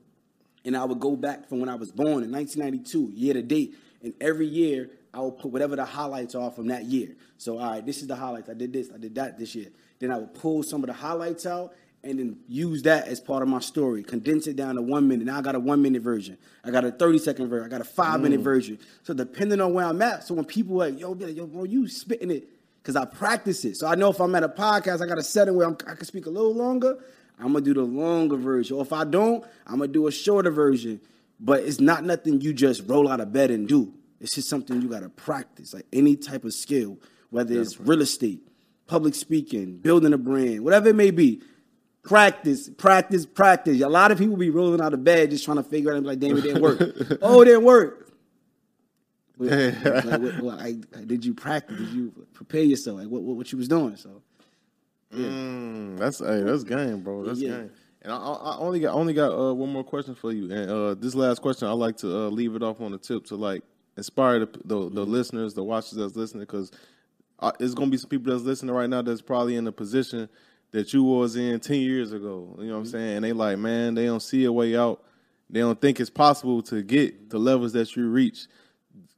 and 0.65 0.75
I 0.75 0.83
would 0.83 0.99
go 0.99 1.15
back 1.15 1.47
from 1.47 1.59
when 1.59 1.69
I 1.69 1.75
was 1.75 1.91
born 1.91 2.23
in 2.23 2.31
1992, 2.31 3.11
year 3.13 3.33
to 3.33 3.41
date, 3.41 3.75
and 4.03 4.13
every 4.21 4.47
year 4.47 4.89
I 5.13 5.21
would 5.21 5.37
put 5.37 5.51
whatever 5.51 5.75
the 5.75 5.85
highlights 5.85 6.35
are 6.35 6.51
from 6.51 6.67
that 6.67 6.85
year. 6.85 7.15
So, 7.37 7.57
all 7.57 7.71
right, 7.71 7.85
this 7.85 8.01
is 8.01 8.07
the 8.07 8.15
highlights. 8.15 8.49
I 8.49 8.53
did 8.53 8.73
this, 8.73 8.89
I 8.93 8.97
did 8.97 9.15
that 9.15 9.37
this 9.37 9.55
year. 9.55 9.67
Then 9.99 10.11
I 10.11 10.17
would 10.17 10.33
pull 10.33 10.63
some 10.63 10.83
of 10.83 10.87
the 10.87 10.93
highlights 10.93 11.45
out 11.45 11.73
and 12.03 12.17
then 12.17 12.37
use 12.47 12.83
that 12.83 13.07
as 13.07 13.19
part 13.19 13.43
of 13.43 13.49
my 13.49 13.59
story, 13.59 14.03
condense 14.03 14.47
it 14.47 14.55
down 14.55 14.75
to 14.75 14.81
one 14.81 15.07
minute. 15.07 15.25
Now 15.25 15.39
I 15.39 15.41
got 15.41 15.55
a 15.55 15.59
one 15.59 15.81
minute 15.81 16.01
version, 16.01 16.37
I 16.63 16.71
got 16.71 16.85
a 16.85 16.91
30 16.91 17.19
second 17.19 17.49
version, 17.49 17.65
I 17.65 17.69
got 17.69 17.81
a 17.81 17.89
five 17.89 18.21
minute 18.21 18.39
version. 18.41 18.79
So, 19.03 19.13
depending 19.13 19.59
on 19.59 19.73
where 19.73 19.85
I'm 19.85 20.01
at, 20.01 20.23
so 20.23 20.33
when 20.33 20.45
people 20.45 20.77
like, 20.77 20.99
yo, 20.99 21.13
yo, 21.15 21.45
bro, 21.47 21.63
you 21.63 21.87
spitting 21.87 22.31
it 22.31 22.47
because 22.81 22.95
I 22.95 23.05
practice 23.05 23.65
it. 23.65 23.75
So 23.75 23.87
I 23.87 23.95
know 23.95 24.09
if 24.09 24.19
I'm 24.19 24.33
at 24.35 24.43
a 24.43 24.49
podcast, 24.49 25.01
I 25.01 25.05
got 25.05 25.17
a 25.17 25.23
setting 25.23 25.55
where 25.55 25.67
I'm, 25.67 25.77
I 25.85 25.95
can 25.95 26.05
speak 26.05 26.25
a 26.25 26.29
little 26.29 26.55
longer. 26.55 26.97
I'm 27.39 27.53
gonna 27.53 27.61
do 27.61 27.73
the 27.73 27.83
longer 27.83 28.35
version. 28.35 28.75
Or 28.77 28.81
if 28.83 28.91
I 28.93 29.03
don't, 29.05 29.43
I'm 29.65 29.79
gonna 29.79 29.87
do 29.91 30.07
a 30.07 30.11
shorter 30.11 30.51
version. 30.51 30.99
But 31.39 31.63
it's 31.63 31.79
not 31.79 32.03
nothing 32.03 32.41
you 32.41 32.51
just 32.53 32.83
roll 32.87 33.07
out 33.07 33.21
of 33.21 33.31
bed 33.31 33.49
and 33.51 33.67
do. 33.67 33.93
It's 34.19 34.35
just 34.35 34.49
something 34.49 34.81
you 34.81 34.89
gotta 34.89 35.07
practice, 35.09 35.73
like 35.73 35.85
any 35.93 36.15
type 36.17 36.43
of 36.43 36.53
skill, 36.53 36.97
whether 37.29 37.59
it's 37.61 37.79
real 37.79 38.01
estate, 38.01 38.41
public 38.87 39.15
speaking, 39.15 39.77
building 39.77 40.11
a 40.11 40.17
brand, 40.17 40.61
whatever 40.65 40.89
it 40.89 40.95
may 40.95 41.11
be. 41.11 41.41
Practice, 42.03 42.69
practice, 42.69 43.25
practice. 43.25 43.81
A 43.81 43.87
lot 43.89 44.11
of 44.11 44.17
people 44.17 44.35
be 44.35 44.49
rolling 44.49 44.81
out 44.81 44.93
of 44.93 45.03
bed 45.03 45.29
just 45.29 45.45
trying 45.45 45.57
to 45.57 45.63
figure 45.63 45.91
out 45.91 45.95
and 45.97 46.03
be 46.03 46.09
like, 46.09 46.19
damn, 46.19 46.37
it 46.37 46.41
didn't 46.41 46.61
work. 46.61 46.79
oh, 47.21 47.41
it 47.41 47.45
didn't 47.45 47.63
work. 47.63 48.05
Like, 49.39 50.59
I- 50.61 50.99
I- 50.99 51.05
did 51.05 51.23
you 51.23 51.33
practice? 51.33 51.77
Did 51.77 51.89
you 51.89 52.11
prepare 52.33 52.63
yourself? 52.63 52.99
Like 52.99 53.07
what, 53.07 53.21
what, 53.21 53.37
what 53.37 53.51
you 53.51 53.57
was 53.57 53.67
doing? 53.69 53.95
So 53.95 54.21
Mm, 55.13 55.97
that's 55.97 56.19
hey, 56.19 56.41
that's 56.43 56.63
game, 56.63 57.01
bro. 57.01 57.23
That's 57.23 57.39
Yeah. 57.39 57.49
game. 57.59 57.71
And 58.01 58.13
I, 58.13 58.17
I 58.17 58.57
only 58.59 58.79
got 58.79 58.95
only 58.95 59.13
got 59.13 59.31
uh, 59.33 59.53
one 59.53 59.71
more 59.71 59.83
question 59.83 60.15
for 60.15 60.31
you. 60.31 60.51
And 60.51 60.69
uh, 60.71 60.93
this 60.95 61.15
last 61.15 61.41
question, 61.41 61.67
I 61.67 61.71
like 61.71 61.97
to 61.97 62.07
uh, 62.07 62.29
leave 62.29 62.55
it 62.55 62.63
off 62.63 62.79
on 62.81 62.91
the 62.91 62.97
tip 62.97 63.25
to 63.25 63.35
like 63.35 63.63
inspire 63.97 64.39
the 64.39 64.47
the, 64.65 64.89
the 64.89 65.05
listeners, 65.05 65.53
the 65.53 65.63
watchers 65.63 65.97
that's 65.97 66.15
listening, 66.15 66.41
because 66.43 66.71
it's 67.59 67.73
gonna 67.73 67.91
be 67.91 67.97
some 67.97 68.09
people 68.09 68.31
that's 68.31 68.43
listening 68.45 68.73
right 68.73 68.89
now 68.89 69.01
that's 69.01 69.21
probably 69.21 69.55
in 69.55 69.67
a 69.67 69.71
position 69.71 70.29
that 70.71 70.93
you 70.93 71.03
was 71.03 71.35
in 71.35 71.59
ten 71.59 71.79
years 71.81 72.13
ago. 72.13 72.55
You 72.59 72.67
know 72.67 72.73
what 72.73 72.77
I'm 72.79 72.83
Mm-hmm. 72.83 72.91
saying? 72.91 73.15
And 73.17 73.25
they 73.25 73.33
like, 73.33 73.57
man, 73.57 73.95
they 73.95 74.05
don't 74.05 74.21
see 74.21 74.45
a 74.45 74.51
way 74.51 74.77
out. 74.77 75.03
They 75.49 75.59
don't 75.61 75.79
think 75.81 75.99
it's 75.99 76.11
possible 76.11 76.61
to 76.63 76.83
get 76.83 77.29
the 77.29 77.39
levels 77.39 77.73
that 77.73 77.95
you 77.95 78.07
reach. 78.09 78.47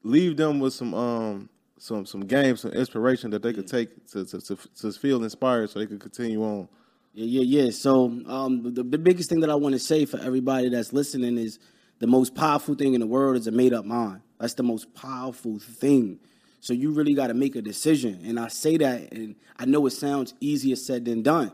Leave 0.04 0.38
them 0.38 0.60
with 0.60 0.74
some 0.74 0.94
um 0.94 1.50
some 1.82 2.06
some 2.06 2.22
games, 2.22 2.62
some 2.62 2.72
inspiration 2.72 3.32
that 3.32 3.42
they 3.42 3.54
could 3.54 3.68
take 3.68 4.08
to 4.12 4.24
to, 4.24 4.40
to, 4.40 4.58
to 4.80 4.92
feel 4.94 5.24
inspired, 5.24 5.70
so 5.70 5.80
they 5.80 5.88
could 5.88 6.00
continue 6.00 6.44
on. 6.44 6.70
Yeah, 7.14 7.42
yeah, 7.42 7.64
yeah. 7.64 7.72
So 7.72 8.06
um, 8.28 8.74
the, 8.74 8.84
the 8.84 8.98
biggest 9.00 9.30
thing 9.30 9.40
that 9.40 9.50
I 9.50 9.56
want 9.56 9.74
to 9.74 9.80
say 9.80 10.06
for 10.06 10.20
everybody 10.20 10.70
that's 10.70 10.94
listening 10.94 11.38
is 11.38 11.58
the 12.00 12.08
most 12.08 12.36
powerful 12.36 12.76
thing 12.76 12.94
in 12.94 13.02
the 13.02 13.08
world 13.08 13.36
is 13.36 13.48
a 13.48 13.52
made 13.52 13.74
up 13.74 13.84
mind. 13.84 14.22
That's 14.40 14.54
the 14.54 14.64
most 14.64 14.94
powerful 14.94 15.58
thing. 15.58 16.20
So 16.60 16.74
you 16.74 16.92
really 16.92 17.16
got 17.16 17.28
to 17.28 17.34
make 17.34 17.56
a 17.56 17.62
decision. 17.62 18.22
And 18.26 18.40
I 18.40 18.48
say 18.50 18.78
that, 18.78 19.12
and 19.12 19.36
I 19.58 19.66
know 19.66 19.86
it 19.88 19.92
sounds 19.92 20.36
easier 20.40 20.76
said 20.76 21.06
than 21.06 21.24
done, 21.24 21.52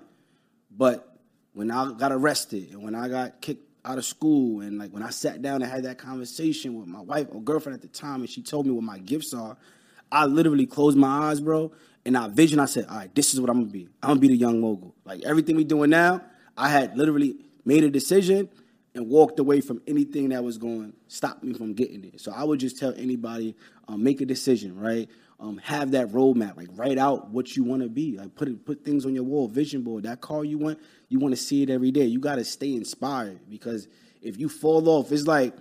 but 0.70 1.18
when 1.54 1.72
I 1.72 1.94
got 1.94 2.12
arrested 2.12 2.72
and 2.72 2.84
when 2.84 2.94
I 2.94 3.08
got 3.08 3.42
kicked 3.42 3.64
out 3.86 3.98
of 3.98 4.06
school 4.06 4.60
and 4.60 4.78
like 4.78 4.92
when 4.92 5.02
I 5.02 5.10
sat 5.10 5.42
down 5.42 5.62
and 5.62 5.72
had 5.72 5.84
that 5.84 5.98
conversation 5.98 6.78
with 6.78 6.88
my 6.88 7.00
wife 7.00 7.28
or 7.32 7.42
girlfriend 7.42 7.76
at 7.76 7.82
the 7.82 7.88
time 7.88 8.20
and 8.20 8.30
she 8.30 8.42
told 8.44 8.66
me 8.66 8.74
what 8.74 8.84
my 8.84 9.00
gifts 9.00 9.34
are, 9.34 9.58
I 10.12 10.26
literally 10.26 10.66
closed 10.66 10.98
my 10.98 11.30
eyes, 11.30 11.40
bro, 11.40 11.72
and 12.06 12.18
I 12.18 12.28
vision. 12.28 12.60
I 12.60 12.66
said, 12.66 12.86
"All 12.86 12.98
right, 12.98 13.14
this 13.14 13.34
is 13.34 13.42
what 13.42 13.50
I'm 13.50 13.60
gonna 13.62 13.72
be. 13.72 13.88
I'm 14.02 14.10
gonna 14.10 14.20
be 14.20 14.30
the 14.30 14.38
young 14.38 14.62
mogul. 14.62 14.96
Like 15.06 15.24
everything 15.24 15.56
we 15.56 15.64
doing 15.64 15.90
now, 15.90 16.22
I 16.58 16.70
had 16.70 16.98
literally 16.98 17.38
made 17.66 17.84
a 17.84 17.90
decision 17.90 18.50
and 18.98 19.08
walked 19.08 19.40
away 19.40 19.62
from 19.62 19.82
anything 19.88 20.30
that 20.30 20.44
was 20.44 20.58
going 20.58 20.92
to 20.92 20.98
stop 21.08 21.44
me 21.44 21.54
from 21.54 21.74
getting 21.74 22.04
it. 22.04 22.20
So 22.20 22.32
I 22.32 22.44
would 22.44 22.60
just 22.60 22.80
tell 22.80 22.94
anybody, 22.98 23.56
um, 23.88 24.04
make 24.04 24.22
a 24.22 24.26
decision, 24.26 24.78
right? 24.80 25.08
Um, 25.40 25.60
have 25.60 25.92
that 25.92 26.08
roadmap, 26.10 26.58
like 26.58 26.70
write 26.74 26.98
out 26.98 27.30
what 27.30 27.56
you 27.56 27.64
want 27.64 27.84
to 27.84 27.90
be, 27.90 28.18
like 28.18 28.34
put 28.34 28.48
it, 28.48 28.66
put 28.66 28.84
things 28.84 29.06
on 29.06 29.14
your 29.14 29.24
wall, 29.24 29.48
vision 29.48 29.84
board. 29.84 30.04
That 30.04 30.20
car 30.20 30.44
you 30.44 30.58
want, 30.58 30.80
you 31.10 31.20
want 31.20 31.34
to 31.34 31.40
see 31.40 31.62
it 31.62 31.70
every 31.70 31.92
day. 31.92 32.06
You 32.06 32.20
got 32.20 32.36
to 32.36 32.44
stay 32.44 32.74
inspired 32.74 33.42
because 33.48 33.88
if 34.24 34.40
you 34.40 34.50
fall 34.50 34.90
off, 34.90 35.12
it's 35.12 35.28
like 35.28 35.54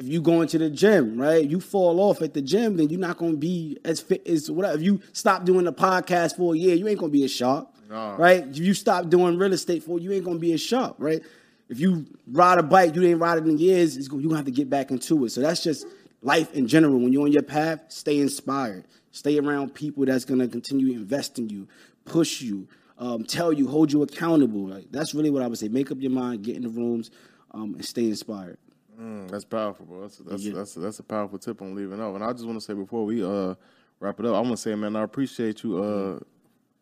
if 0.00 0.08
you 0.08 0.22
go 0.22 0.40
into 0.40 0.56
the 0.56 0.70
gym, 0.70 1.20
right? 1.20 1.46
You 1.46 1.60
fall 1.60 2.00
off 2.00 2.22
at 2.22 2.32
the 2.32 2.40
gym, 2.40 2.78
then 2.78 2.88
you're 2.88 2.98
not 2.98 3.18
gonna 3.18 3.36
be 3.36 3.76
as 3.84 4.00
fit 4.00 4.26
as 4.26 4.50
whatever. 4.50 4.76
If 4.76 4.82
you 4.82 5.00
stop 5.12 5.44
doing 5.44 5.66
the 5.66 5.74
podcast 5.74 6.36
for 6.38 6.54
a 6.54 6.56
year, 6.58 6.74
you 6.74 6.88
ain't 6.88 6.98
gonna 6.98 7.12
be 7.12 7.22
as 7.24 7.30
sharp, 7.30 7.68
Nah. 7.88 8.16
right? 8.16 8.46
If 8.48 8.56
you 8.58 8.72
stop 8.72 9.10
doing 9.10 9.36
real 9.36 9.52
estate 9.52 9.82
for, 9.82 9.98
you 10.00 10.10
ain't 10.12 10.24
gonna 10.24 10.38
be 10.38 10.54
as 10.54 10.60
sharp, 10.62 10.96
right? 10.98 11.22
If 11.68 11.78
you 11.80 12.06
ride 12.26 12.58
a 12.58 12.62
bike, 12.62 12.96
you 12.96 13.02
ain't 13.04 13.20
ride 13.20 13.38
it 13.38 13.46
in 13.46 13.58
years, 13.58 13.98
it's 13.98 14.08
gonna, 14.08 14.22
you 14.22 14.28
gonna 14.28 14.38
have 14.38 14.46
to 14.46 14.50
get 14.50 14.70
back 14.70 14.90
into 14.90 15.22
it. 15.26 15.30
So 15.32 15.42
that's 15.42 15.62
just 15.62 15.86
life 16.22 16.50
in 16.54 16.66
general. 16.66 16.98
When 16.98 17.12
you're 17.12 17.24
on 17.24 17.32
your 17.32 17.42
path, 17.42 17.82
stay 17.88 18.18
inspired. 18.20 18.86
Stay 19.12 19.38
around 19.38 19.74
people 19.74 20.06
that's 20.06 20.24
gonna 20.24 20.48
continue 20.48 20.94
to 20.94 20.94
invest 20.94 21.38
in 21.38 21.50
you, 21.50 21.68
push 22.06 22.40
you, 22.40 22.66
um, 22.96 23.24
tell 23.24 23.52
you, 23.52 23.68
hold 23.68 23.92
you 23.92 24.02
accountable. 24.02 24.66
Like 24.66 24.86
that's 24.90 25.14
really 25.14 25.28
what 25.28 25.42
I 25.42 25.46
would 25.46 25.58
say. 25.58 25.68
Make 25.68 25.90
up 25.90 25.98
your 26.00 26.10
mind, 26.10 26.42
get 26.42 26.56
in 26.56 26.62
the 26.62 26.68
rooms, 26.70 27.10
um, 27.50 27.74
and 27.74 27.84
stay 27.84 28.06
inspired. 28.06 28.56
Mm, 29.00 29.30
that's 29.30 29.44
powerful, 29.44 29.86
bro. 29.86 30.02
That's 30.02 30.18
that's, 30.18 30.42
Yeah. 30.44 30.52
that's 30.54 30.74
that's 30.74 30.98
a 30.98 31.02
powerful 31.02 31.38
tip 31.38 31.62
on 31.62 31.74
leaving 31.74 32.00
off. 32.00 32.14
And 32.14 32.24
I 32.24 32.32
just 32.32 32.44
want 32.44 32.58
to 32.58 32.64
say 32.64 32.74
before 32.74 33.04
we 33.04 33.24
uh 33.24 33.54
wrap 33.98 34.18
it 34.20 34.26
up, 34.26 34.34
I 34.34 34.40
want 34.40 34.50
to 34.50 34.56
say, 34.56 34.74
man, 34.74 34.96
I 34.96 35.02
appreciate 35.02 35.62
you 35.62 35.82
uh 35.82 36.18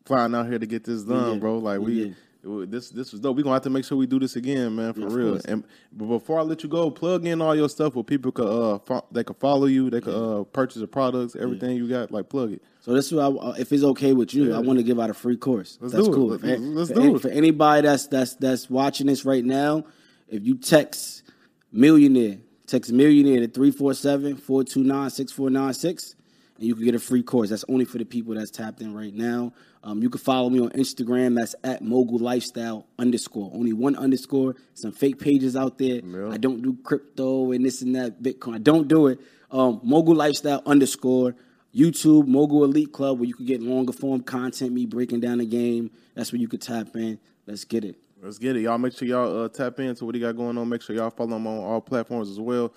flying 0.05 0.35
out 0.35 0.47
here 0.47 0.59
to 0.59 0.65
get 0.65 0.83
this 0.83 1.03
done, 1.03 1.33
Yeah. 1.33 1.39
bro. 1.39 1.59
Like 1.59 1.79
we. 1.79 1.93
Yeah. 2.03 2.61
it 2.61 2.71
This 2.71 2.89
this 2.89 3.11
was 3.13 3.21
dope. 3.21 3.37
We 3.37 3.43
gonna 3.43 3.55
have 3.55 3.63
to 3.63 3.69
make 3.69 3.85
sure 3.85 3.97
we 3.97 4.05
do 4.07 4.19
this 4.19 4.35
again, 4.35 4.75
man, 4.75 4.93
for 4.93 5.01
Yeah, 5.01 5.05
of 5.07 5.13
real. 5.13 5.39
And 5.45 5.63
but 5.93 6.05
before 6.05 6.39
I 6.39 6.41
let 6.43 6.63
you 6.63 6.69
go, 6.69 6.89
plug 6.91 7.25
in 7.25 7.41
all 7.41 7.55
your 7.55 7.69
stuff 7.69 7.95
where 7.95 8.03
people 8.03 8.31
could 8.33 8.47
uh 8.47 8.79
fo- 8.79 9.05
they 9.11 9.23
could 9.23 9.37
follow 9.37 9.65
you, 9.67 9.89
they 9.89 10.01
could 10.01 10.15
uh 10.15 10.43
purchase 10.45 10.81
the 10.81 10.87
products, 10.87 11.35
everything 11.37 11.75
you 11.77 11.87
got. 11.87 12.11
Like 12.11 12.27
plug 12.29 12.53
it. 12.53 12.61
So 12.81 12.93
this 12.93 13.07
is 13.07 13.13
what 13.13 13.43
I, 13.57 13.59
if 13.59 13.71
it's 13.71 13.83
okay 13.83 14.13
with 14.13 14.33
you, 14.33 14.53
I 14.53 14.59
want 14.59 14.79
to 14.79 14.83
give 14.83 14.99
out 14.99 15.09
a 15.09 15.13
free 15.13 15.37
course. 15.37 15.77
Let's 15.81 15.93
that's 15.93 16.07
cool. 16.07 16.29
Let's- 16.29 16.41
for, 16.43 16.57
let's 16.57 16.89
do 16.91 17.15
it. 17.15 17.21
For 17.21 17.29
anybody 17.29 17.87
that's 17.87 18.07
that's 18.07 18.35
that's 18.35 18.69
watching 18.69 19.07
this 19.07 19.23
right 19.25 19.43
now, 19.45 19.83
if 20.29 20.45
you 20.45 20.55
text 20.57 21.23
millionaire, 21.71 22.37
text 22.67 22.91
millionaire 22.91 23.45
to 23.45 23.47
347-429-6496 23.47 26.15
and 26.59 26.67
you 26.67 26.75
can 26.75 26.83
get 26.83 26.93
a 26.93 26.99
free 26.99 27.23
course. 27.23 27.49
That's 27.49 27.63
only 27.69 27.85
for 27.85 27.97
the 27.97 28.05
people 28.05 28.35
that's 28.35 28.51
tapped 28.51 28.81
in 28.81 28.93
right 28.93 29.13
now. 29.13 29.53
Um, 29.81 30.03
you 30.03 30.09
can 30.09 30.19
follow 30.19 30.49
me 30.49 30.59
on 30.59 30.69
Instagram. 30.71 31.37
That's 31.37 31.55
at 31.63 31.81
mogul 31.81 32.19
lifestyle 32.19 32.85
underscore. 32.97 33.49
Only 33.53 33.71
one 33.71 33.95
underscore. 33.95 34.55
Some 34.73 34.91
fake 34.91 35.19
pages 35.19 35.55
out 35.55 35.77
there. 35.77 36.01
I 36.29 36.37
don't 36.37 36.61
do 36.61 36.77
crypto 36.83 37.53
and 37.53 37.65
this 37.65 37.81
and 37.81 37.95
that, 37.95 38.21
Bitcoin. 38.21 38.55
I 38.55 38.57
don't 38.57 38.89
do 38.89 39.07
it. 39.07 39.19
Um, 39.51 39.79
mogul 39.83 40.15
lifestyle 40.15 40.61
underscore. 40.65 41.35
YouTube, 41.73 42.27
Mogul 42.27 42.65
Elite 42.65 42.91
Club, 42.91 43.19
where 43.19 43.27
you 43.27 43.35
can 43.35 43.45
get 43.45 43.61
longer 43.61 43.93
form 43.93 44.21
content, 44.21 44.73
me 44.73 44.85
breaking 44.85 45.19
down 45.19 45.37
the 45.37 45.45
game. 45.45 45.91
That's 46.15 46.33
where 46.33 46.41
you 46.41 46.47
could 46.47 46.61
tap 46.61 46.95
in. 46.95 47.19
Let's 47.45 47.63
get 47.63 47.85
it. 47.85 47.95
Let's 48.21 48.37
get 48.37 48.57
it. 48.57 48.61
Y'all 48.61 48.77
make 48.77 48.93
sure 48.93 49.07
y'all 49.07 49.43
uh, 49.43 49.49
tap 49.49 49.79
into 49.79 50.05
what 50.05 50.15
he 50.15 50.21
got 50.21 50.35
going 50.35 50.57
on. 50.57 50.67
Make 50.67 50.81
sure 50.81 50.95
y'all 50.95 51.09
follow 51.09 51.37
him 51.37 51.47
on 51.47 51.57
all 51.59 51.81
platforms 51.81 52.29
as 52.29 52.39
well. 52.39 52.73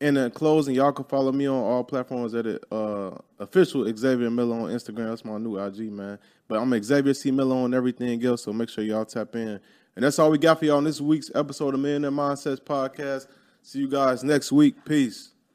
And 0.00 0.18
in 0.18 0.30
closing, 0.30 0.74
y'all 0.74 0.92
can 0.92 1.04
follow 1.06 1.32
me 1.32 1.46
on 1.46 1.56
all 1.56 1.82
platforms 1.82 2.34
at 2.34 2.46
it, 2.46 2.62
uh, 2.70 3.12
official 3.38 3.86
Xavier 3.96 4.30
Miller 4.30 4.56
on 4.56 4.70
Instagram. 4.70 5.08
That's 5.08 5.24
my 5.24 5.38
new 5.38 5.58
IG, 5.58 5.90
man. 5.90 6.18
But 6.48 6.60
I'm 6.60 6.82
Xavier 6.82 7.14
C. 7.14 7.30
Miller 7.30 7.56
on 7.56 7.72
everything 7.72 8.24
else, 8.24 8.44
so 8.44 8.52
make 8.52 8.68
sure 8.68 8.84
y'all 8.84 9.06
tap 9.06 9.34
in. 9.34 9.60
And 9.96 10.04
that's 10.04 10.18
all 10.18 10.30
we 10.30 10.38
got 10.38 10.58
for 10.58 10.66
y'all 10.66 10.76
on 10.76 10.84
this 10.84 11.00
week's 11.00 11.30
episode 11.34 11.72
of 11.72 11.80
Millionaire 11.80 12.10
Mindsets 12.10 12.60
Podcast. 12.60 13.26
See 13.62 13.80
you 13.80 13.88
guys 13.88 14.22
next 14.22 14.52
week. 14.52 14.84
Peace. 14.84 15.35